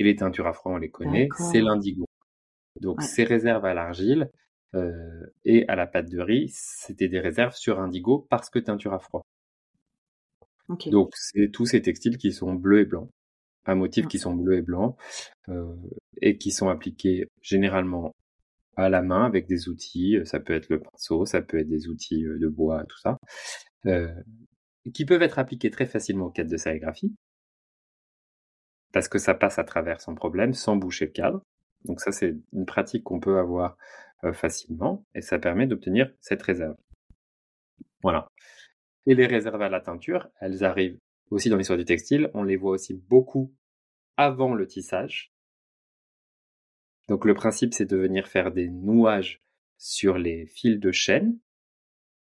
Et 0.00 0.04
les 0.04 0.16
teintures 0.16 0.46
à 0.46 0.52
froid, 0.52 0.72
on 0.72 0.78
les 0.78 0.90
connaît, 0.90 1.28
c'est 1.36 1.60
l'indigo. 1.60 2.06
Donc 2.82 3.02
ces 3.02 3.24
réserves 3.24 3.64
à 3.64 3.74
l'argile 3.74 4.30
euh, 4.74 4.92
et 5.44 5.66
à 5.68 5.76
la 5.76 5.86
pâte 5.86 6.10
de 6.10 6.20
riz, 6.20 6.50
c'était 6.52 7.08
des 7.08 7.20
réserves 7.20 7.54
sur 7.54 7.80
indigo 7.80 8.26
parce 8.28 8.50
que 8.50 8.58
teinture 8.58 8.92
à 8.92 8.98
froid. 8.98 9.22
Donc 10.86 11.12
c'est 11.14 11.50
tous 11.50 11.66
ces 11.66 11.82
textiles 11.82 12.18
qui 12.18 12.32
sont 12.32 12.54
bleus 12.54 12.80
et 12.80 12.84
blancs 12.84 13.08
à 13.64 13.76
motifs 13.76 14.08
qui 14.08 14.18
sont 14.18 14.34
bleus 14.34 14.56
et 14.56 14.62
blancs 14.62 14.96
euh, 15.48 15.76
et 16.20 16.36
qui 16.36 16.50
sont 16.50 16.68
appliqués 16.68 17.28
généralement 17.42 18.12
à 18.76 18.88
la 18.88 19.02
main 19.02 19.24
avec 19.24 19.46
des 19.46 19.68
outils. 19.68 20.18
Ça 20.24 20.40
peut 20.40 20.54
être 20.54 20.68
le 20.68 20.80
pinceau, 20.80 21.26
ça 21.26 21.42
peut 21.42 21.58
être 21.58 21.68
des 21.68 21.86
outils 21.88 22.22
de 22.22 22.48
bois, 22.48 22.84
tout 22.88 22.98
ça, 22.98 23.18
euh, 23.86 24.12
qui 24.92 25.04
peuvent 25.04 25.22
être 25.22 25.38
appliqués 25.38 25.70
très 25.70 25.86
facilement 25.86 26.26
au 26.26 26.30
cadre 26.30 26.50
de 26.50 26.56
sérigraphie 26.56 27.14
parce 28.92 29.08
que 29.08 29.18
ça 29.18 29.34
passe 29.34 29.58
à 29.58 29.64
travers 29.64 30.00
sans 30.00 30.14
problème, 30.14 30.52
sans 30.52 30.76
boucher 30.76 31.06
le 31.06 31.12
cadre. 31.12 31.42
Donc 31.84 32.00
ça, 32.00 32.12
c'est 32.12 32.36
une 32.52 32.66
pratique 32.66 33.04
qu'on 33.04 33.20
peut 33.20 33.38
avoir 33.38 33.76
facilement 34.32 35.04
et 35.16 35.20
ça 35.20 35.38
permet 35.38 35.66
d'obtenir 35.66 36.12
cette 36.20 36.42
réserve. 36.42 36.76
Voilà. 38.02 38.28
Et 39.06 39.14
les 39.14 39.26
réserves 39.26 39.60
à 39.62 39.68
la 39.68 39.80
teinture, 39.80 40.28
elles 40.40 40.62
arrivent 40.62 40.98
aussi 41.30 41.48
dans 41.48 41.56
l'histoire 41.56 41.78
du 41.78 41.84
textile, 41.84 42.30
on 42.34 42.42
les 42.42 42.56
voit 42.56 42.72
aussi 42.72 42.94
beaucoup 42.94 43.52
avant 44.16 44.54
le 44.54 44.66
tissage. 44.66 45.32
Donc 47.08 47.24
le 47.24 47.34
principe, 47.34 47.74
c'est 47.74 47.86
de 47.86 47.96
venir 47.96 48.28
faire 48.28 48.52
des 48.52 48.68
nouages 48.68 49.42
sur 49.78 50.18
les 50.18 50.46
fils 50.46 50.78
de 50.78 50.92
chaîne 50.92 51.38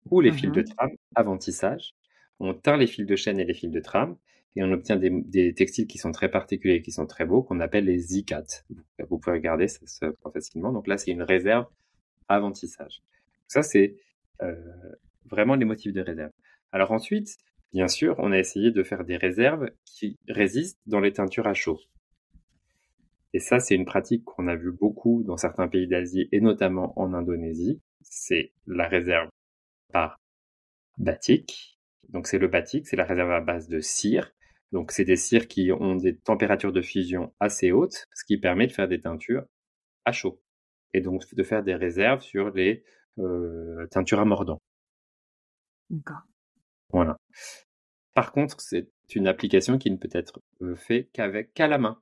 ou 0.10 0.22
les 0.22 0.32
fils 0.32 0.52
de 0.52 0.62
mmh 0.62 0.76
trame 0.76 0.92
avant 1.16 1.38
tissage. 1.38 1.96
On 2.40 2.54
teint 2.54 2.78
les 2.78 2.88
fils 2.88 3.06
de 3.06 3.16
chaîne 3.16 3.40
et 3.40 3.46
les 3.46 3.54
fils 3.54 3.72
de 3.72 3.80
trame 3.82 4.18
et 4.56 4.64
on 4.64 4.72
obtient 4.72 4.98
des, 4.98 5.54
textiles 5.54 5.88
qui 5.88 5.98
sont 5.98 6.12
très 6.12 6.30
particuliers, 6.30 6.82
qui 6.82 6.92
sont 6.92 7.06
très 7.06 7.26
beaux, 7.26 7.44
qu'on 7.44 7.60
appelle 7.60 7.86
les 7.86 8.00
zikats. 8.00 8.64
Vous 9.10 9.20
pouvez 9.20 9.38
regarder, 9.38 9.68
ça 9.68 10.12
facilement. 10.34 10.72
Donc 10.72 10.88
là, 10.88 10.98
c'est 10.98 11.12
une 11.12 11.22
réserve 11.22 11.66
avant 12.28 12.52
tissage. 12.52 13.02
Ça, 13.48 13.64
c'est 13.64 13.96
euh, 14.42 14.56
vraiment 15.26 15.56
les 15.56 15.66
motifs 15.66 15.94
de 15.94 16.02
réserve. 16.02 16.32
Alors 16.72 16.92
ensuite, 16.92 17.38
bien 17.74 17.88
sûr, 17.88 18.16
on 18.20 18.32
a 18.32 18.38
essayé 18.38 18.72
de 18.72 18.84
faire 18.84 19.04
des 19.04 19.18
réserves 19.18 19.70
qui 19.86 20.18
résistent 20.28 20.80
dans 20.86 21.00
les 21.00 21.14
teintures 21.14 21.48
à 21.48 21.54
chaud. 21.54 21.80
Et 23.34 23.40
ça, 23.40 23.60
c'est 23.60 23.76
une 23.76 23.86
pratique 23.86 24.26
qu'on 24.26 24.48
a 24.48 24.56
vu 24.56 24.72
beaucoup 24.72 25.24
dans 25.24 25.38
certains 25.38 25.68
pays 25.68 25.88
d'Asie 25.88 26.28
et 26.32 26.42
notamment 26.42 27.00
en 27.00 27.14
Indonésie. 27.14 27.80
C'est 28.02 28.52
la 28.66 28.88
réserve 28.88 29.30
par 29.92 30.20
batik. 30.98 31.80
Donc 32.10 32.28
c'est 32.28 32.40
le 32.40 32.48
batik, 32.48 32.88
c'est 32.88 32.96
la 32.96 33.06
réserve 33.06 33.32
à 33.32 33.42
base 33.42 33.68
de 33.68 33.80
cire. 33.80 34.34
Donc 34.72 34.92
c'est 34.92 35.06
des 35.06 35.16
cires 35.16 35.48
qui 35.48 35.72
ont 35.72 35.96
des 35.96 36.18
températures 36.18 36.72
de 36.72 36.82
fusion 36.82 37.34
assez 37.40 37.72
hautes, 37.72 38.08
ce 38.14 38.24
qui 38.24 38.38
permet 38.38 38.68
de 38.68 38.72
faire 38.72 38.88
des 38.88 39.00
teintures 39.00 39.46
à 40.06 40.12
chaud. 40.12 40.42
Et 40.94 41.02
donc 41.02 41.24
de 41.34 41.44
faire 41.44 41.64
des 41.64 41.76
réserves 41.76 42.22
sur 42.22 42.52
les 42.52 42.84
euh, 43.20 43.88
teintures 43.88 44.20
à 44.20 44.26
mordant. 44.26 44.62
D'accord. 45.90 46.22
Voilà. 46.92 47.18
Par 48.14 48.32
contre, 48.32 48.60
c'est 48.62 48.90
une 49.16 49.28
application 49.28 49.78
qui 49.78 49.92
ne 49.92 49.98
peut 49.98 50.10
être 50.12 50.40
euh, 50.62 50.76
faite 50.76 51.10
qu'avec 51.14 51.54
qu'à 51.54 51.68
la 51.68 51.78
main 51.78 52.02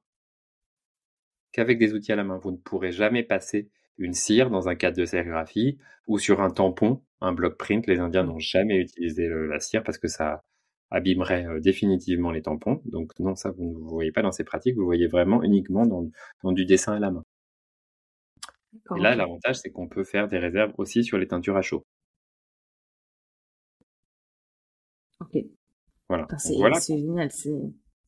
qu'avec 1.57 1.79
des 1.79 1.93
outils 1.93 2.11
à 2.11 2.15
la 2.15 2.23
main. 2.23 2.37
Vous 2.37 2.51
ne 2.51 2.57
pourrez 2.57 2.91
jamais 2.91 3.23
passer 3.23 3.69
une 3.97 4.13
cire 4.13 4.49
dans 4.51 4.69
un 4.69 4.75
cadre 4.75 4.97
de 4.97 5.05
sérigraphie 5.05 5.79
ou 6.05 6.19
sur 6.19 6.41
un 6.41 6.51
tampon, 6.51 7.03
un 7.19 7.33
block 7.33 7.57
print. 7.57 7.87
Les 7.87 7.99
Indiens 7.99 8.23
n'ont 8.23 8.39
jamais 8.39 8.77
utilisé 8.77 9.27
la 9.27 9.59
cire 9.59 9.83
parce 9.83 9.97
que 9.97 10.07
ça 10.07 10.43
abîmerait 10.89 11.45
euh, 11.45 11.59
définitivement 11.59 12.31
les 12.31 12.41
tampons. 12.41 12.81
Donc 12.85 13.17
non, 13.19 13.35
ça, 13.35 13.51
vous 13.51 13.79
ne 13.79 13.89
voyez 13.89 14.11
pas 14.11 14.21
dans 14.21 14.31
ces 14.31 14.43
pratiques, 14.43 14.75
vous 14.75 14.81
le 14.81 14.85
voyez 14.85 15.07
vraiment 15.07 15.43
uniquement 15.43 15.85
dans, 15.85 16.51
du 16.51 16.65
dessin 16.65 16.93
à 16.93 16.99
la 16.99 17.11
main. 17.11 17.23
Et 18.95 18.99
là, 18.99 19.15
l'avantage, 19.15 19.57
c'est 19.57 19.71
qu'on 19.71 19.87
peut 19.87 20.03
faire 20.03 20.27
des 20.27 20.37
réserves 20.37 20.73
aussi 20.77 21.03
sur 21.03 21.17
les 21.17 21.27
teintures 21.27 21.57
à 21.57 21.61
chaud. 21.61 21.85
Ok. 25.19 25.37
Voilà. 26.09 26.27
C'est 26.37 26.97
génial. 26.97 27.29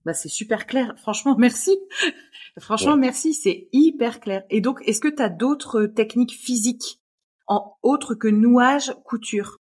Bah, 0.05 0.13
c'est 0.13 0.29
super 0.29 0.67
clair. 0.67 0.93
Franchement, 0.97 1.35
merci. 1.37 1.77
Franchement, 2.59 2.95
merci. 2.95 3.33
C'est 3.33 3.67
hyper 3.73 4.19
clair. 4.19 4.43
Et 4.49 4.61
donc, 4.61 4.81
est-ce 4.85 5.01
que 5.01 5.07
tu 5.07 5.21
as 5.21 5.29
d'autres 5.29 5.85
techniques 5.85 6.33
physiques 6.33 7.01
en 7.47 7.75
autre 7.81 8.15
que 8.15 8.27
nouage, 8.27 8.93
couture? 9.03 9.58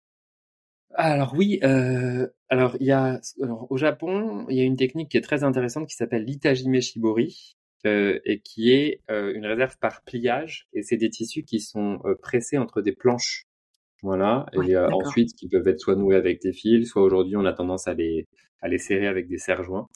Alors 0.95 1.33
oui. 1.35 1.59
Euh, 1.63 2.27
alors 2.49 2.77
il 2.79 2.87
y 2.87 2.91
a 2.91 3.19
au 3.69 3.77
Japon, 3.77 4.45
il 4.49 4.57
y 4.57 4.61
a 4.61 4.63
une 4.63 4.75
technique 4.75 5.09
qui 5.09 5.17
est 5.17 5.21
très 5.21 5.43
intéressante 5.43 5.87
qui 5.87 5.95
s'appelle 5.95 6.23
l'itagime 6.23 6.79
shibori. 6.81 7.55
Euh, 7.85 8.21
et 8.23 8.39
qui 8.39 8.71
est 8.71 9.01
euh, 9.11 9.33
une 9.35 9.45
réserve 9.45 9.77
par 9.77 10.03
pliage 10.03 10.69
et 10.71 10.83
c'est 10.83 10.95
des 10.95 11.09
tissus 11.09 11.43
qui 11.43 11.59
sont 11.59 11.99
pressés 12.21 12.57
entre 12.57 12.81
des 12.81 12.93
planches 12.93 13.45
voilà. 14.03 14.45
et 14.53 14.77
ensuite, 14.77 15.33
qui 15.33 15.47
peuvent 15.47 15.67
être 15.67 15.79
soit 15.79 15.95
noués 15.95 16.17
avec 16.17 16.41
des 16.41 16.51
fils, 16.51 16.89
soit 16.89 17.01
aujourd'hui, 17.01 17.37
on 17.37 17.45
a 17.45 17.53
tendance 17.53 17.87
à 17.87 17.93
les, 17.93 18.27
à 18.61 18.67
les 18.67 18.77
serrer 18.77 19.07
avec 19.07 19.29
des 19.29 19.37
serre-joints. 19.37 19.87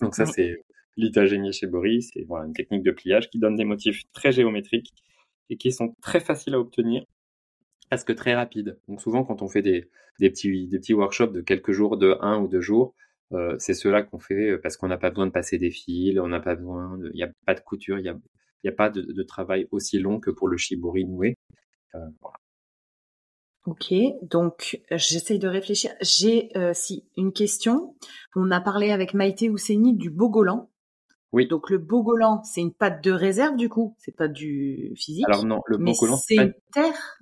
Donc 0.00 0.14
ça, 0.14 0.26
c'est 0.26 0.62
l'itagémie 0.96 1.52
chez 1.52 1.66
Boris. 1.66 2.10
C'est 2.14 2.22
voilà, 2.22 2.46
une 2.46 2.52
technique 2.52 2.84
de 2.84 2.92
pliage 2.92 3.28
qui 3.28 3.40
donne 3.40 3.56
des 3.56 3.64
motifs 3.64 4.02
très 4.12 4.30
géométriques 4.30 4.94
et 5.50 5.56
qui 5.56 5.72
sont 5.72 5.96
très 6.00 6.20
faciles 6.20 6.54
à 6.54 6.60
obtenir 6.60 7.04
parce 7.90 8.04
que 8.04 8.12
très 8.12 8.34
rapides. 8.34 8.78
Donc 8.88 9.00
souvent, 9.00 9.24
quand 9.24 9.42
on 9.42 9.48
fait 9.48 9.62
des, 9.62 9.88
des, 10.18 10.30
petits, 10.30 10.68
des 10.68 10.78
petits 10.78 10.94
workshops 10.94 11.32
de 11.32 11.40
quelques 11.40 11.72
jours, 11.72 11.96
de 11.96 12.16
un 12.20 12.40
ou 12.40 12.48
deux 12.48 12.60
jours, 12.60 12.94
euh, 13.32 13.56
c'est 13.58 13.74
ceux-là 13.74 14.02
qu'on 14.02 14.18
fait 14.18 14.50
euh, 14.50 14.60
parce 14.62 14.76
qu'on 14.76 14.88
n'a 14.88 14.98
pas 14.98 15.10
besoin 15.10 15.26
de 15.26 15.32
passer 15.32 15.58
des 15.58 15.70
fils, 15.70 16.18
on 16.20 16.28
n'a 16.28 16.40
pas 16.40 16.54
besoin, 16.54 16.98
il 17.12 17.16
n'y 17.16 17.24
a 17.24 17.30
pas 17.44 17.54
de 17.54 17.60
couture, 17.60 17.98
il 17.98 18.02
n'y 18.02 18.08
a, 18.08 18.16
y 18.62 18.68
a 18.68 18.72
pas 18.72 18.88
de, 18.88 19.02
de, 19.02 19.22
travail 19.22 19.66
aussi 19.72 19.98
long 19.98 20.20
que 20.20 20.30
pour 20.30 20.48
le 20.48 20.56
shibori 20.56 21.04
noué. 21.04 21.34
Euh, 21.94 21.98
voilà. 22.20 22.36
Ok, 23.66 23.92
donc 24.22 24.80
j'essaye 24.92 25.40
de 25.40 25.48
réfléchir. 25.48 25.90
J'ai 26.00 26.56
euh, 26.56 26.72
si 26.72 27.04
une 27.16 27.32
question. 27.32 27.96
On 28.36 28.52
a 28.52 28.60
parlé 28.60 28.92
avec 28.92 29.12
Maïté 29.12 29.50
Ouseni 29.50 29.96
du 29.96 30.08
bogolan. 30.08 30.70
Oui. 31.32 31.48
Donc 31.48 31.68
le 31.68 31.78
bogolan, 31.78 32.44
c'est 32.44 32.60
une 32.60 32.72
pâte 32.72 33.02
de 33.02 33.10
réserve 33.10 33.56
du 33.56 33.68
coup, 33.68 33.96
c'est 33.98 34.14
pas 34.14 34.28
du 34.28 34.92
physique? 34.96 35.24
Alors 35.26 35.44
non, 35.44 35.60
le 35.66 35.78
bogolan 35.78 36.16
c'est 36.16 36.36
une 36.36 36.54
terre? 36.72 37.18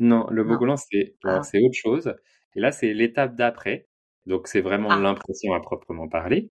Non, 0.00 0.26
le 0.30 0.44
bogolan 0.44 0.76
c'est 0.76 1.16
ah. 1.24 1.42
c'est 1.42 1.58
autre 1.58 1.74
chose. 1.74 2.14
Et 2.54 2.60
là 2.60 2.72
c'est 2.72 2.92
l'étape 2.92 3.34
d'après. 3.36 3.88
Donc 4.26 4.48
c'est 4.48 4.60
vraiment 4.60 4.90
ah. 4.90 5.00
l'impression 5.00 5.52
à 5.54 5.60
proprement 5.60 6.08
parler. 6.08 6.50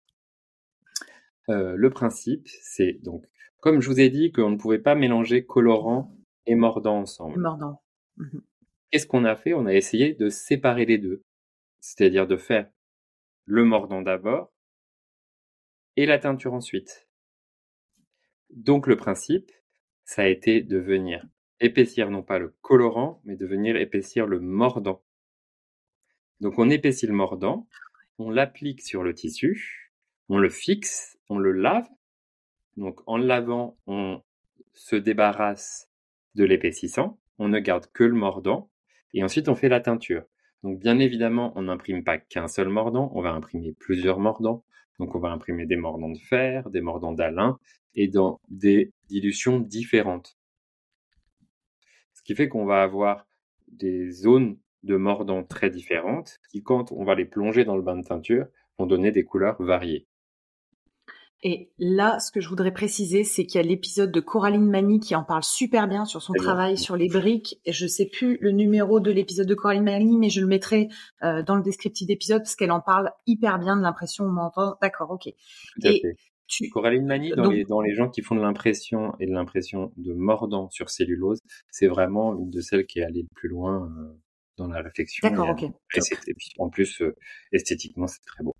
Euh, 1.50 1.76
le 1.76 1.90
principe, 1.90 2.48
c'est 2.62 2.94
donc 3.04 3.26
comme 3.60 3.82
je 3.82 3.90
vous 3.90 4.00
ai 4.00 4.10
dit 4.10 4.32
qu'on 4.32 4.50
ne 4.50 4.58
pouvait 4.58 4.80
pas 4.80 4.96
mélanger 4.96 5.46
colorant 5.46 6.16
et 6.46 6.56
mordant 6.56 7.00
ensemble. 7.00 7.40
Mordant. 7.40 7.82
Mmh 8.18 8.40
Qu'est-ce 8.90 9.06
qu'on 9.06 9.26
a 9.26 9.36
fait? 9.36 9.54
On 9.54 9.66
a 9.66 9.74
essayé 9.74 10.14
de 10.14 10.30
séparer 10.30 10.86
les 10.86 10.98
deux, 10.98 11.22
c'est-à-dire 11.82 12.26
de 12.26 12.38
faire 12.38 12.70
le 13.44 13.66
mordant 13.66 14.02
d'abord 14.02 14.54
et 15.98 16.06
la 16.06 16.20
teinture 16.20 16.54
ensuite. 16.54 17.10
Donc 18.50 18.88
le 18.88 18.96
principe, 18.96 19.52
ça 20.06 20.22
a 20.22 20.28
été 20.28 20.62
de 20.62 20.78
venir 20.78 21.26
épaissir 21.60 22.10
non 22.10 22.24
pas 22.24 22.40
le 22.40 22.56
colorant, 22.62 23.22
mais 23.26 23.36
de 23.36 23.46
venir 23.46 23.76
épaissir 23.76 24.26
le 24.26 24.40
mordant. 24.40 25.04
Donc 26.40 26.60
on 26.60 26.70
épaissit 26.70 27.08
le 27.08 27.14
mordant, 27.14 27.68
on 28.20 28.30
l'applique 28.30 28.82
sur 28.82 29.04
le 29.04 29.14
tissu, 29.14 29.92
on 30.30 30.38
le 30.38 30.50
fixe, 30.50 31.18
on 31.30 31.38
le 31.38 31.52
lave. 31.52 31.88
Donc 32.76 33.02
en 33.08 33.18
le 33.18 33.26
lavant, 33.26 33.78
on 33.88 34.22
se 34.74 34.96
débarrasse 34.96 35.90
de 36.36 36.44
l'épaississant, 36.44 37.20
on 37.40 37.50
ne 37.50 37.60
garde 37.60 37.88
que 37.92 38.04
le 38.04 38.14
mordant, 38.14 38.70
et 39.14 39.24
ensuite, 39.24 39.50
on 39.50 39.56
fait 39.56 39.70
la 39.70 39.80
teinture. 39.80 40.24
Donc, 40.64 40.80
bien 40.80 41.00
évidemment, 41.00 41.54
on 41.56 41.64
n'imprime 41.64 42.04
pas 42.04 42.18
qu'un 42.18 42.48
seul 42.48 42.70
mordant, 42.70 43.12
on 43.16 43.22
va 43.22 43.32
imprimer 43.32 43.74
plusieurs 43.74 44.20
mordants. 44.20 44.64
Donc, 45.00 45.16
on 45.16 45.20
va 45.20 45.30
imprimer 45.30 45.66
des 45.66 45.76
mordants 45.76 46.10
de 46.10 46.20
fer, 46.20 46.70
des 46.70 46.82
mordants 46.82 47.14
d'alun, 47.14 47.58
et 47.96 48.08
dans 48.08 48.40
des 48.50 48.92
dilutions 49.08 49.60
différentes. 49.60 50.37
Ce 52.28 52.34
qui 52.34 52.36
fait 52.36 52.50
qu'on 52.50 52.66
va 52.66 52.84
avoir 52.84 53.26
des 53.70 54.12
zones 54.12 54.58
de 54.84 54.98
mordants 54.98 55.46
très 55.46 55.70
différentes 55.70 56.40
qui, 56.52 56.62
quand 56.62 56.92
on 56.92 57.06
va 57.06 57.16
les 57.16 57.24
plonger 57.24 57.64
dans 57.64 57.78
le 57.78 57.82
bain 57.82 57.96
de 57.96 58.06
teinture, 58.06 58.48
vont 58.78 58.86
donner 58.86 59.14
des 59.14 59.24
couleurs 59.24 59.56
variées. 59.64 60.08
Et 61.42 61.72
là, 61.80 62.20
ce 62.20 62.34
que 62.34 62.42
je 62.42 62.50
voudrais 62.50 62.74
préciser, 62.74 63.24
c'est 63.24 63.46
qu'il 63.46 63.62
y 63.62 63.64
a 63.64 63.66
l'épisode 63.66 64.12
de 64.12 64.20
Coraline 64.20 64.70
Mani 64.70 65.00
qui 65.00 65.16
en 65.16 65.24
parle 65.24 65.44
super 65.44 65.88
bien 65.88 66.04
sur 66.04 66.22
son 66.22 66.34
travail 66.34 66.78
sur 66.78 66.98
les 66.98 67.08
briques. 67.08 67.62
Et 67.64 67.72
je 67.72 67.88
sais 67.88 68.08
plus 68.08 68.38
le 68.42 68.52
numéro 68.52 69.00
de 69.00 69.10
l'épisode 69.10 69.48
de 69.48 69.56
Coraline 69.56 69.86
Mani, 69.86 70.18
mais 70.18 70.30
je 70.30 70.42
le 70.42 70.48
mettrai 70.48 70.90
euh, 71.24 71.44
dans 71.44 71.56
le 71.56 71.64
descriptif 71.64 72.08
d'épisode 72.08 72.42
parce 72.42 72.58
qu'elle 72.58 72.74
en 72.74 72.82
parle 72.82 73.14
hyper 73.26 73.58
bien 73.58 73.78
de 73.78 73.84
l'impression 73.84 74.26
au 74.26 74.32
menton. 74.32 74.74
D'accord, 74.82 75.12
ok. 75.12 75.28
et 75.28 76.02
Coraline 76.72 77.06
Mani, 77.06 77.32
dans, 77.32 77.50
les, 77.50 77.66
dans 77.66 77.82
les 77.82 77.94
gens 77.94 78.10
qui 78.10 78.22
font 78.22 78.36
de 78.36 78.42
l'impression 78.42 79.14
et 79.20 79.26
de 79.26 79.32
l'impression 79.32 79.92
de 79.98 80.14
mordant 80.14 80.70
sur 80.70 80.90
cellulose, 80.90 81.40
c'est 81.72 81.88
vraiment 81.88 82.38
une 82.38 82.50
de 82.50 82.62
celles 82.62 82.86
qui 82.86 83.00
est 83.00 83.04
allée 83.04 83.24
le 83.24 83.36
plus 83.36 83.50
loin 83.50 83.86
euh, 83.86 84.14
dans 84.58 84.68
la 84.68 84.82
réflexion. 84.82 85.28
D'accord, 85.28 85.50
ok. 85.50 85.64
Et, 85.64 86.34
puis, 86.34 86.50
en 86.60 86.70
plus, 86.70 87.02
euh, 87.02 87.16
esthétiquement, 87.52 88.08
c'est 88.08 88.24
très 88.26 88.44
beau. 88.44 88.56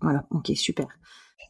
Voilà, 0.00 0.26
ok, 0.30 0.50
super. 0.54 0.86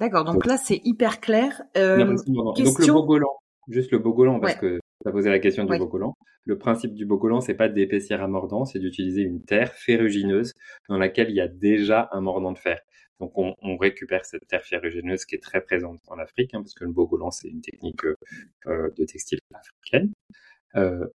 D'accord, 0.01 0.25
donc, 0.25 0.47
là 0.47 0.57
c'est 0.57 0.81
hyper 0.85 1.21
clair. 1.21 1.63
Euh, 1.77 2.17
donc 2.27 2.59
le 2.59 2.93
bogolan, 2.93 3.29
juste 3.69 3.93
le 3.93 3.99
bogolan, 3.99 4.41
parce 4.41 4.57
que 4.57 4.81
tu 5.03 5.09
as 5.09 5.13
posé 5.13 5.31
la 5.31 5.39
question 5.39 5.65
du 5.65 5.79
bogolan. 5.79 6.15
Le 6.45 6.59
principe 6.59 6.95
du 6.95 7.07
bogolan, 7.07 7.41
c'est 7.41 7.55
pas 7.55 7.69
d'épaissir 7.69 8.23
un 8.23 8.27
mordant, 8.27 8.65
c'est 8.65 8.81
d'utiliser 8.81 9.23
une 9.23 9.45
terre 9.45 9.73
ferrugineuse 9.73 10.55
dans 10.89 10.99
laquelle 10.99 11.31
il 11.31 11.37
y 11.37 11.41
a 11.41 11.47
déjà 11.47 12.09
un 12.13 12.21
mordant 12.21 12.53
de 12.53 12.59
fer. 12.59 12.81
Donc 13.23 13.31
on, 13.37 13.77
récupère 13.77 14.25
cette 14.25 14.49
terre 14.49 14.65
ferrugineuse 14.65 15.25
qui 15.25 15.37
est 15.37 15.43
très 15.43 15.61
présente 15.61 16.01
en 16.09 16.19
Afrique, 16.19 16.55
hein, 16.55 16.61
parce 16.61 16.75
que 16.75 16.85
le 16.85 16.91
bogolan 16.91 17.31
c'est 17.31 17.47
une 17.47 17.61
technique 17.61 18.05
euh, 18.05 18.17
euh, 18.67 18.91
de 18.99 19.05
textile 19.05 19.39
africaine. 19.55 20.13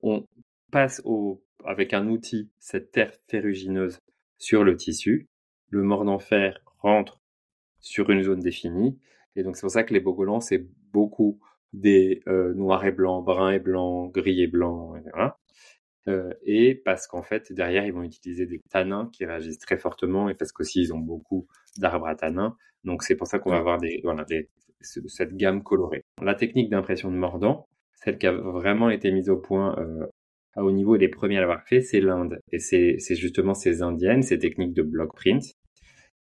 on 0.04 0.28
passe 0.70 1.02
au, 1.04 1.44
avec 1.64 1.94
un 1.94 2.08
outil 2.08 2.52
cette 2.60 2.92
terre 2.92 3.12
ferrugineuse 3.28 3.98
sur 4.38 4.64
le 4.64 4.78
tissu. 4.78 5.28
Le 5.72 5.82
mordant 5.82 6.20
fer 6.20 6.60
rentre 6.78 7.20
sur 7.80 8.12
une 8.12 8.22
zone 8.22 8.40
définie. 8.40 9.00
Et 9.36 9.42
donc 9.42 9.56
c'est 9.56 9.62
pour 9.62 9.72
ça 9.72 9.84
que 9.84 9.94
les 9.96 10.00
bogolans, 10.00 10.42
c'est 10.42 10.64
beaucoup 10.94 11.40
des 11.74 12.22
euh, 12.28 12.54
noirs 12.54 12.86
et 12.86 12.92
blancs, 12.92 13.26
bruns 13.26 13.52
et 13.52 13.60
blancs, 13.60 14.14
gris 14.14 14.44
et 14.44 14.48
blancs. 14.48 14.96
Euh, 16.08 16.32
et 16.44 16.76
parce 16.76 17.08
qu'en 17.08 17.24
fait, 17.24 17.52
derrière, 17.52 17.86
ils 17.86 17.94
vont 17.94 18.04
utiliser 18.04 18.46
des 18.46 18.62
tanins 18.70 19.10
qui 19.12 19.26
réagissent 19.26 19.60
très 19.60 19.78
fortement 19.78 20.30
et 20.30 20.36
parce 20.36 20.52
qu'aussi, 20.52 20.82
ils 20.82 20.94
ont 20.94 21.00
beaucoup 21.00 21.48
d'arbres 21.78 22.08
à 22.08 22.16
tanins. 22.16 22.56
Donc, 22.84 23.04
c'est 23.04 23.16
pour 23.16 23.28
ça 23.28 23.40
qu'on 23.40 23.50
va 23.50 23.58
avoir 23.58 23.80
des, 23.80 24.02
voilà, 24.04 24.24
des, 24.26 24.50
cette 24.82 25.36
gamme 25.36 25.64
colorée. 25.64 26.04
La 26.22 26.36
technique 26.36 26.70
d'impression 26.70 27.12
de 27.12 27.18
mordant, 27.18 27.68
celle 27.96 28.18
qui 28.18 28.28
a 28.28 28.32
vraiment 28.32 28.90
été 28.90 29.12
mise 29.12 29.30
au 29.30 29.38
point 29.38 29.76
euh, 29.80 30.06
à 30.56 30.64
haut 30.64 30.72
niveau 30.72 30.96
et 30.96 31.00
les 31.00 31.10
premiers 31.10 31.38
à 31.38 31.42
l'avoir 31.42 31.64
fait, 31.64 31.82
c'est 31.82 32.02
l'Inde. 32.02 32.40
Et 32.52 32.60
c'est 32.60 32.98
justement 33.16 33.56
ces 33.56 33.82
indiennes, 33.82 34.22
ces 34.22 34.38
techniques 34.38 34.74
de 34.74 34.84
block 34.84 35.16
print 35.16 35.44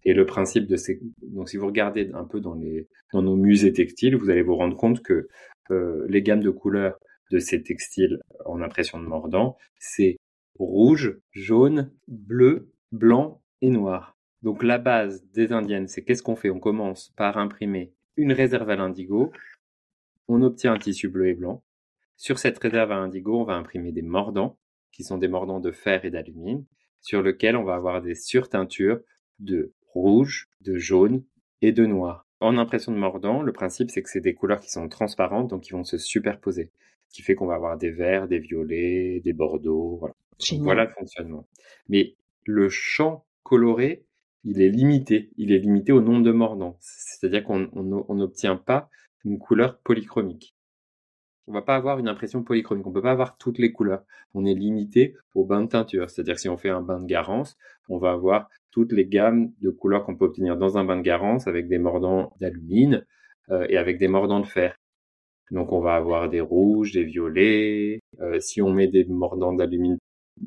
et 0.04 0.14
le 0.14 0.24
principe 0.24 0.66
de 0.66 0.76
ces, 0.76 1.00
donc 1.22 1.48
si 1.48 1.56
vous 1.56 1.66
regardez 1.66 2.10
un 2.14 2.24
peu 2.24 2.40
dans 2.40 2.54
les, 2.54 2.88
dans 3.12 3.22
nos 3.22 3.36
musées 3.36 3.72
textiles, 3.72 4.16
vous 4.16 4.30
allez 4.30 4.42
vous 4.42 4.56
rendre 4.56 4.76
compte 4.76 5.02
que 5.02 5.28
euh, 5.70 6.06
les 6.08 6.22
gammes 6.22 6.40
de 6.40 6.50
couleurs 6.50 6.98
de 7.30 7.38
ces 7.38 7.62
textiles 7.62 8.20
en 8.44 8.60
impression 8.60 9.00
de 9.00 9.06
mordant, 9.06 9.56
c'est 9.78 10.16
rouge, 10.58 11.18
jaune, 11.32 11.92
bleu, 12.08 12.72
blanc 12.92 13.42
et 13.60 13.70
noir. 13.70 14.16
Donc 14.42 14.62
la 14.62 14.78
base 14.78 15.24
des 15.32 15.52
indiennes, 15.52 15.88
c'est 15.88 16.02
qu'est-ce 16.02 16.22
qu'on 16.22 16.36
fait? 16.36 16.50
On 16.50 16.60
commence 16.60 17.12
par 17.16 17.38
imprimer 17.38 17.94
une 18.16 18.32
réserve 18.32 18.68
à 18.70 18.76
l'indigo, 18.76 19.32
on 20.28 20.42
obtient 20.42 20.72
un 20.72 20.78
tissu 20.78 21.08
bleu 21.08 21.28
et 21.28 21.34
blanc. 21.34 21.62
Sur 22.16 22.38
cette 22.38 22.58
réserve 22.58 22.92
à 22.92 22.96
indigo, 22.96 23.40
on 23.40 23.44
va 23.44 23.54
imprimer 23.54 23.92
des 23.92 24.02
mordants, 24.02 24.58
qui 24.92 25.04
sont 25.04 25.18
des 25.18 25.28
mordants 25.28 25.60
de 25.60 25.72
fer 25.72 26.04
et 26.04 26.10
d'alumine, 26.10 26.66
sur 27.00 27.22
lesquels 27.22 27.56
on 27.56 27.64
va 27.64 27.74
avoir 27.74 28.02
des 28.02 28.14
surteintures 28.14 29.00
de 29.38 29.72
rouge, 29.86 30.48
de 30.60 30.76
jaune 30.76 31.24
et 31.62 31.72
de 31.72 31.86
noir. 31.86 32.26
En 32.40 32.56
impression 32.58 32.92
de 32.92 32.96
mordant, 32.98 33.42
le 33.42 33.52
principe 33.52 33.90
c'est 33.90 34.02
que 34.02 34.10
c'est 34.10 34.20
des 34.20 34.34
couleurs 34.34 34.60
qui 34.60 34.70
sont 34.70 34.88
transparentes, 34.88 35.48
donc 35.48 35.62
qui 35.62 35.72
vont 35.72 35.84
se 35.84 35.98
superposer, 35.98 36.70
ce 37.08 37.14
qui 37.14 37.22
fait 37.22 37.34
qu'on 37.34 37.46
va 37.46 37.54
avoir 37.54 37.76
des 37.78 37.90
verts, 37.90 38.28
des 38.28 38.38
violets, 38.38 39.20
des 39.20 39.32
bordeaux, 39.32 39.96
voilà. 39.98 40.14
Voilà 40.62 40.84
le 40.84 40.90
fonctionnement. 40.90 41.46
Mais 41.88 42.16
le 42.46 42.68
champ 42.70 43.26
coloré, 43.42 44.06
il 44.44 44.62
est 44.62 44.70
limité. 44.70 45.30
Il 45.36 45.52
est 45.52 45.58
limité 45.58 45.92
au 45.92 46.00
nombre 46.00 46.22
de 46.22 46.32
mordants. 46.32 46.78
C'est-à-dire 46.80 47.44
qu'on 47.44 47.68
n'obtient 48.14 48.56
pas 48.56 48.88
une 49.24 49.38
couleur 49.38 49.78
polychromique. 49.80 50.54
On 51.50 51.52
va 51.52 51.62
pas 51.62 51.74
avoir 51.74 51.98
une 51.98 52.06
impression 52.06 52.44
polychromique. 52.44 52.86
On 52.86 52.92
peut 52.92 53.02
pas 53.02 53.10
avoir 53.10 53.36
toutes 53.36 53.58
les 53.58 53.72
couleurs. 53.72 54.04
On 54.34 54.44
est 54.44 54.54
limité 54.54 55.16
au 55.34 55.44
bain 55.44 55.62
de 55.62 55.66
teinture. 55.66 56.08
C'est-à-dire 56.08 56.38
si 56.38 56.48
on 56.48 56.56
fait 56.56 56.68
un 56.68 56.80
bain 56.80 57.00
de 57.00 57.06
garance, 57.06 57.58
on 57.88 57.98
va 57.98 58.12
avoir 58.12 58.48
toutes 58.70 58.92
les 58.92 59.04
gammes 59.04 59.50
de 59.60 59.70
couleurs 59.70 60.04
qu'on 60.04 60.14
peut 60.14 60.26
obtenir 60.26 60.56
dans 60.56 60.78
un 60.78 60.84
bain 60.84 60.96
de 60.96 61.02
garance 61.02 61.48
avec 61.48 61.66
des 61.66 61.78
mordants 61.78 62.32
d'alumine 62.38 63.04
euh, 63.50 63.66
et 63.68 63.78
avec 63.78 63.98
des 63.98 64.06
mordants 64.06 64.38
de 64.38 64.46
fer. 64.46 64.76
Donc 65.50 65.72
on 65.72 65.80
va 65.80 65.96
avoir 65.96 66.28
des 66.28 66.40
rouges, 66.40 66.92
des 66.92 67.02
violets. 67.02 67.98
Euh, 68.20 68.38
si 68.38 68.62
on 68.62 68.72
met 68.72 68.86
des 68.86 69.04
mordants 69.06 69.52
d'alumine 69.52 69.98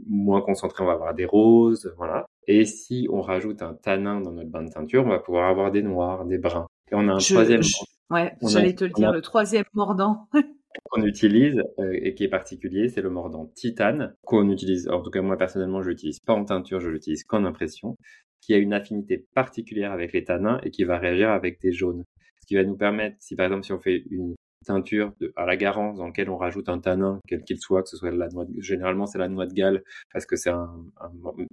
moins 0.07 0.39
concentrés, 0.39 0.85
on 0.85 0.87
va 0.87 0.93
avoir 0.93 1.13
des 1.13 1.25
roses, 1.25 1.93
voilà. 1.97 2.25
Et 2.47 2.63
si 2.63 3.09
on 3.11 3.19
rajoute 3.19 3.61
un 3.61 3.73
tanin 3.73 4.21
dans 4.21 4.31
notre 4.31 4.49
bain 4.49 4.63
de 4.63 4.71
teinture, 4.71 5.05
on 5.05 5.09
va 5.09 5.19
pouvoir 5.19 5.49
avoir 5.49 5.69
des 5.69 5.83
noirs, 5.83 6.23
des 6.23 6.37
bruns. 6.37 6.67
Et 6.93 6.95
on 6.95 7.09
a 7.09 7.13
un 7.15 7.17
troisième. 7.17 7.61
Ouais, 8.09 8.33
j'allais 8.41 8.73
te 8.73 8.85
le 8.85 8.91
dire, 8.91 9.11
le 9.11 9.21
troisième 9.21 9.65
mordant. 9.73 10.29
qu'on 10.93 11.03
utilise 11.03 11.61
euh, 11.79 11.91
et 11.93 12.13
qui 12.13 12.23
est 12.23 12.29
particulier, 12.29 12.87
c'est 12.89 13.01
le 13.01 13.09
mordant 13.09 13.47
titane 13.55 14.15
qu'on 14.25 14.49
utilise. 14.49 14.87
En 14.89 15.01
tout 15.01 15.09
cas, 15.09 15.21
moi 15.21 15.37
personnellement, 15.37 15.81
je 15.81 15.89
l'utilise 15.89 16.19
pas 16.19 16.33
en 16.33 16.45
teinture, 16.45 16.79
je 16.79 16.89
l'utilise 16.89 17.23
qu'en 17.23 17.45
impression, 17.45 17.97
qui 18.41 18.53
a 18.53 18.57
une 18.57 18.73
affinité 18.73 19.25
particulière 19.33 19.91
avec 19.91 20.13
les 20.13 20.23
tanins 20.23 20.59
et 20.63 20.69
qui 20.69 20.83
va 20.83 20.97
réagir 20.97 21.29
avec 21.31 21.59
des 21.61 21.71
jaunes. 21.71 22.03
Ce 22.41 22.47
qui 22.47 22.55
va 22.55 22.63
nous 22.63 22.77
permettre, 22.77 23.15
si 23.19 23.35
par 23.35 23.45
exemple 23.47 23.63
si 23.63 23.73
on 23.73 23.79
fait 23.79 24.03
une 24.11 24.35
teinture 24.65 25.13
à 25.35 25.45
la 25.45 25.57
garance 25.57 25.97
dans 25.97 26.07
lequel 26.07 26.29
on 26.29 26.37
rajoute 26.37 26.69
un 26.69 26.79
tanin, 26.79 27.19
quel 27.27 27.43
qu'il 27.43 27.59
soit, 27.59 27.83
que 27.83 27.89
ce 27.89 27.97
soit 27.97 28.11
la 28.11 28.29
noix 28.29 28.45
de, 28.45 28.61
généralement 28.61 29.05
c'est 29.05 29.17
la 29.17 29.27
noix 29.27 29.45
de 29.45 29.53
Galles 29.53 29.83
parce 30.11 30.25
que 30.25 30.35
c'est 30.35 30.49
un, 30.49 30.73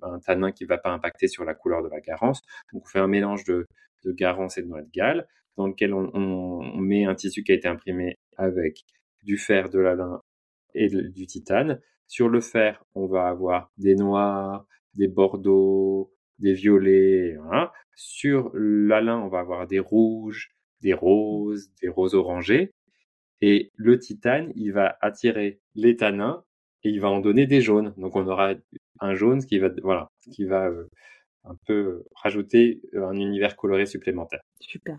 un, 0.03 0.19
tanin 0.21 0.53
qui 0.53 0.65
va 0.65 0.79
pas 0.79 0.91
impacter 0.91 1.27
sur 1.27 1.45
la 1.45 1.55
couleur 1.55 1.83
de 1.83 1.89
la 1.89 2.01
garance. 2.01 2.41
Donc 2.73 2.83
on 2.85 2.89
fait 2.89 3.01
un 3.01 3.09
mélange 3.09 3.45
de, 3.45 3.67
garance 4.07 4.59
et 4.59 4.63
de 4.63 4.69
noix 4.69 4.83
de 4.83 4.91
Galles 4.93 5.27
dans 5.57 5.67
lequel 5.67 5.93
on, 5.93 6.77
met 6.79 7.05
un 7.05 7.15
tissu 7.15 7.43
qui 7.43 7.53
a 7.53 7.55
été 7.55 7.69
imprimé 7.69 8.17
avec 8.37 8.85
du 9.23 9.37
fer, 9.37 9.71
de 9.71 9.79
la 9.79 9.95
lin 9.95 10.21
et 10.75 10.89
du 10.89 11.27
titane. 11.27 11.81
Sur 12.07 12.29
le 12.29 12.41
fer, 12.41 12.83
on 12.95 13.07
va 13.07 13.29
avoir 13.29 13.71
des 13.77 13.95
noirs, 13.95 14.67
des 14.95 15.09
bordeaux, 15.09 16.13
des 16.39 16.55
violets. 16.55 17.37
Sur 17.95 18.51
la 18.55 19.01
lin, 19.01 19.19
on 19.19 19.29
va 19.29 19.41
avoir 19.41 19.67
des 19.67 19.79
rouges, 19.79 20.51
des 20.81 20.95
roses, 20.95 21.71
des 21.83 21.89
roses 21.89 22.15
orangés. 22.15 22.73
Et 23.41 23.71
le 23.77 23.99
titane, 23.99 24.53
il 24.55 24.73
va 24.73 24.99
attirer 25.01 25.61
les 25.75 25.97
tanins 25.97 26.45
et 26.83 26.91
il 26.91 27.01
va 27.01 27.11
en 27.11 27.21
donner 27.21 27.47
des 27.47 27.61
jaunes. 27.61 27.95
Donc 27.97 28.17
on 28.17 28.27
aura 28.27 28.55
un 29.01 29.15
jaune 29.15 29.45
qui 29.45 29.59
va, 29.59 29.69
voilà, 29.83 30.09
qui 30.33 30.45
va 30.45 30.69
euh, 30.69 30.89
un 31.45 31.57
peu 31.67 32.05
rajouter 32.15 32.83
un 32.95 33.15
univers 33.15 33.57
coloré 33.57 33.87
supplémentaire. 33.87 34.41
Super. 34.61 34.99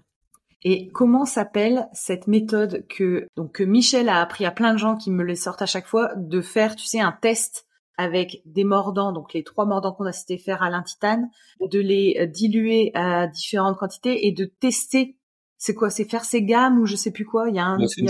Et 0.63 0.89
comment 0.89 1.25
s'appelle 1.25 1.87
cette 1.93 2.27
méthode 2.27 2.85
que 2.87 3.27
donc 3.35 3.53
que 3.53 3.63
Michel 3.63 4.09
a 4.09 4.21
appris 4.21 4.45
à 4.45 4.51
plein 4.51 4.73
de 4.73 4.79
gens 4.79 4.95
qui 4.95 5.09
me 5.09 5.23
les 5.23 5.35
sortent 5.35 5.61
à 5.61 5.65
chaque 5.65 5.87
fois 5.87 6.11
de 6.15 6.41
faire, 6.41 6.75
tu 6.75 6.85
sais, 6.85 6.99
un 6.99 7.17
test 7.19 7.65
avec 7.97 8.41
des 8.45 8.63
mordants, 8.63 9.11
donc 9.11 9.33
les 9.33 9.43
trois 9.43 9.65
mordants 9.65 9.91
qu'on 9.91 10.05
a 10.05 10.11
cité 10.11 10.37
faire 10.37 10.63
à 10.63 10.69
l'intitane, 10.69 11.29
de 11.59 11.79
les 11.79 12.27
diluer 12.27 12.91
à 12.93 13.27
différentes 13.27 13.77
quantités 13.77 14.27
et 14.27 14.31
de 14.31 14.45
tester 14.45 15.17
c'est 15.61 15.75
quoi 15.75 15.91
C'est 15.91 16.09
faire 16.09 16.25
ses 16.25 16.41
gammes 16.41 16.79
ou 16.79 16.87
je 16.87 16.95
sais 16.95 17.11
plus 17.11 17.23
quoi? 17.23 17.47
Il 17.47 17.55
y 17.55 17.59
a 17.59 17.65
un, 17.67 17.77
il 17.77 18.09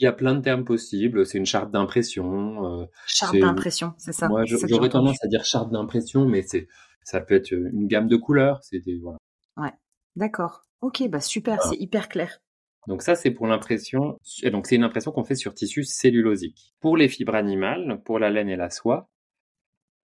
y 0.00 0.06
a 0.06 0.10
y 0.10 0.16
plein 0.16 0.34
de 0.34 0.40
termes 0.40 0.64
possibles. 0.64 1.26
C'est 1.26 1.36
une 1.36 1.44
charte 1.44 1.70
d'impression. 1.70 2.80
Euh, 2.80 2.86
charte 3.06 3.36
d'impression, 3.36 3.92
c'est 3.98 4.14
ça. 4.14 4.26
Moi, 4.26 4.44
j'aurais 4.46 4.88
tendance 4.88 5.22
à 5.22 5.28
dire 5.28 5.44
charte 5.44 5.70
d'impression, 5.70 6.24
mais 6.24 6.40
c'est 6.40 6.66
ça 7.04 7.20
peut 7.20 7.34
être 7.34 7.52
une 7.52 7.86
gamme 7.86 8.08
de 8.08 8.16
couleurs. 8.16 8.60
C'était 8.62 8.98
voilà. 9.02 9.18
Ouais, 9.58 9.74
d'accord. 10.16 10.62
Ok, 10.80 11.06
bah 11.08 11.20
super, 11.20 11.62
c'est 11.62 11.76
hyper 11.76 12.08
clair. 12.08 12.40
Donc 12.86 13.02
ça, 13.02 13.14
c'est 13.14 13.30
pour 13.30 13.46
l'impression. 13.46 14.18
Donc 14.44 14.66
c'est 14.66 14.76
une 14.76 14.84
impression 14.84 15.12
qu'on 15.12 15.24
fait 15.24 15.34
sur 15.34 15.54
tissu 15.54 15.84
cellulosique. 15.84 16.74
Pour 16.80 16.96
les 16.96 17.08
fibres 17.08 17.34
animales, 17.34 18.00
pour 18.04 18.18
la 18.18 18.30
laine 18.30 18.48
et 18.48 18.56
la 18.56 18.70
soie, 18.70 19.08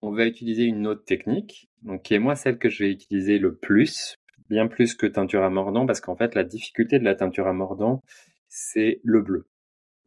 on 0.01 0.11
va 0.12 0.27
utiliser 0.27 0.64
une 0.64 0.87
autre 0.87 1.05
technique, 1.05 1.70
donc 1.83 2.03
qui 2.03 2.14
est 2.14 2.18
moi 2.18 2.35
celle 2.35 2.59
que 2.59 2.68
je 2.68 2.85
vais 2.85 2.90
utiliser 2.90 3.38
le 3.38 3.55
plus 3.55 4.18
bien 4.53 4.68
plus 4.68 4.94
que 4.94 5.07
teinture 5.07 5.42
à 5.42 5.51
mordant, 5.51 5.87
parce 5.87 6.01
qu'en 6.03 6.14
fait, 6.14 6.35
la 6.35 6.44
difficulté 6.44 6.98
de 6.98 7.05
la 7.05 7.14
teinture 7.14 7.46
à 7.46 7.55
mordant, 7.55 8.03
c'est 8.48 9.01
le 9.03 9.22
bleu. 9.22 9.48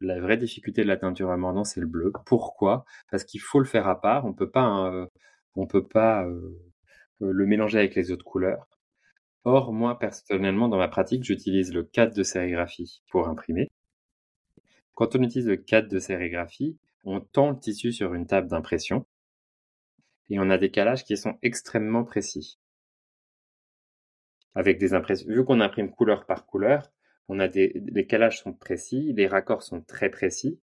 La 0.01 0.19
vraie 0.19 0.37
difficulté 0.37 0.83
de 0.83 0.87
la 0.87 0.97
teinture 0.97 1.31
à 1.31 1.37
mordant, 1.37 1.63
c'est 1.63 1.79
le 1.79 1.87
bleu. 1.87 2.11
Pourquoi? 2.27 2.85
Parce 3.09 3.23
qu'il 3.23 3.41
faut 3.41 3.59
le 3.59 3.65
faire 3.65 3.87
à 3.87 3.99
part. 3.99 4.25
On 4.25 4.33
peut 4.33 4.51
pas, 4.51 4.91
euh, 4.91 5.07
on 5.55 5.65
peut 5.65 5.87
pas 5.87 6.25
euh, 6.25 6.59
le 7.21 7.45
mélanger 7.47 7.79
avec 7.79 7.95
les 7.95 8.11
autres 8.11 8.25
couleurs. 8.25 8.67
Or, 9.45 9.71
moi, 9.71 9.97
personnellement, 9.99 10.67
dans 10.67 10.77
ma 10.77 10.87
pratique, 10.87 11.23
j'utilise 11.23 11.71
le 11.71 11.83
cadre 11.83 12.15
de 12.15 12.23
sérigraphie 12.23 13.03
pour 13.11 13.27
imprimer. 13.27 13.71
Quand 14.95 15.15
on 15.15 15.21
utilise 15.21 15.47
le 15.47 15.57
cadre 15.57 15.87
de 15.87 15.99
sérigraphie, 15.99 16.77
on 17.03 17.21
tend 17.21 17.51
le 17.51 17.59
tissu 17.59 17.91
sur 17.91 18.15
une 18.15 18.25
table 18.25 18.47
d'impression 18.47 19.05
et 20.29 20.39
on 20.39 20.49
a 20.49 20.57
des 20.57 20.71
calages 20.71 21.03
qui 21.03 21.15
sont 21.15 21.37
extrêmement 21.43 22.03
précis 22.03 22.59
avec 24.55 24.79
des 24.79 24.93
impressions. 24.93 25.27
Vu 25.29 25.45
qu'on 25.45 25.59
imprime 25.59 25.91
couleur 25.91 26.25
par 26.25 26.47
couleur, 26.47 26.91
on 27.27 27.39
a 27.39 27.47
des, 27.47 27.73
les 27.75 28.07
calages 28.07 28.41
sont 28.41 28.53
précis, 28.53 29.13
les 29.15 29.27
raccords 29.27 29.61
sont 29.61 29.81
très 29.81 30.09
précis. 30.09 30.59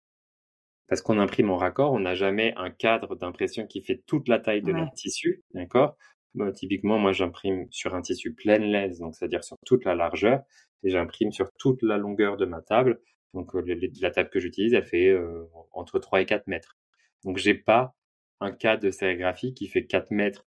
Parce 0.88 1.02
qu'on 1.02 1.20
imprime 1.20 1.50
en 1.50 1.58
raccord, 1.58 1.92
on 1.94 2.00
n'a 2.00 2.16
jamais 2.16 2.54
un 2.58 2.70
cadre 2.70 3.16
d'impression 3.16 3.66
qui 3.66 3.82
fait 3.82 4.04
toute 4.06 4.28
la 4.28 4.40
taille 4.40 4.62
de 4.62 4.72
notre 4.72 4.94
tissu, 4.94 5.44
d'accord? 5.54 5.98
Bah, 6.38 6.52
Typiquement, 6.52 6.98
moi, 6.98 7.12
j'imprime 7.12 7.68
sur 7.72 7.96
un 7.96 8.02
tissu 8.02 8.34
pleine 8.34 8.64
laisse, 8.64 9.00
donc 9.00 9.16
c'est-à-dire 9.16 9.44
sur 9.44 9.58
toute 9.66 9.86
la 9.86 9.96
largeur, 9.96 10.42
et 10.84 10.90
j'imprime 10.90 11.32
sur 11.32 11.52
toute 11.54 11.82
la 11.84 11.98
longueur 11.98 12.38
de 12.38 12.46
ma 12.46 12.62
table. 12.62 13.02
Donc 13.34 13.56
euh, 13.56 13.64
la 14.02 14.12
table 14.12 14.30
que 14.30 14.40
j'utilise, 14.40 14.74
elle 14.74 14.86
fait 14.86 15.10
euh, 15.10 15.46
entre 15.72 16.00
3 16.00 16.22
et 16.22 16.26
4 16.26 16.48
mètres. 16.48 16.78
Donc 17.24 17.38
j'ai 17.38 17.54
pas 17.54 17.96
un 18.40 18.52
cadre 18.52 18.84
de 18.84 18.92
sérigraphie 18.92 19.54
qui 19.54 19.68
fait 19.68 19.86
4 19.86 20.12
mètres 20.12 20.46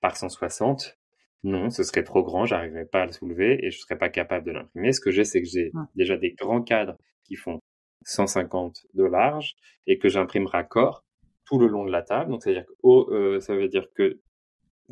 par 0.00 0.16
160 0.16 0.96
non, 1.44 1.70
ce 1.70 1.82
serait 1.82 2.04
trop 2.04 2.22
grand, 2.22 2.44
j'arriverais 2.46 2.84
pas 2.84 3.02
à 3.02 3.06
le 3.06 3.12
soulever 3.12 3.64
et 3.64 3.70
je 3.70 3.78
serais 3.80 3.98
pas 3.98 4.08
capable 4.08 4.46
de 4.46 4.52
l'imprimer. 4.52 4.92
Ce 4.92 5.00
que 5.00 5.10
j'ai, 5.10 5.24
c'est 5.24 5.42
que 5.42 5.48
j'ai 5.48 5.72
déjà 5.96 6.16
des 6.16 6.32
grands 6.32 6.62
cadres 6.62 6.96
qui 7.24 7.34
font 7.34 7.60
150 8.04 8.86
de 8.94 9.04
large 9.04 9.56
et 9.86 9.98
que 9.98 10.08
j'imprime 10.08 10.46
raccord 10.46 11.04
tout 11.44 11.58
le 11.58 11.66
long 11.66 11.84
de 11.84 11.90
la 11.90 12.02
table. 12.02 12.30
Donc, 12.30 12.42
c'est-à-dire 12.42 12.66
que 12.66 13.12
euh, 13.12 13.40
ça 13.40 13.56
veut 13.56 13.68
dire 13.68 13.88
que 13.94 14.20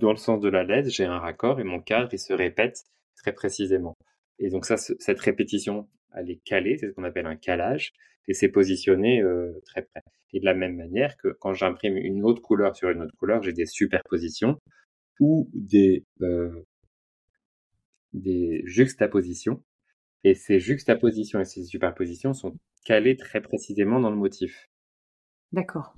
dans 0.01 0.11
le 0.11 0.17
sens 0.17 0.41
de 0.41 0.49
la 0.49 0.65
LED, 0.65 0.89
j'ai 0.91 1.05
un 1.05 1.19
raccord 1.19 1.61
et 1.61 1.65
mon 1.65 1.81
cadre, 1.81 2.09
il 2.13 2.19
se 2.19 2.33
répète 2.33 2.85
très 3.17 3.33
précisément. 3.33 3.97
Et 4.39 4.49
donc 4.49 4.65
ça, 4.65 4.77
cette 4.77 5.21
répétition, 5.21 5.89
elle 6.15 6.31
est 6.31 6.43
calée, 6.45 6.79
c'est 6.79 6.89
ce 6.89 6.93
qu'on 6.93 7.05
appelle 7.05 7.27
un 7.27 7.37
calage, 7.37 7.93
et 8.27 8.35
c'est 8.35 8.49
positionné 8.49 9.23
euh, 9.23 9.53
très 9.67 9.83
près. 9.83 10.03
Et 10.33 10.41
de 10.41 10.45
la 10.45 10.55
même 10.55 10.77
manière 10.77 11.17
que 11.17 11.29
quand 11.29 11.53
j'imprime 11.53 11.97
une 11.97 12.25
autre 12.25 12.41
couleur 12.41 12.75
sur 12.77 12.89
une 12.91 13.03
autre 13.03 13.17
couleur, 13.17 13.43
j'ai 13.43 13.53
des 13.53 13.67
superpositions 13.67 14.59
ou 15.19 15.51
des, 15.53 16.05
euh, 16.23 16.65
des 18.13 18.63
juxtapositions. 18.65 19.63
Et 20.25 20.35
ces 20.35 20.61
juxtapositions 20.61 21.41
et 21.41 21.45
ces 21.45 21.65
superpositions 21.65 22.33
sont 22.33 22.57
calées 22.85 23.17
très 23.17 23.41
précisément 23.41 24.01
dans 24.01 24.11
le 24.11 24.17
motif. 24.17 24.69
D'accord. 25.53 25.95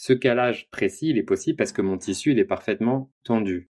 Ce 0.00 0.12
calage 0.12 0.70
précis, 0.70 1.08
il 1.08 1.18
est 1.18 1.24
possible 1.24 1.56
parce 1.56 1.72
que 1.72 1.82
mon 1.82 1.98
tissu, 1.98 2.30
il 2.30 2.38
est 2.38 2.44
parfaitement 2.44 3.10
tendu. 3.24 3.68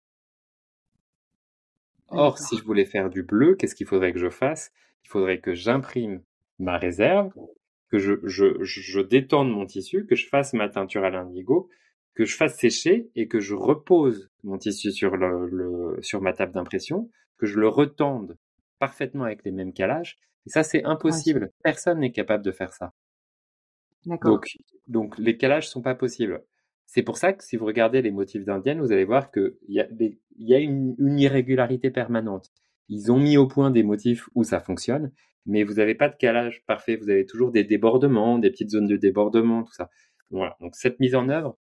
Or, 2.08 2.38
si 2.38 2.56
je 2.56 2.64
voulais 2.64 2.86
faire 2.86 3.10
du 3.10 3.22
bleu, 3.22 3.56
qu'est-ce 3.56 3.74
qu'il 3.74 3.86
faudrait 3.86 4.14
que 4.14 4.18
je 4.18 4.30
fasse? 4.30 4.72
Il 5.04 5.10
faudrait 5.10 5.40
que 5.40 5.52
j'imprime 5.52 6.22
ma 6.58 6.78
réserve, 6.78 7.30
que 7.90 7.98
je, 7.98 8.14
je, 8.24 8.56
je 8.62 9.00
détende 9.00 9.50
mon 9.50 9.66
tissu, 9.66 10.06
que 10.06 10.14
je 10.14 10.26
fasse 10.26 10.54
ma 10.54 10.70
teinture 10.70 11.04
à 11.04 11.10
l'indigo, 11.10 11.68
que 12.14 12.24
je 12.24 12.34
fasse 12.34 12.56
sécher 12.56 13.10
et 13.14 13.28
que 13.28 13.38
je 13.38 13.54
repose 13.54 14.30
mon 14.44 14.56
tissu 14.56 14.92
sur, 14.92 15.18
le, 15.18 15.98
sur 16.00 16.22
ma 16.22 16.32
table 16.32 16.52
d'impression, 16.52 17.10
que 17.36 17.44
je 17.44 17.60
le 17.60 17.68
retende 17.68 18.38
parfaitement 18.78 19.24
avec 19.24 19.44
les 19.44 19.52
mêmes 19.52 19.74
calages. 19.74 20.18
Et 20.46 20.50
ça, 20.50 20.62
c'est 20.62 20.84
impossible. 20.84 21.52
Personne 21.62 22.00
n'est 22.00 22.12
capable 22.12 22.44
de 22.44 22.52
faire 22.52 22.72
ça. 22.72 22.94
Donc, 24.06 24.24
donc, 24.86 25.18
les 25.18 25.36
calages 25.36 25.68
sont 25.68 25.82
pas 25.82 25.94
possibles. 25.94 26.44
C'est 26.86 27.02
pour 27.02 27.16
ça 27.16 27.32
que 27.32 27.42
si 27.42 27.56
vous 27.56 27.64
regardez 27.64 28.02
les 28.02 28.10
motifs 28.10 28.44
d'indiennes, 28.44 28.80
vous 28.80 28.92
allez 28.92 29.04
voir 29.04 29.30
qu'il 29.30 29.54
y 29.68 29.80
a, 29.80 29.88
y 30.36 30.54
a 30.54 30.58
une, 30.58 30.94
une, 30.98 31.18
irrégularité 31.18 31.90
permanente. 31.90 32.50
Ils 32.88 33.10
ont 33.10 33.18
mis 33.18 33.36
au 33.36 33.46
point 33.46 33.70
des 33.70 33.82
motifs 33.82 34.28
où 34.34 34.44
ça 34.44 34.60
fonctionne, 34.60 35.10
mais 35.46 35.64
vous 35.64 35.74
n'avez 35.74 35.94
pas 35.94 36.08
de 36.08 36.16
calage 36.16 36.62
parfait. 36.66 36.96
Vous 36.96 37.08
avez 37.08 37.24
toujours 37.24 37.50
des 37.50 37.64
débordements, 37.64 38.38
des 38.38 38.50
petites 38.50 38.70
zones 38.70 38.86
de 38.86 38.96
débordement, 38.96 39.64
tout 39.64 39.72
ça. 39.72 39.90
Voilà. 40.30 40.56
Donc 40.60 40.76
cette 40.76 41.00
mise 41.00 41.14
en 41.14 41.28
œuvre, 41.28 41.58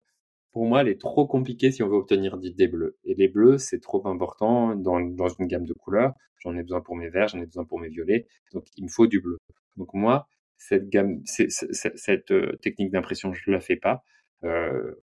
pour 0.51 0.65
moi, 0.65 0.81
elle 0.81 0.89
est 0.89 1.01
trop 1.01 1.25
compliquée 1.25 1.71
si 1.71 1.81
on 1.81 1.87
veut 1.87 1.95
obtenir 1.95 2.37
des 2.37 2.67
bleus. 2.67 2.97
Et 3.05 3.15
les 3.15 3.27
bleus, 3.27 3.57
c'est 3.57 3.79
trop 3.79 4.07
important 4.07 4.75
dans, 4.75 4.99
dans 4.99 5.29
une 5.29 5.47
gamme 5.47 5.65
de 5.65 5.73
couleurs. 5.73 6.13
J'en 6.39 6.55
ai 6.55 6.61
besoin 6.61 6.81
pour 6.81 6.95
mes 6.95 7.09
verts, 7.09 7.29
j'en 7.29 7.41
ai 7.41 7.45
besoin 7.45 7.65
pour 7.65 7.79
mes 7.79 7.89
violets. 7.89 8.27
Donc 8.53 8.65
il 8.77 8.83
me 8.83 8.89
faut 8.89 9.07
du 9.07 9.21
bleu. 9.21 9.37
Donc 9.77 9.93
moi, 9.93 10.27
cette 10.57 10.89
gamme, 10.89 11.21
cette 11.25 12.31
euh, 12.31 12.57
technique 12.61 12.91
d'impression, 12.91 13.33
je 13.33 13.51
la 13.51 13.59
fais 13.59 13.75
pas. 13.75 14.03
Euh, 14.43 14.95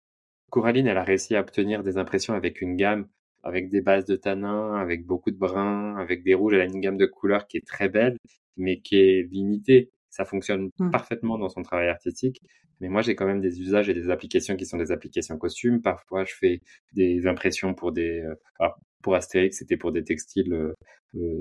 Coraline, 0.50 0.88
elle 0.88 0.98
a 0.98 1.04
réussi 1.04 1.36
à 1.36 1.42
obtenir 1.42 1.84
des 1.84 1.98
impressions 1.98 2.34
avec 2.34 2.62
une 2.62 2.76
gamme, 2.76 3.08
avec 3.44 3.70
des 3.70 3.82
bases 3.82 4.06
de 4.06 4.16
tanin, 4.16 4.76
avec 4.76 5.06
beaucoup 5.06 5.32
de 5.32 5.38
bruns, 5.38 5.96
avec 5.98 6.24
des 6.24 6.34
rouges. 6.34 6.54
Elle 6.54 6.62
a 6.62 6.66
une 6.66 6.80
gamme 6.80 6.98
de 6.98 7.06
couleurs 7.06 7.48
qui 7.48 7.58
est 7.58 7.68
très 7.68 7.90
belle, 7.90 8.18
mais 8.58 8.80
qui 8.80 8.98
est 8.98 9.28
limitée. 9.32 9.92
Ça 10.10 10.26
fonctionne 10.26 10.72
mmh. 10.80 10.90
parfaitement 10.90 11.38
dans 11.38 11.50
son 11.50 11.62
travail 11.62 11.88
artistique. 11.88 12.42
Mais 12.82 12.88
moi, 12.88 13.02
j'ai 13.02 13.16
quand 13.16 13.28
même 13.28 13.42
des 13.42 13.62
usages 13.62 13.90
et 13.90 13.94
des 13.94 14.10
applications 14.10 14.56
qui 14.56 14.66
sont 14.66 14.78
des 14.78 14.92
applications 14.92 15.38
costumes. 15.38 15.82
Parfois, 15.82 16.24
je 16.24 16.34
fais 16.34 16.62
des 16.94 17.28
impressions 17.28 17.74
pour 17.74 17.92
des, 17.92 18.22
euh, 18.22 18.70
pour 19.04 19.16
Astérix, 19.16 19.58
c'était 19.58 19.78
pour 19.78 19.92
des 19.92 20.04
textiles 20.04 20.54
euh, 20.54 20.74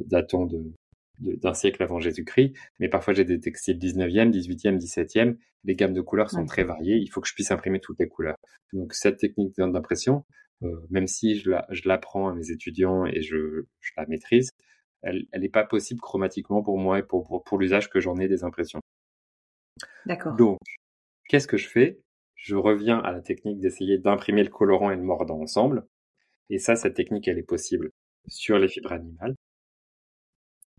datant 0.06 0.46
de, 0.46 0.72
d'un 1.20 1.54
siècle 1.54 1.82
avant 1.82 1.98
Jésus-Christ, 1.98 2.54
mais 2.78 2.88
parfois 2.88 3.14
j'ai 3.14 3.24
des 3.24 3.40
textiles 3.40 3.78
19e, 3.78 4.30
18e, 4.30 4.78
17e. 4.78 5.36
Les 5.64 5.74
gammes 5.74 5.94
de 5.94 6.00
couleurs 6.00 6.30
sont 6.30 6.46
très 6.46 6.64
variées. 6.64 6.96
Il 6.96 7.08
faut 7.08 7.20
que 7.20 7.28
je 7.28 7.34
puisse 7.34 7.50
imprimer 7.50 7.80
toutes 7.80 7.98
les 7.98 8.08
couleurs. 8.08 8.36
Donc 8.72 8.94
cette 8.94 9.18
technique 9.18 9.54
d'impression, 9.56 10.24
euh, 10.62 10.86
même 10.90 11.06
si 11.06 11.38
je, 11.38 11.50
la, 11.50 11.66
je 11.70 11.88
l'apprends 11.88 12.28
à 12.28 12.34
mes 12.34 12.50
étudiants 12.50 13.06
et 13.06 13.22
je, 13.22 13.64
je 13.80 13.92
la 13.96 14.06
maîtrise, 14.06 14.50
elle 15.02 15.26
n'est 15.36 15.48
pas 15.48 15.64
possible 15.64 16.00
chromatiquement 16.00 16.62
pour 16.62 16.78
moi 16.78 16.98
et 16.98 17.02
pour, 17.02 17.26
pour, 17.26 17.44
pour 17.44 17.58
l'usage 17.58 17.88
que 17.88 18.00
j'en 18.00 18.16
ai 18.16 18.28
des 18.28 18.44
impressions. 18.44 18.80
D'accord. 20.06 20.34
Donc, 20.36 20.58
qu'est-ce 21.28 21.46
que 21.46 21.56
je 21.56 21.68
fais? 21.68 22.00
Je 22.34 22.56
reviens 22.56 22.98
à 22.98 23.12
la 23.12 23.20
technique 23.20 23.60
d'essayer 23.60 23.98
d'imprimer 23.98 24.42
le 24.42 24.50
colorant 24.50 24.90
et 24.90 24.96
le 24.96 25.02
mordant 25.02 25.40
ensemble. 25.40 25.86
Et 26.50 26.58
ça, 26.58 26.76
cette 26.76 26.94
technique, 26.94 27.28
elle 27.28 27.38
est 27.38 27.42
possible 27.42 27.90
sur 28.26 28.58
les 28.58 28.68
fibres 28.68 28.92
animales. 28.92 29.34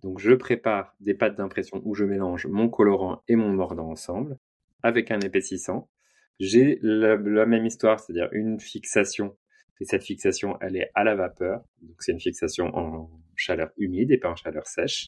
Donc 0.01 0.19
je 0.19 0.33
prépare 0.33 0.95
des 0.99 1.13
pâtes 1.13 1.37
d'impression 1.37 1.81
où 1.83 1.93
je 1.93 2.05
mélange 2.05 2.47
mon 2.47 2.69
colorant 2.69 3.21
et 3.27 3.35
mon 3.35 3.49
mordant 3.49 3.89
ensemble 3.89 4.37
avec 4.83 5.11
un 5.11 5.19
épaississant. 5.19 5.89
J'ai 6.39 6.79
la, 6.81 7.17
même 7.17 7.65
histoire, 7.65 7.99
c'est-à-dire 7.99 8.29
une 8.31 8.59
fixation. 8.59 9.35
Et 9.81 9.85
cette 9.85 10.03
fixation, 10.03 10.57
elle 10.61 10.77
est 10.77 10.89
à 10.95 11.03
la 11.03 11.15
vapeur. 11.15 11.61
Donc 11.81 11.95
c'est 11.99 12.11
une 12.11 12.19
fixation 12.19 12.67
en 12.75 13.09
chaleur 13.35 13.71
humide 13.77 14.11
et 14.11 14.17
pas 14.17 14.29
en 14.29 14.35
chaleur 14.35 14.65
sèche. 14.67 15.07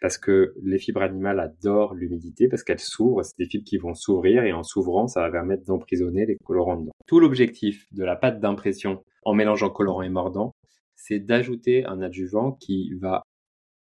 Parce 0.00 0.16
que 0.16 0.54
les 0.62 0.78
fibres 0.78 1.02
animales 1.02 1.40
adorent 1.40 1.94
l'humidité 1.94 2.48
parce 2.48 2.62
qu'elles 2.62 2.78
s'ouvrent. 2.78 3.24
C'est 3.24 3.38
des 3.38 3.46
fibres 3.46 3.64
qui 3.64 3.78
vont 3.78 3.94
s'ouvrir 3.94 4.44
et 4.44 4.52
en 4.52 4.62
s'ouvrant, 4.62 5.08
ça 5.08 5.22
va 5.22 5.30
permettre 5.30 5.64
d'emprisonner 5.64 6.26
les 6.26 6.36
colorants 6.36 6.76
dedans. 6.76 6.92
Tout 7.06 7.18
l'objectif 7.18 7.86
de 7.92 8.04
la 8.04 8.16
pâte 8.16 8.40
d'impression 8.40 9.02
en 9.24 9.34
mélangeant 9.34 9.70
colorant 9.70 10.02
et 10.02 10.08
mordant, 10.08 10.52
c'est 10.94 11.18
d'ajouter 11.18 11.84
un 11.86 12.00
adjuvant 12.02 12.52
qui 12.52 12.92
va 13.00 13.22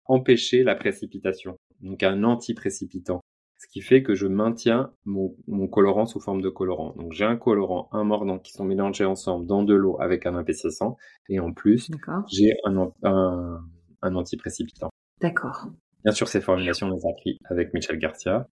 empêcher 0.07 0.63
la 0.63 0.75
précipitation, 0.75 1.57
donc 1.81 2.03
un 2.03 2.25
anti-précipitant. 2.25 3.21
Ce 3.59 3.67
qui 3.69 3.83
fait 3.83 4.03
que 4.03 4.15
je 4.15 4.27
maintiens 4.27 4.91
mon, 5.05 5.37
colorant 5.69 6.07
sous 6.07 6.19
forme 6.19 6.41
de 6.41 6.49
colorant. 6.49 6.95
Donc 6.97 7.13
j'ai 7.13 7.27
un 7.27 7.37
colorant, 7.37 7.91
un 7.93 8.05
mordant 8.05 8.39
qui 8.39 8.53
sont 8.53 8.65
mélangés 8.65 9.05
ensemble 9.05 9.47
dans 9.47 9.63
de 9.63 9.75
l'eau 9.75 10.01
avec 10.01 10.25
un 10.25 10.41
épaississant. 10.41 10.97
Et 11.29 11.41
en 11.41 11.53
plus, 11.53 11.91
j'ai 12.33 12.55
un, 12.65 12.91
un, 13.03 13.61
un 14.01 14.15
anti-précipitant. 14.15 14.89
D'accord. 15.21 15.67
Bien 16.05 16.13
sûr, 16.13 16.29
ces 16.29 16.41
formulations, 16.41 16.87
on 16.87 16.95
les 16.95 17.05
a 17.05 17.11
appris 17.11 17.39
avec 17.51 17.75
Michel 17.75 17.99
Garcia. 17.99 18.49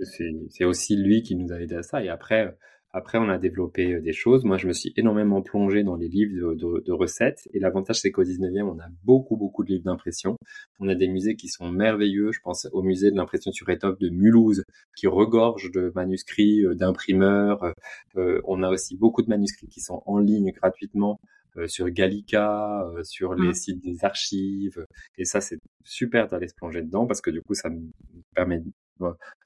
C'est 0.00 0.64
aussi 0.64 0.96
lui 0.96 1.22
qui 1.22 1.36
nous 1.36 1.52
a 1.52 1.60
aidé 1.60 1.76
à 1.76 1.82
ça. 1.82 2.02
Et 2.02 2.08
après, 2.08 2.56
après, 2.92 3.18
on 3.18 3.28
a 3.28 3.38
développé 3.38 3.94
euh, 3.94 4.00
des 4.00 4.12
choses. 4.12 4.44
Moi, 4.44 4.56
je 4.56 4.66
me 4.66 4.72
suis 4.72 4.92
énormément 4.96 5.42
plongé 5.42 5.84
dans 5.84 5.96
les 5.96 6.08
livres 6.08 6.54
de, 6.54 6.92
recettes. 6.92 7.48
Et 7.52 7.60
l'avantage, 7.60 8.00
c'est 8.00 8.10
qu'au 8.10 8.24
19e, 8.24 8.62
on 8.62 8.80
a 8.80 8.88
beaucoup, 9.04 9.36
beaucoup 9.36 9.62
de 9.62 9.70
livres 9.70 9.84
d'impression. 9.84 10.36
On 10.80 10.88
a 10.88 10.94
des 10.96 11.06
musées 11.06 11.36
qui 11.36 11.48
sont 11.48 11.70
merveilleux. 11.70 12.32
Je 12.32 12.40
pense 12.40 12.66
au 12.72 12.82
musée 12.82 13.12
de 13.12 13.16
l'impression 13.16 13.52
sur 13.52 13.68
étoffe 13.68 13.98
de 13.98 14.08
Mulhouse, 14.08 14.64
qui 14.96 15.06
regorge 15.06 15.70
de 15.70 15.92
manuscrits, 15.94 16.64
euh, 16.64 16.74
d'imprimeurs. 16.74 17.72
Euh, 18.16 18.40
on 18.44 18.62
a 18.64 18.68
aussi 18.70 18.96
beaucoup 18.96 19.22
de 19.22 19.28
manuscrits 19.28 19.68
qui 19.68 19.80
sont 19.80 20.02
en 20.06 20.18
ligne 20.18 20.50
gratuitement. 20.52 21.20
sur 21.66 21.90
Gallica, 21.90 22.86
sur 23.02 23.34
les 23.34 23.48
mmh. 23.48 23.54
sites 23.54 23.82
des 23.82 24.04
archives. 24.04 24.86
Et 25.18 25.24
ça, 25.24 25.40
c'est 25.40 25.58
super 25.84 26.28
d'aller 26.28 26.46
se 26.46 26.54
plonger 26.54 26.80
dedans 26.82 27.06
parce 27.06 27.20
que 27.20 27.30
du 27.30 27.42
coup, 27.42 27.54
ça 27.54 27.68
me 27.70 27.90
permet 28.36 28.62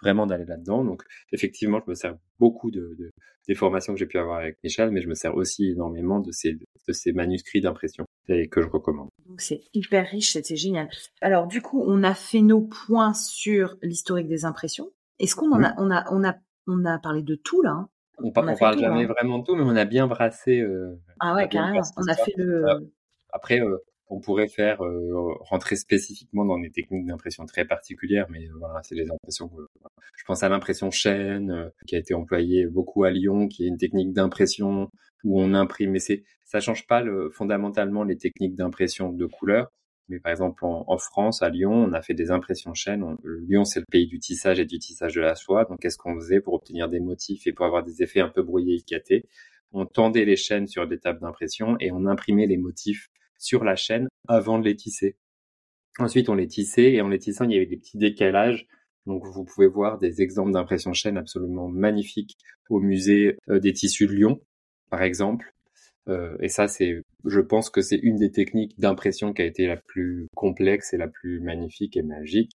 vraiment 0.03 0.27
d'aller 0.27 0.45
là-dedans. 0.45 0.85
Donc, 0.85 1.03
effectivement, 1.33 1.81
je 1.85 1.91
me 1.91 1.95
sers 1.95 2.17
beaucoup 2.39 2.71
de, 2.71 2.97
des 3.49 3.55
formations 3.55 3.93
que 3.93 3.99
j'ai 3.99 4.07
pu 4.07 4.19
avoir 4.19 4.39
avec 4.39 4.59
Michel, 4.63 4.91
mais 4.91 5.01
je 5.01 5.09
me 5.09 5.15
sers 5.15 5.35
aussi 5.35 5.71
énormément 5.71 6.21
de 6.21 6.31
ces, 6.33 6.55
de 6.55 6.93
ces 6.93 7.13
manuscrits 7.13 7.61
d'impression 7.61 8.05
et 8.29 8.49
que 8.49 8.63
je 8.63 8.69
recommande. 8.69 9.09
Donc, 9.27 9.41
c'est 9.41 9.61
hyper 9.73 10.07
riche, 10.07 10.39
c'est 10.43 10.57
génial. 10.57 10.89
Alors, 11.21 11.47
du 11.47 11.61
coup, 11.61 11.83
on 11.87 12.03
a 12.03 12.15
fait 12.15 12.43
nos 12.43 12.63
points 12.63 13.15
sur 13.15 13.77
l'historique 13.83 14.29
des 14.29 14.45
impressions. 14.45 14.91
Est-ce 15.19 15.37
qu'on 15.37 15.53
en 15.53 15.63
a, 15.63 15.75
on 15.79 15.91
a, 15.91 16.05
on 16.11 16.25
a, 16.25 16.35
on 16.67 16.85
a 16.85 16.99
parlé 16.99 17.23
de 17.23 17.35
tout 17.35 17.63
là 17.63 17.71
hein? 17.71 17.89
On, 18.19 18.29
on, 18.29 18.31
parle 18.33 18.79
jamais 18.79 19.05
hein? 19.05 19.07
vraiment 19.09 19.41
de 19.41 19.45
tout, 19.45 19.57
mais 19.57 19.65
on 19.65 19.75
a 19.75 19.85
bien 19.85 20.07
brassé. 20.07 20.61
Euh, 20.61 21.01
ah 21.19 21.35
ouais, 21.35 21.49
carrément. 21.49 21.83
On 21.97 22.07
a 22.07 22.15
fait 22.15 22.35
le. 22.37 22.65
Après, 23.33 23.61
euh, 23.61 23.79
on 24.09 24.21
pourrait 24.21 24.49
faire 24.49 24.85
euh, 24.85 25.33
rentrer 25.41 25.77
spécifiquement 25.77 26.45
dans 26.45 26.59
des 26.59 26.71
techniques 26.71 27.07
d'impression 27.07 27.47
très 27.47 27.65
particulières, 27.65 28.27
mais 28.31 28.47
euh, 28.49 28.55
voilà, 28.59 28.83
c'est 28.83 28.95
les 28.95 29.11
impressions. 29.11 29.51
je 30.17 30.25
pense 30.25 30.43
à 30.43 30.49
l'impression 30.49 30.91
chaîne 30.91 31.51
euh, 31.51 31.69
qui 31.87 31.97
a 31.97 31.99
été 31.99 32.15
employée 32.15 32.67
beaucoup 32.67 33.05
à 33.05 33.11
Lyon, 33.11 33.49
qui 33.49 33.65
est 33.65 33.69
une 33.69 33.79
technique 33.79 34.13
d'impression 34.13 34.91
où 35.25 35.41
on 35.41 35.55
imprime. 35.55 35.93
Mais 35.93 36.01
c'est 36.01 36.25
ça 36.45 36.61
change 36.61 36.87
pas 36.87 37.03
le, 37.03 37.31
fondamentalement 37.31 38.05
les 38.05 38.17
techniques 38.17 38.55
d'impression 38.55 39.13
de 39.13 39.27
couleurs. 39.27 39.71
Mais 40.11 40.21
par 40.21 40.33
exemple, 40.33 40.63
en, 40.67 40.99
France, 40.99 41.43
à 41.43 41.49
Lyon, 41.49 41.73
on 41.73 41.93
a 41.95 42.03
fait 42.03 42.13
des 42.13 42.31
impressions 42.31 42.75
chaînes. 42.75 43.17
Lyon, 43.25 43.65
c'est 43.65 43.81
le 43.81 43.87
pays 43.91 44.07
du 44.07 44.19
tissage 44.19 44.61
et 44.61 44.67
du 44.67 44.79
tissage 44.79 45.15
de 45.15 45.23
la 45.23 45.35
soie. 45.35 45.65
Donc, 45.65 45.81
qu'est-ce 45.81 45.97
qu'on 45.97 46.15
faisait 46.17 46.41
pour 46.41 46.53
obtenir 46.53 46.91
des 46.91 47.01
motifs 47.01 47.47
et 47.47 47.55
pour 47.55 47.65
avoir 47.65 47.83
des 47.83 48.03
effets 48.03 48.21
un 48.21 48.29
peu 48.29 48.43
brouillés 48.43 48.75
et 48.75 48.81
écatés 48.81 49.25
On 49.73 49.87
tendait 49.87 50.27
les 50.27 50.37
chaînes 50.37 50.67
sur 50.67 50.87
des 50.87 50.99
tables 50.99 51.21
d'impression 51.21 51.77
et 51.81 51.91
on 51.91 52.05
imprimait 52.05 52.47
les 52.47 52.59
motifs 52.59 53.09
sur 53.39 53.65
la 53.65 53.77
chaîne 53.77 54.09
avant 54.29 54.59
de 54.59 54.65
les 54.65 54.77
tisser. 54.77 55.17
Ensuite, 55.99 56.29
on 56.29 56.35
les 56.35 56.49
tissait 56.49 56.93
et 56.93 57.01
en 57.01 57.09
les 57.09 57.19
tissant, 57.19 57.45
il 57.45 57.53
y 57.53 57.57
avait 57.57 57.67
des 57.67 57.77
petits 57.77 57.99
décalages. 57.99 58.67
Donc, 59.07 59.25
vous 59.27 59.45
pouvez 59.45 59.69
voir 59.69 59.99
des 59.99 60.23
exemples 60.23 60.53
d'impression 60.53 60.93
chaîne 60.93 61.17
absolument 61.17 61.69
magnifiques 61.69 62.37
au 62.69 62.81
musée 62.81 63.37
euh, 63.49 63.61
des 63.61 63.73
tissus 63.73 64.07
de 64.07 64.13
Lyon, 64.13 64.41
par 64.91 65.03
exemple. 65.03 65.55
Euh, 66.09 66.37
et 66.41 66.49
ça, 66.49 66.69
c'est, 66.69 67.03
je 67.25 67.41
pense 67.41 67.71
que 67.71 67.81
c'est 67.81 67.97
une 67.97 68.17
des 68.17 68.33
techniques 68.33 68.79
d'impression 68.79 69.33
qui 69.33 69.43
a 69.43 69.45
été 69.45 69.67
la 69.67 69.77
plus 69.77 70.27
complexe 70.35 70.93
et 70.95 70.97
la 70.97 71.09
plus 71.09 71.41
magnifique 71.41 71.97
et 71.97 72.03
magique. 72.03 72.53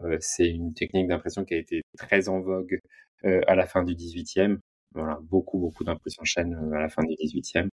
Euh, 0.00 0.16
c'est 0.20 0.48
une 0.48 0.74
technique 0.74 1.08
d'impression 1.08 1.44
qui 1.44 1.54
a 1.54 1.58
été 1.58 1.82
très 1.96 2.28
en 2.28 2.40
vogue 2.40 2.80
à 3.22 3.54
la 3.54 3.66
fin 3.66 3.82
du 3.84 3.94
18e. 3.94 4.58
Voilà, 4.94 5.18
beaucoup, 5.22 5.58
beaucoup 5.58 5.84
d'impression 5.84 6.24
chaîne 6.24 6.54
à 6.74 6.80
la 6.80 6.88
fin 6.88 7.02
du 7.04 7.14
18e 7.14 7.68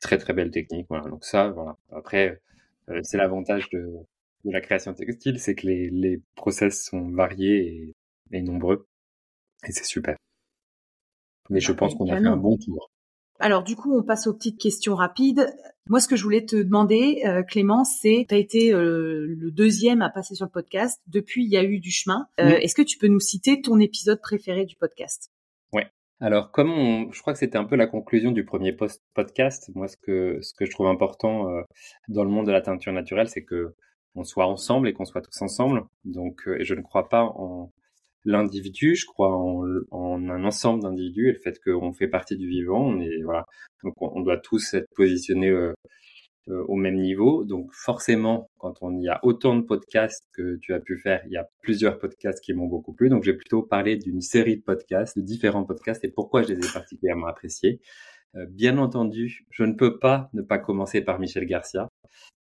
très 0.00 0.18
très 0.18 0.32
belle 0.32 0.50
technique. 0.50 0.86
Voilà. 0.88 1.08
Donc 1.08 1.24
ça, 1.24 1.48
voilà. 1.50 1.76
Après, 1.92 2.40
euh, 2.90 3.00
c'est 3.02 3.16
l'avantage 3.16 3.68
de, 3.70 3.92
de, 4.44 4.50
la 4.50 4.60
création 4.60 4.94
textile, 4.94 5.40
c'est 5.40 5.54
que 5.54 5.66
les, 5.66 5.90
les 5.90 6.22
process 6.34 6.84
sont 6.84 7.10
variés 7.10 7.66
et, 7.66 7.94
et 8.32 8.42
nombreux, 8.42 8.86
et 9.66 9.72
c'est 9.72 9.84
super. 9.84 10.16
Mais 11.50 11.60
je 11.60 11.72
pense 11.72 11.94
qu'on 11.94 12.10
a 12.10 12.16
fait 12.16 12.26
un 12.26 12.36
bon 12.36 12.56
tour. 12.56 12.90
Alors 13.38 13.62
du 13.62 13.76
coup, 13.76 13.96
on 13.96 14.02
passe 14.02 14.26
aux 14.26 14.34
petites 14.34 14.58
questions 14.58 14.94
rapides. 14.94 15.54
Moi, 15.88 16.00
ce 16.00 16.08
que 16.08 16.16
je 16.16 16.22
voulais 16.22 16.44
te 16.44 16.56
demander, 16.56 17.22
euh, 17.26 17.42
Clément, 17.42 17.84
c'est, 17.84 18.24
tu 18.28 18.34
as 18.34 18.38
été 18.38 18.72
euh, 18.72 19.26
le 19.28 19.50
deuxième 19.50 20.02
à 20.02 20.10
passer 20.10 20.34
sur 20.34 20.46
le 20.46 20.50
podcast. 20.50 21.00
Depuis, 21.06 21.44
il 21.44 21.50
y 21.50 21.56
a 21.56 21.62
eu 21.62 21.78
du 21.78 21.90
chemin. 21.90 22.26
Est-ce 22.38 22.74
que 22.74 22.82
tu 22.82 22.98
peux 22.98 23.08
nous 23.08 23.20
citer 23.20 23.60
ton 23.60 23.78
épisode 23.78 24.20
préféré 24.20 24.64
du 24.64 24.74
podcast? 24.74 25.30
Alors, 26.20 26.50
comme 26.50 26.70
on, 26.70 27.12
je 27.12 27.20
crois 27.20 27.32
que 27.34 27.38
c'était 27.38 27.58
un 27.58 27.64
peu 27.64 27.76
la 27.76 27.86
conclusion 27.86 28.32
du 28.32 28.44
premier 28.44 28.72
post 28.72 29.02
podcast, 29.14 29.70
moi, 29.74 29.86
ce 29.88 29.96
que, 29.98 30.38
ce 30.40 30.54
que 30.54 30.64
je 30.64 30.70
trouve 30.70 30.86
important 30.86 31.50
euh, 31.50 31.62
dans 32.08 32.24
le 32.24 32.30
monde 32.30 32.46
de 32.46 32.52
la 32.52 32.62
teinture 32.62 32.92
naturelle, 32.92 33.28
c'est 33.28 33.44
que 33.44 33.74
on 34.14 34.24
soit 34.24 34.46
ensemble 34.46 34.88
et 34.88 34.94
qu'on 34.94 35.04
soit 35.04 35.20
tous 35.20 35.42
ensemble. 35.42 35.84
Donc, 36.04 36.48
euh, 36.48 36.58
je 36.62 36.74
ne 36.74 36.80
crois 36.80 37.08
pas 37.08 37.24
en 37.24 37.70
l'individu, 38.24 38.96
je 38.96 39.06
crois 39.06 39.34
en, 39.36 39.64
en 39.90 40.28
un 40.28 40.44
ensemble 40.44 40.82
d'individus 40.82 41.28
et 41.28 41.32
le 41.32 41.38
fait 41.38 41.58
qu'on 41.62 41.92
fait 41.92 42.08
partie 42.08 42.36
du 42.36 42.48
vivant. 42.48 42.80
On 42.84 43.00
est 43.00 43.22
voilà, 43.22 43.44
donc 43.84 43.94
on, 44.00 44.20
doit 44.20 44.38
tous 44.38 44.74
être 44.74 44.88
positionnés 44.96 45.50
euh, 45.50 45.74
euh, 46.48 46.64
au 46.68 46.76
même 46.76 46.96
niveau. 46.96 47.44
Donc 47.44 47.72
forcément, 47.72 48.50
quand 48.58 48.74
on 48.80 48.96
y 49.00 49.08
a 49.08 49.18
autant 49.24 49.56
de 49.56 49.62
podcasts 49.62 50.24
que 50.32 50.56
tu 50.62 50.74
as 50.74 50.80
pu 50.80 50.96
faire, 50.96 51.22
il 51.26 51.32
y 51.32 51.36
a 51.36 51.48
plusieurs 51.62 51.98
podcasts 51.98 52.40
qui 52.40 52.52
m'ont 52.54 52.66
beaucoup 52.66 52.92
plu. 52.92 53.08
Donc 53.08 53.24
j'ai 53.24 53.34
plutôt 53.34 53.62
parlé 53.62 53.96
d'une 53.96 54.20
série 54.20 54.56
de 54.56 54.62
podcasts, 54.62 55.18
de 55.18 55.22
différents 55.22 55.64
podcasts 55.64 56.04
et 56.04 56.10
pourquoi 56.10 56.42
je 56.42 56.54
les 56.54 56.66
ai 56.66 56.72
particulièrement 56.72 57.26
appréciés. 57.26 57.80
Euh, 58.36 58.46
bien 58.48 58.78
entendu, 58.78 59.46
je 59.50 59.64
ne 59.64 59.72
peux 59.72 59.98
pas 59.98 60.30
ne 60.34 60.42
pas 60.42 60.58
commencer 60.58 61.00
par 61.00 61.18
Michel 61.18 61.46
Garcia 61.46 61.88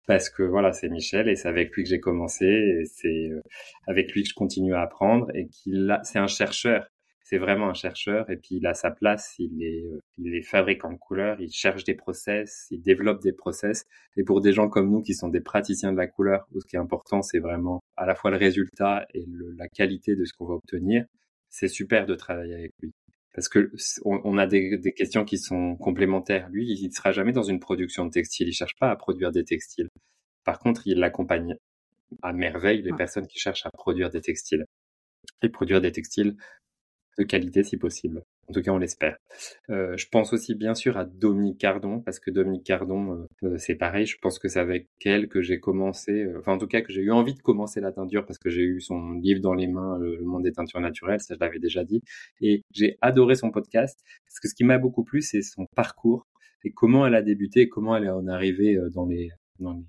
parce 0.06 0.28
que 0.28 0.42
voilà, 0.42 0.72
c'est 0.72 0.88
Michel 0.88 1.28
et 1.28 1.36
c'est 1.36 1.48
avec 1.48 1.74
lui 1.74 1.84
que 1.84 1.88
j'ai 1.88 2.00
commencé 2.00 2.46
et 2.46 2.84
c'est 2.84 3.30
euh, 3.30 3.40
avec 3.86 4.12
lui 4.12 4.22
que 4.22 4.28
je 4.28 4.34
continue 4.34 4.74
à 4.74 4.82
apprendre 4.82 5.28
et 5.34 5.48
qu'il 5.48 5.98
c'est 6.04 6.18
un 6.18 6.26
chercheur 6.26 6.86
c'est 7.34 7.38
vraiment 7.38 7.68
un 7.68 7.74
chercheur 7.74 8.30
et 8.30 8.36
puis 8.36 8.58
il 8.58 8.66
a 8.66 8.74
sa 8.74 8.92
place, 8.92 9.34
il 9.40 9.60
est, 9.60 9.82
euh, 9.86 9.98
il 10.18 10.36
est 10.36 10.42
fabricant 10.42 10.92
de 10.92 10.98
couleurs, 10.98 11.40
il 11.40 11.50
cherche 11.50 11.82
des 11.82 11.94
process, 11.94 12.68
il 12.70 12.80
développe 12.80 13.20
des 13.22 13.32
process. 13.32 13.86
Et 14.16 14.22
pour 14.22 14.40
des 14.40 14.52
gens 14.52 14.68
comme 14.68 14.88
nous 14.88 15.02
qui 15.02 15.14
sont 15.14 15.28
des 15.28 15.40
praticiens 15.40 15.90
de 15.90 15.96
la 15.96 16.06
couleur, 16.06 16.46
où 16.52 16.60
ce 16.60 16.66
qui 16.66 16.76
est 16.76 16.78
important, 16.78 17.22
c'est 17.22 17.40
vraiment 17.40 17.82
à 17.96 18.06
la 18.06 18.14
fois 18.14 18.30
le 18.30 18.36
résultat 18.36 19.04
et 19.14 19.24
la 19.58 19.66
qualité 19.66 20.14
de 20.14 20.24
ce 20.24 20.32
qu'on 20.32 20.46
va 20.46 20.54
obtenir, 20.54 21.06
c'est 21.50 21.66
super 21.66 22.06
de 22.06 22.14
travailler 22.14 22.54
avec 22.54 22.70
lui. 22.80 22.92
Parce 23.34 23.48
que 23.48 23.72
on, 24.04 24.38
a 24.38 24.46
des, 24.46 24.78
des, 24.78 24.92
questions 24.92 25.24
qui 25.24 25.38
sont 25.38 25.74
complémentaires. 25.74 26.48
Lui, 26.50 26.72
il 26.72 26.86
ne 26.86 26.92
sera 26.92 27.10
jamais 27.10 27.32
dans 27.32 27.42
une 27.42 27.58
production 27.58 28.04
de 28.06 28.10
textile. 28.10 28.46
Il 28.46 28.52
cherche 28.52 28.76
pas 28.78 28.92
à 28.92 28.96
produire 28.96 29.32
des 29.32 29.42
textiles. 29.42 29.88
Par 30.44 30.60
contre, 30.60 30.86
il 30.86 31.02
accompagne 31.02 31.56
à 32.22 32.32
merveille 32.32 32.82
les 32.82 32.92
personnes 32.92 33.26
qui 33.26 33.40
cherchent 33.40 33.66
à 33.66 33.70
produire 33.72 34.08
des 34.10 34.20
textiles. 34.20 34.64
Et 35.42 35.48
produire 35.48 35.80
des 35.80 35.90
textiles 35.90 36.36
de 37.18 37.24
qualité 37.24 37.62
si 37.62 37.76
possible. 37.76 38.22
En 38.48 38.52
tout 38.52 38.60
cas, 38.60 38.72
on 38.72 38.78
l'espère. 38.78 39.16
Euh, 39.70 39.96
je 39.96 40.06
pense 40.10 40.32
aussi 40.32 40.54
bien 40.54 40.74
sûr 40.74 40.96
à 40.96 41.04
Dominique 41.04 41.58
Cardon, 41.58 42.00
parce 42.00 42.20
que 42.20 42.30
Dominique 42.30 42.64
Cardon, 42.64 43.26
euh, 43.42 43.48
euh, 43.48 43.58
c'est 43.58 43.74
pareil, 43.74 44.06
je 44.06 44.18
pense 44.20 44.38
que 44.38 44.48
c'est 44.48 44.60
avec 44.60 44.88
elle 45.04 45.28
que 45.28 45.40
j'ai 45.40 45.60
commencé, 45.60 46.26
enfin 46.38 46.52
en 46.52 46.58
tout 46.58 46.66
cas 46.66 46.82
que 46.82 46.92
j'ai 46.92 47.00
eu 47.00 47.10
envie 47.10 47.34
de 47.34 47.40
commencer 47.40 47.80
la 47.80 47.92
teinture, 47.92 48.26
parce 48.26 48.38
que 48.38 48.50
j'ai 48.50 48.62
eu 48.62 48.80
son 48.80 49.12
livre 49.12 49.40
dans 49.40 49.54
les 49.54 49.66
mains, 49.66 49.98
Le, 49.98 50.22
monde 50.24 50.42
des 50.42 50.52
teintures 50.52 50.80
naturelles, 50.80 51.20
ça 51.20 51.34
je 51.34 51.40
l'avais 51.40 51.58
déjà 51.58 51.84
dit, 51.84 52.02
et 52.40 52.62
j'ai 52.72 52.98
adoré 53.00 53.34
son 53.34 53.50
podcast, 53.50 53.98
parce 54.26 54.40
que 54.40 54.48
ce 54.48 54.54
qui 54.54 54.64
m'a 54.64 54.78
beaucoup 54.78 55.04
plu, 55.04 55.22
c'est 55.22 55.42
son 55.42 55.66
parcours, 55.74 56.26
et 56.64 56.70
comment 56.70 57.06
elle 57.06 57.14
a 57.14 57.22
débuté, 57.22 57.62
et 57.62 57.68
comment 57.68 57.96
elle 57.96 58.04
est 58.04 58.10
en 58.10 58.26
arrivée 58.26 58.78
dans 58.92 59.06
les, 59.06 59.30
dans 59.58 59.72
les 59.72 59.84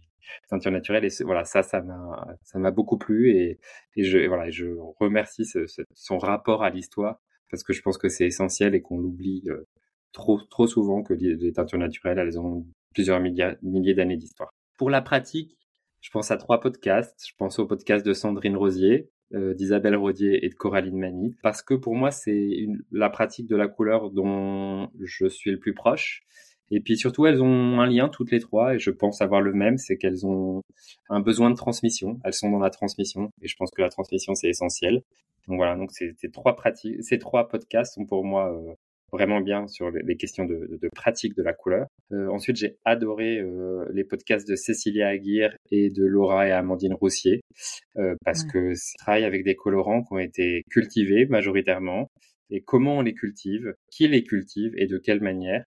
teintures 0.50 0.72
naturelles, 0.72 1.06
et 1.06 1.24
voilà, 1.24 1.46
ça, 1.46 1.64
ça 1.64 1.82
m'a, 1.82 2.28
ça 2.44 2.60
m'a 2.60 2.72
beaucoup 2.72 2.98
plu, 2.98 3.32
et, 3.32 3.60
et 3.96 4.04
je, 4.04 4.28
voilà, 4.28 4.50
je 4.50 4.68
remercie 5.00 5.46
son 5.94 6.18
rapport 6.18 6.64
à 6.64 6.70
l'histoire, 6.70 7.22
parce 7.50 7.64
que 7.64 7.74
je 7.74 7.82
pense 7.82 7.98
que 7.98 8.10
c'est 8.10 8.26
essentiel 8.26 8.76
et 8.76 8.82
qu'on 8.82 8.98
l'oublie 8.98 9.44
euh, 9.48 9.68
trop, 10.12 10.42
trop 10.50 10.68
souvent 10.68 11.04
que 11.04 11.14
les, 11.14 11.52
teintures 11.54 11.80
naturelles, 11.80 12.20
elles 12.20 12.40
ont 12.40 12.66
plusieurs 12.94 13.20
milliers, 13.20 13.54
milliers 13.62 13.94
d'années 13.94 14.18
d'histoire. 14.18 14.50
Pour 14.78 14.90
la 14.90 15.02
pratique, 15.02 15.58
je 16.02 16.10
pense 16.12 16.32
à 16.32 16.38
trois 16.38 16.60
podcasts. 16.60 17.26
Je 17.28 17.34
pense 17.38 17.60
au 17.60 17.66
podcast 17.66 18.06
de 18.06 18.14
Sandrine 18.14 18.58
Rosier, 18.58 19.10
euh, 19.34 19.54
d'Isabelle 19.54 19.96
Rodier 19.96 20.46
et 20.46 20.50
de 20.50 20.54
Coraline 20.54 20.98
Mani, 21.00 21.36
parce 21.42 21.62
que 21.62 21.74
pour 21.74 21.96
moi, 21.96 22.12
c'est 22.12 22.68
la 22.92 23.10
pratique 23.10 23.48
de 23.48 23.56
la 23.56 23.68
couleur 23.68 24.12
dont 24.12 24.90
je 25.02 25.28
suis 25.28 25.52
le 25.52 25.60
plus 25.60 25.74
proche. 25.74 26.24
Et 26.72 26.80
puis 26.80 26.98
surtout, 26.98 27.26
elles 27.26 27.42
ont 27.42 27.80
un 27.80 27.88
lien 27.88 28.10
toutes 28.10 28.32
les 28.32 28.40
trois, 28.40 28.76
et 28.76 28.80
je 28.80 28.92
pense 28.92 29.22
avoir 29.22 29.42
le 29.42 29.54
même, 29.54 29.78
c'est 29.78 29.98
qu'elles 29.98 30.26
ont 30.26 30.62
un 31.10 31.20
besoin 31.20 31.50
de 31.52 31.56
transmission. 31.56 32.20
Elles 32.24 32.34
sont 32.34 32.50
dans 32.50 32.60
la 32.60 32.70
transmission, 32.70 33.30
et 33.42 33.48
je 33.48 33.56
pense 33.56 33.72
que 33.72 33.82
la 33.82 33.90
transmission 33.90 34.34
c'est 34.36 34.50
essentiel. 34.50 35.04
Donc 35.48 35.58
voilà, 35.58 35.76
donc 35.76 35.92
ces, 35.92 36.16
trois 36.32 36.56
pratiques, 36.56 37.04
ces 37.04 37.20
trois 37.20 37.48
podcasts 37.48 37.94
sont 37.94 38.06
pour 38.06 38.26
moi 38.26 38.52
euh, 38.52 38.74
vraiment 39.12 39.42
bien 39.42 39.68
sur 39.68 39.92
les, 39.92 40.18
questions 40.18 40.46
de, 40.46 40.80
de, 40.82 40.90
pratique 40.96 41.36
de 41.36 41.44
la 41.44 41.54
couleur. 41.54 41.86
Euh, 42.12 42.28
ensuite, 42.30 42.56
j'ai 42.56 42.78
adoré 42.84 43.38
euh, 43.38 43.86
les 43.94 44.04
podcasts 44.04 44.48
de 44.48 44.56
Cécilia 44.56 45.08
Aguirre 45.08 45.56
et 45.70 45.92
de 45.92 46.04
Laura 46.04 46.48
et 46.48 46.52
Amandine 46.52 46.96
Roussier 46.96 47.42
parce 48.24 48.44
que 48.44 48.74
ça 48.74 48.94
travaille 48.98 49.24
avec 49.24 49.44
des 49.44 49.56
colorants 49.56 50.02
qui 50.04 50.14
ont 50.14 50.20
été 50.20 50.64
cultivés 50.70 51.28
majoritairement 51.28 52.08
et 52.50 52.62
comment 52.62 52.98
on 52.98 53.02
les 53.02 53.14
cultive, 53.14 53.74
qui 53.92 54.08
les 54.08 54.24
cultive 54.24 54.74
et 54.78 54.88
de 54.88 54.98
quelle 54.98 55.22
manière. 55.22 55.64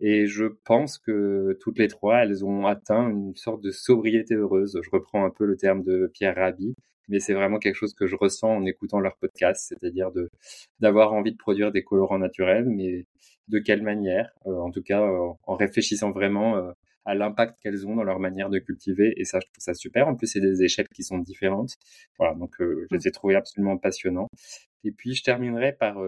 Et 0.00 0.26
je 0.26 0.46
pense 0.64 0.98
que 0.98 1.56
toutes 1.60 1.78
les 1.78 1.88
trois, 1.88 2.18
elles 2.18 2.44
ont 2.44 2.66
atteint 2.66 3.08
une 3.08 3.34
sorte 3.36 3.62
de 3.62 3.70
sobriété 3.70 4.34
heureuse. 4.34 4.78
Je 4.82 4.90
reprends 4.90 5.24
un 5.24 5.30
peu 5.30 5.44
le 5.44 5.56
terme 5.56 5.82
de 5.82 6.10
Pierre 6.12 6.34
Rabhi, 6.36 6.74
mais 7.08 7.20
c'est 7.20 7.34
vraiment 7.34 7.58
quelque 7.58 7.76
chose 7.76 7.94
que 7.94 8.06
je 8.06 8.16
ressens 8.16 8.48
en 8.48 8.64
écoutant 8.66 9.00
leur 9.00 9.16
podcast, 9.16 9.66
c'est-à-dire 9.68 10.10
de 10.12 10.30
d'avoir 10.80 11.12
envie 11.12 11.32
de 11.32 11.36
produire 11.36 11.72
des 11.72 11.84
colorants 11.84 12.18
naturels, 12.18 12.68
mais 12.68 13.06
de 13.48 13.58
quelle 13.58 13.82
manière 13.82 14.30
euh, 14.46 14.56
En 14.56 14.70
tout 14.70 14.82
cas, 14.82 15.02
euh, 15.02 15.32
en 15.44 15.54
réfléchissant 15.54 16.10
vraiment 16.10 16.56
euh, 16.56 16.72
à 17.04 17.14
l'impact 17.14 17.60
qu'elles 17.60 17.86
ont 17.86 17.96
dans 17.96 18.04
leur 18.04 18.18
manière 18.18 18.50
de 18.50 18.58
cultiver, 18.58 19.12
et 19.16 19.24
ça, 19.24 19.38
je 19.40 19.46
trouve 19.46 19.62
ça 19.62 19.74
super. 19.74 20.08
En 20.08 20.14
plus, 20.16 20.26
c'est 20.26 20.40
des 20.40 20.62
échelles 20.62 20.88
qui 20.88 21.02
sont 21.02 21.18
différentes. 21.18 21.74
Voilà, 22.18 22.34
donc 22.34 22.56
je 22.60 22.86
les 22.90 23.08
ai 23.08 23.10
trouvés 23.12 23.36
absolument 23.36 23.76
passionnants. 23.76 24.28
Et 24.84 24.92
puis, 24.92 25.14
je 25.14 25.22
terminerai 25.22 25.72
par 25.72 25.98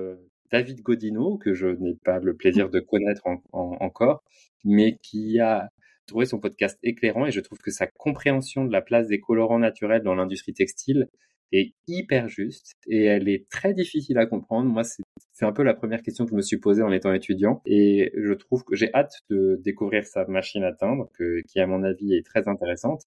David 0.51 0.83
Godino, 0.83 1.39
que 1.39 1.55
je 1.55 1.67
n'ai 1.67 1.95
pas 1.95 2.19
le 2.19 2.35
plaisir 2.37 2.71
de 2.71 2.81
connaître 2.81 3.23
encore, 3.53 4.23
mais 4.65 4.99
qui 5.03 5.41
a 5.41 5.71
trouvé 6.07 6.27
son 6.27 6.39
podcast 6.39 6.79
éclairant 6.83 7.27
et 7.27 7.33
je 7.33 7.41
trouve 7.41 7.59
que 7.59 7.71
sa 7.71 7.87
compréhension 7.87 8.65
de 8.65 8.73
la 8.73 8.81
place 8.81 9.09
des 9.09 9.21
colorants 9.21 9.59
naturels 9.59 10.03
dans 10.03 10.15
l'industrie 10.15 10.55
textile 10.55 11.09
est 11.53 11.73
hyper 11.87 12.29
juste 12.29 12.73
et 12.87 13.05
elle 13.05 13.29
est 13.29 13.49
très 13.49 13.75
difficile 13.75 14.19
à 14.19 14.27
comprendre. 14.27 14.69
Moi, 14.71 14.83
c'est 14.85 15.45
un 15.45 15.53
peu 15.53 15.63
la 15.63 15.75
première 15.75 16.03
question 16.03 16.25
que 16.25 16.31
je 16.31 16.37
me 16.37 16.43
suis 16.43 16.59
posée 16.59 16.83
en 16.83 16.93
étant 16.93 17.13
étudiant 17.13 17.61
et 17.67 18.13
je 18.17 18.33
trouve 18.33 18.65
que 18.65 18.75
j'ai 18.75 18.93
hâte 18.95 19.15
de 19.31 19.61
découvrir 19.63 20.05
sa 20.05 20.25
machine 20.27 20.65
à 20.65 20.73
teindre 20.73 21.09
que, 21.15 21.41
qui, 21.49 21.61
à 21.61 21.67
mon 21.67 21.83
avis, 21.83 22.15
est 22.15 22.25
très 22.27 22.49
intéressante 22.49 23.03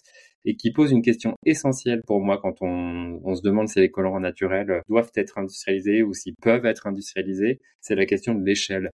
et 0.46 0.56
qui 0.56 0.72
pose 0.72 0.92
une 0.92 1.02
question 1.02 1.36
essentielle 1.46 2.02
pour 2.06 2.22
moi 2.22 2.40
quand 2.42 2.62
on, 2.62 3.20
on 3.24 3.36
se 3.36 3.42
demande 3.42 3.68
si 3.68 3.80
les 3.80 3.92
colorants 3.92 4.20
naturels 4.20 4.82
doivent 4.88 5.12
être 5.16 5.38
industrialisés 5.38 6.04
ou 6.04 6.14
s'ils 6.14 6.36
peuvent 6.42 6.66
être 6.66 6.88
industrialisés. 6.88 7.60
C'est 7.82 7.96
la 7.96 8.06
question 8.06 8.36
de 8.36 8.46
l'échelle. 8.46 8.90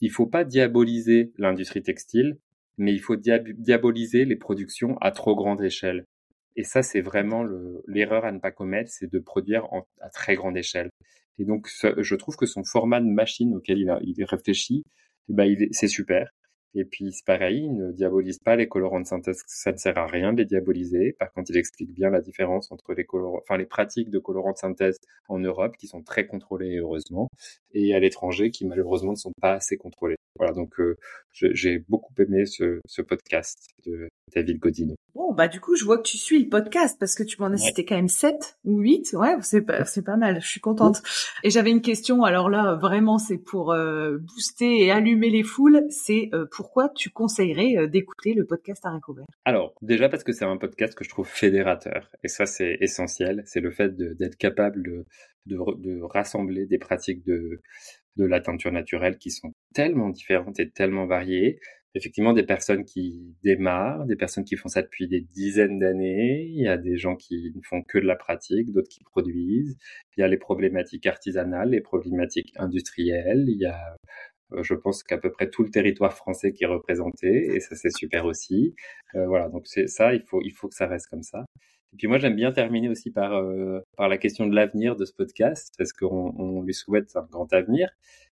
Il 0.00 0.10
faut 0.10 0.26
pas 0.26 0.44
diaboliser 0.44 1.32
l'industrie 1.38 1.82
textile, 1.82 2.38
mais 2.76 2.92
il 2.92 3.00
faut 3.00 3.16
diaboliser 3.16 4.24
les 4.24 4.36
productions 4.36 4.96
à 5.00 5.10
trop 5.10 5.34
grande 5.34 5.62
échelle. 5.62 6.04
Et 6.58 6.64
ça, 6.64 6.82
c'est 6.82 7.00
vraiment 7.00 7.44
l'erreur 7.86 8.24
à 8.24 8.32
ne 8.32 8.40
pas 8.40 8.50
commettre, 8.50 8.90
c'est 8.90 9.08
de 9.08 9.20
produire 9.20 9.68
à 10.00 10.10
très 10.10 10.34
grande 10.34 10.56
échelle. 10.56 10.90
Et 11.38 11.44
donc, 11.44 11.68
je 11.68 12.14
trouve 12.16 12.34
que 12.34 12.46
son 12.46 12.64
format 12.64 13.00
de 13.00 13.06
machine 13.06 13.54
auquel 13.54 13.78
il, 13.78 14.24
réfléchit, 14.24 14.82
eh 15.28 15.34
ben, 15.34 15.56
c'est 15.70 15.86
super. 15.86 16.28
Et 16.74 16.84
puis, 16.84 17.12
c'est 17.12 17.24
pareil, 17.24 17.62
il 17.64 17.76
ne 17.76 17.92
diabolise 17.92 18.40
pas 18.40 18.56
les 18.56 18.66
colorants 18.66 18.98
de 18.98 19.06
synthèse, 19.06 19.40
ça 19.46 19.70
ne 19.70 19.76
sert 19.76 19.96
à 19.98 20.08
rien 20.08 20.32
de 20.32 20.38
les 20.38 20.46
diaboliser. 20.46 21.14
Par 21.20 21.32
contre, 21.32 21.52
il 21.52 21.58
explique 21.58 21.92
bien 21.94 22.10
la 22.10 22.20
différence 22.20 22.72
entre 22.72 22.92
les 22.92 23.66
pratiques 23.66 24.10
de 24.10 24.18
colorants 24.18 24.52
de 24.52 24.58
synthèse 24.58 24.98
en 25.28 25.38
Europe, 25.38 25.76
qui 25.76 25.86
sont 25.86 26.02
très 26.02 26.26
contrôlées, 26.26 26.78
heureusement, 26.78 27.28
et 27.72 27.94
à 27.94 28.00
l'étranger, 28.00 28.50
qui 28.50 28.66
malheureusement 28.66 29.12
ne 29.12 29.16
sont 29.16 29.32
pas 29.40 29.52
assez 29.52 29.76
contrôlées. 29.76 30.16
Voilà, 30.36 30.52
donc 30.54 30.80
euh, 30.80 30.96
j'ai 31.30 31.78
beaucoup 31.88 32.14
aimé 32.18 32.46
ce, 32.46 32.80
podcast 33.02 33.68
David 34.34 34.58
Godino. 34.58 34.94
Bon, 35.14 35.32
bah 35.32 35.48
du 35.48 35.60
coup, 35.60 35.76
je 35.76 35.84
vois 35.84 35.98
que 35.98 36.02
tu 36.02 36.16
suis 36.16 36.42
le 36.42 36.48
podcast 36.48 36.96
parce 36.98 37.14
que 37.14 37.22
tu 37.22 37.40
m'en 37.40 37.48
as 37.48 37.56
cité 37.56 37.84
quand 37.84 37.96
même 37.96 38.08
7 38.08 38.58
ou 38.64 38.78
8. 38.78 39.14
Ouais, 39.14 39.36
c'est 39.42 39.62
pas, 39.62 39.84
c'est 39.84 40.04
pas 40.04 40.16
mal, 40.16 40.40
je 40.40 40.46
suis 40.46 40.60
contente. 40.60 41.02
Et 41.42 41.50
j'avais 41.50 41.70
une 41.70 41.80
question, 41.80 42.22
alors 42.24 42.48
là, 42.48 42.74
vraiment, 42.74 43.18
c'est 43.18 43.38
pour 43.38 43.72
euh, 43.72 44.18
booster 44.18 44.84
et 44.84 44.90
allumer 44.90 45.30
les 45.30 45.42
foules. 45.42 45.84
C'est 45.90 46.30
euh, 46.34 46.46
pourquoi 46.50 46.88
tu 46.88 47.10
conseillerais 47.10 47.88
d'écouter 47.88 48.34
le 48.34 48.44
podcast 48.44 48.84
à 48.86 48.90
Vert 48.90 49.26
Alors, 49.44 49.74
déjà 49.82 50.08
parce 50.08 50.24
que 50.24 50.32
c'est 50.32 50.44
un 50.44 50.56
podcast 50.56 50.94
que 50.94 51.04
je 51.04 51.10
trouve 51.10 51.26
fédérateur. 51.26 52.10
Et 52.22 52.28
ça, 52.28 52.46
c'est 52.46 52.78
essentiel. 52.80 53.42
C'est 53.46 53.60
le 53.60 53.70
fait 53.70 53.96
d'être 53.96 54.36
capable 54.36 54.82
de, 54.82 55.06
de, 55.46 55.58
de 55.78 56.02
rassembler 56.02 56.66
des 56.66 56.78
pratiques 56.78 57.24
de 57.24 57.60
de 58.18 58.24
la 58.24 58.40
teinture 58.40 58.72
naturelle 58.72 59.16
qui 59.16 59.30
sont 59.30 59.54
tellement 59.72 60.10
différentes 60.10 60.58
et 60.60 60.68
tellement 60.68 61.06
variées. 61.06 61.60
Effectivement, 61.98 62.32
des 62.32 62.44
personnes 62.44 62.84
qui 62.84 63.34
démarrent, 63.42 64.06
des 64.06 64.14
personnes 64.14 64.44
qui 64.44 64.54
font 64.54 64.68
ça 64.68 64.82
depuis 64.82 65.08
des 65.08 65.20
dizaines 65.20 65.78
d'années. 65.80 66.44
Il 66.44 66.62
y 66.62 66.68
a 66.68 66.76
des 66.76 66.96
gens 66.96 67.16
qui 67.16 67.52
ne 67.56 67.60
font 67.62 67.82
que 67.82 67.98
de 67.98 68.06
la 68.06 68.14
pratique, 68.14 68.72
d'autres 68.72 68.88
qui 68.88 69.02
produisent. 69.02 69.76
Il 70.16 70.20
y 70.20 70.22
a 70.22 70.28
les 70.28 70.36
problématiques 70.36 71.06
artisanales, 71.06 71.70
les 71.70 71.80
problématiques 71.80 72.52
industrielles. 72.56 73.46
Il 73.48 73.58
y 73.58 73.66
a, 73.66 73.96
euh, 74.52 74.62
je 74.62 74.74
pense 74.74 75.02
qu'à 75.02 75.18
peu 75.18 75.32
près 75.32 75.50
tout 75.50 75.64
le 75.64 75.70
territoire 75.70 76.14
français 76.14 76.52
qui 76.52 76.64
est 76.64 76.68
représenté, 76.68 77.46
et 77.54 77.60
ça 77.60 77.74
c'est 77.74 77.90
super 77.90 78.24
aussi. 78.26 78.74
Euh, 79.16 79.26
voilà, 79.26 79.48
donc 79.48 79.66
c'est 79.66 79.88
ça, 79.88 80.14
il 80.14 80.22
faut, 80.22 80.40
il 80.42 80.52
faut 80.52 80.68
que 80.68 80.74
ça 80.74 80.86
reste 80.86 81.08
comme 81.08 81.22
ça. 81.24 81.44
Et 81.92 81.96
puis 81.96 82.06
moi, 82.06 82.18
j'aime 82.18 82.36
bien 82.36 82.52
terminer 82.52 82.88
aussi 82.88 83.10
par, 83.10 83.34
euh, 83.34 83.80
par 83.96 84.08
la 84.08 84.18
question 84.18 84.46
de 84.46 84.54
l'avenir 84.54 84.96
de 84.96 85.04
ce 85.04 85.12
podcast, 85.14 85.74
parce 85.78 85.92
qu'on 85.92 86.34
on 86.38 86.62
lui 86.62 86.74
souhaite 86.74 87.16
un 87.16 87.26
grand 87.30 87.52
avenir, 87.52 87.90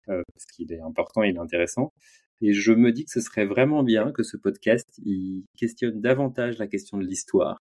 parce 0.07 0.47
qu'il 0.55 0.73
est 0.73 0.81
important, 0.81 1.23
il 1.23 1.37
est 1.37 1.39
intéressant. 1.39 1.93
Et 2.43 2.53
je 2.53 2.72
me 2.72 2.93
dis 2.93 3.05
que 3.05 3.11
ce 3.11 3.20
serait 3.20 3.47
vraiment 3.47 3.82
bien 3.82 4.12
que 4.12 4.22
ce 4.22 4.36
podcast, 4.36 4.89
il 5.05 5.45
questionne 5.57 6.01
davantage 6.01 6.59
la 6.59 6.66
question 6.66 6.99
de 6.99 7.05
l'histoire. 7.05 7.59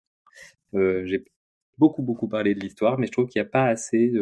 Euh, 0.74 1.04
J'ai 1.06 1.24
beaucoup, 1.78 2.02
beaucoup 2.02 2.28
parlé 2.28 2.54
de 2.54 2.60
l'histoire, 2.60 2.98
mais 2.98 3.06
je 3.06 3.12
trouve 3.12 3.26
qu'il 3.26 3.40
n'y 3.40 3.46
a 3.46 3.50
pas 3.50 3.66
assez 3.66 4.12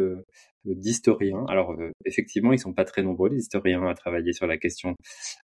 d'historiens. 0.65 1.45
Alors, 1.49 1.71
euh, 1.71 1.91
effectivement, 2.05 2.53
ils 2.53 2.59
sont 2.59 2.73
pas 2.73 2.85
très 2.85 3.03
nombreux, 3.03 3.29
les 3.29 3.37
historiens, 3.37 3.85
à 3.87 3.93
travailler 3.93 4.33
sur 4.33 4.47
la 4.47 4.57
question 4.57 4.95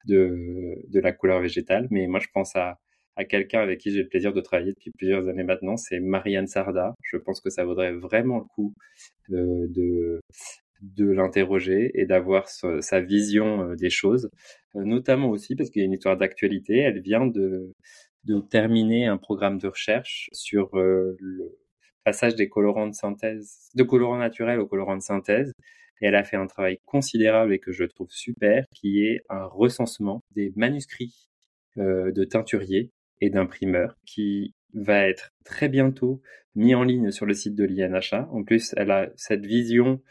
de, 0.06 0.76
de 0.90 1.00
la 1.00 1.12
couleur 1.12 1.42
végétale, 1.42 1.88
mais 1.92 2.08
moi, 2.08 2.20
je 2.20 2.28
pense 2.34 2.56
à 2.56 2.78
à 3.18 3.26
quelqu'un 3.26 3.60
avec 3.60 3.80
qui 3.80 3.92
j'ai 3.92 4.04
le 4.04 4.08
plaisir 4.08 4.32
de 4.32 4.42
travailler 4.42 4.72
depuis 4.74 4.92
plusieurs 4.92 5.28
années 5.28 5.44
maintenant, 5.44 5.76
c'est 5.76 6.00
Marianne 6.00 6.48
Sarda. 6.48 6.94
Je 7.02 7.18
pense 7.18 7.42
que 7.42 7.50
ça 7.50 7.66
vaudrait 7.66 7.94
vraiment 7.94 8.38
le 8.38 8.46
coup 8.46 8.74
de, 9.28 10.22
de, 10.82 11.10
l'interroger 11.10 11.92
et 11.94 12.06
d'avoir 12.06 12.48
sa 12.50 13.02
vision 13.02 13.74
des 13.76 13.90
choses, 13.90 14.30
notamment 14.76 15.30
aussi 15.30 15.56
parce 15.56 15.70
qu'il 15.70 15.82
y 15.82 15.84
a 15.84 15.86
une 15.86 15.94
histoire 15.94 16.18
d'actualité. 16.18 16.78
Elle 16.78 17.02
vient 17.02 17.26
de, 17.26 17.74
terminer 18.50 19.06
un 19.06 19.18
programme 19.18 19.58
de 19.58 19.68
recherche 19.68 20.30
sur 20.34 20.70
le 20.76 21.58
passage 22.08 22.36
des 22.36 22.48
colorants 22.48 22.88
de 22.88 22.94
synthèse, 22.94 23.70
de 23.76 23.84
colorants 23.84 24.18
naturels 24.18 24.60
aux 24.62 24.66
colorants 24.66 24.96
de 24.96 25.02
synthèse. 25.02 25.52
Et 26.00 26.06
elle 26.06 26.16
a 26.16 26.24
fait 26.24 26.38
un 26.38 26.48
travail 26.48 26.78
considérable 26.86 27.54
et 27.54 27.60
que 27.60 27.74
je 27.74 27.84
trouve 27.84 28.10
super, 28.12 28.64
qui 28.74 29.04
est 29.04 29.22
un 29.30 29.44
recensement 29.46 30.22
des 30.32 30.54
manuscrits 30.56 31.28
euh, 31.78 32.14
de 32.14 32.24
teinturiers 32.24 32.92
et 33.20 33.30
d'imprimeurs, 33.30 33.96
qui 34.06 34.54
va 34.74 35.08
être 35.08 35.32
très 35.44 35.68
bientôt 35.68 36.22
mis 36.56 36.76
en 36.76 36.84
ligne 36.84 37.12
sur 37.12 37.26
le 37.26 37.34
site 37.34 37.56
de 37.56 37.66
l'INHA. 37.66 38.30
En 38.32 38.44
plus, 38.44 38.74
elle 38.78 38.92
a 38.92 39.10
cette 39.18 39.46
vision 39.46 40.02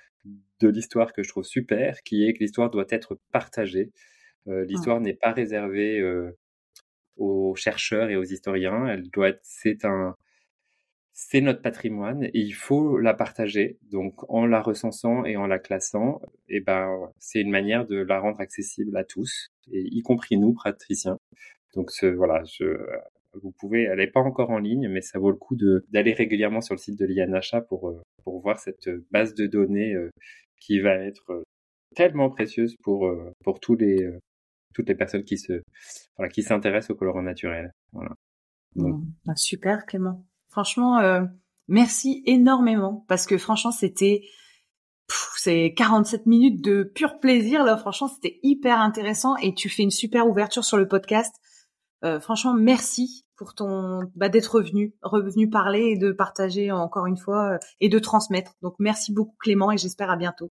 de 0.61 0.68
l'histoire 0.68 1.12
que 1.12 1.22
je 1.22 1.28
trouve 1.28 1.44
super, 1.44 2.02
qui 2.02 2.26
est 2.26 2.32
que 2.32 2.40
l'histoire 2.40 2.70
doit 2.70 2.86
être 2.90 3.18
partagée. 3.32 3.92
Euh, 4.48 4.64
l'histoire 4.64 5.00
n'est 5.00 5.14
pas 5.14 5.32
réservée 5.32 5.98
euh, 6.00 6.36
aux 7.16 7.54
chercheurs 7.57 8.11
et 8.11 8.16
aux 8.16 8.24
historiens. 8.24 8.86
Elle 8.86 9.11
doit 9.11 9.28
être, 9.30 9.40
c'est 9.42 9.84
un, 9.84 10.14
c'est 11.18 11.40
notre 11.40 11.62
patrimoine 11.62 12.24
et 12.24 12.30
il 12.34 12.52
faut 12.52 12.98
la 12.98 13.14
partager. 13.14 13.78
Donc, 13.90 14.30
en 14.30 14.46
la 14.46 14.61
recensant 14.61 15.24
et 15.24 15.36
en 15.36 15.46
la 15.46 15.59
classant, 15.59 16.20
et 16.48 16.57
eh 16.57 16.61
ben, 16.61 17.11
c'est 17.18 17.40
une 17.40 17.50
manière 17.50 17.86
de 17.86 17.96
la 17.96 18.20
rendre 18.20 18.40
accessible 18.40 18.96
à 18.96 19.04
tous, 19.04 19.48
et 19.72 19.80
y 19.80 20.02
compris 20.02 20.36
nous, 20.36 20.52
praticiens. 20.52 21.18
Donc, 21.74 21.90
ce, 21.90 22.07
voilà, 22.07 22.44
je, 22.44 22.64
vous 23.32 23.50
pouvez, 23.50 23.84
elle 23.84 23.98
n'est 23.98 24.07
pas 24.07 24.20
encore 24.20 24.50
en 24.50 24.59
ligne, 24.59 24.88
mais 24.88 25.00
ça 25.00 25.18
vaut 25.18 25.30
le 25.30 25.36
coup 25.36 25.57
d'aller 25.57 26.12
régulièrement 26.12 26.61
sur 26.61 26.74
le 26.74 26.78
site 26.78 26.98
de 26.98 27.07
l'INHA 27.07 27.62
pour, 27.62 27.88
euh, 27.88 28.02
pour 28.22 28.38
voir 28.40 28.59
cette 28.59 28.90
base 29.11 29.34
de 29.34 29.46
données 29.46 29.94
qui 30.67 30.81
va 30.81 30.95
être 30.95 31.31
euh, 31.31 31.43
tellement 31.95 32.31
précieuse 32.31 32.77
pour, 32.83 33.11
pour 33.45 33.61
tous 33.61 33.77
les, 33.77 33.97
toutes 34.75 34.89
les 34.89 34.95
personnes 34.95 35.25
qui 35.25 35.39
se, 35.39 35.62
voilà, 36.17 36.31
qui 36.31 36.43
s'intéressent 36.43 36.91
au 36.91 36.99
colorant 36.99 37.23
naturel. 37.23 37.73
Voilà. 37.93 38.14
Mmh. 38.77 39.03
Bah, 39.25 39.37
super, 39.37 39.87
Clément. 39.87 40.25
Franchement, 40.49 40.99
euh, 40.99 41.23
merci 41.69 42.23
énormément 42.27 43.05
parce 43.09 43.27
que 43.27 43.39
franchement, 43.39 43.73
c'était 43.73 44.23
c'est 45.37 45.73
47 45.75 46.27
minutes 46.27 46.64
de 46.64 46.83
pur 46.83 47.21
plaisir 47.21 47.64
là. 47.64 47.77
Franchement, 47.77 48.09
c'était 48.09 48.39
hyper 48.43 48.81
intéressant 48.81 49.37
et 49.37 49.55
tu 49.55 49.69
fais 49.69 49.83
une 49.83 49.91
super 49.91 50.29
ouverture 50.29 50.64
sur 50.64 50.77
le 50.77 50.89
podcast. 50.89 51.35
Euh, 52.05 52.20
franchement, 52.20 52.55
merci 52.55 53.24
pour 53.36 53.55
ton 53.55 54.01
bah, 54.14 54.28
d'être 54.28 54.57
revenu, 54.57 54.94
revenu 55.03 55.49
parler 55.49 55.92
et 55.92 55.99
de 55.99 56.12
partager 56.12 56.70
encore 56.70 57.07
une 57.07 57.16
fois 57.16 57.55
euh, 57.55 57.59
et 57.80 57.88
de 57.88 57.99
transmettre. 57.99 58.53
Donc 58.62 58.74
merci 58.78 59.12
beaucoup 59.12 59.34
Clément 59.40 59.72
et 59.72 59.78
j'espère 59.78 60.11
à 60.11 60.16
bientôt. 60.16 60.51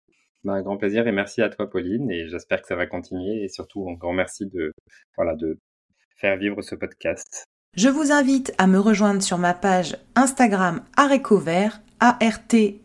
Bah, 0.43 0.53
un 0.53 0.61
grand 0.61 0.77
plaisir 0.77 1.07
et 1.07 1.11
merci 1.11 1.41
à 1.41 1.49
toi 1.49 1.69
Pauline 1.69 2.09
et 2.11 2.27
j'espère 2.27 2.61
que 2.61 2.67
ça 2.67 2.75
va 2.75 2.87
continuer 2.87 3.43
et 3.43 3.49
surtout 3.49 3.87
un 3.89 3.93
grand 3.93 4.13
merci 4.13 4.45
de 4.47 4.71
voilà 5.15 5.35
de 5.35 5.59
faire 6.15 6.37
vivre 6.37 6.61
ce 6.61 6.75
podcast. 6.75 7.45
Je 7.75 7.89
vous 7.89 8.11
invite 8.11 8.53
à 8.57 8.65
me 8.65 8.79
rejoindre 8.79 9.21
sur 9.21 9.37
ma 9.37 9.53
page 9.53 9.97
Instagram 10.15 10.81
Arécovert, 10.95 11.81
A-R-T-E-C-O-V-E-R-T, 11.99 12.77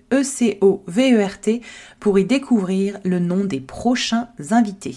pour 1.99 2.19
y 2.19 2.27
découvrir 2.27 2.99
le 3.05 3.19
nom 3.19 3.45
des 3.45 3.61
prochains 3.61 4.29
invités. 4.51 4.97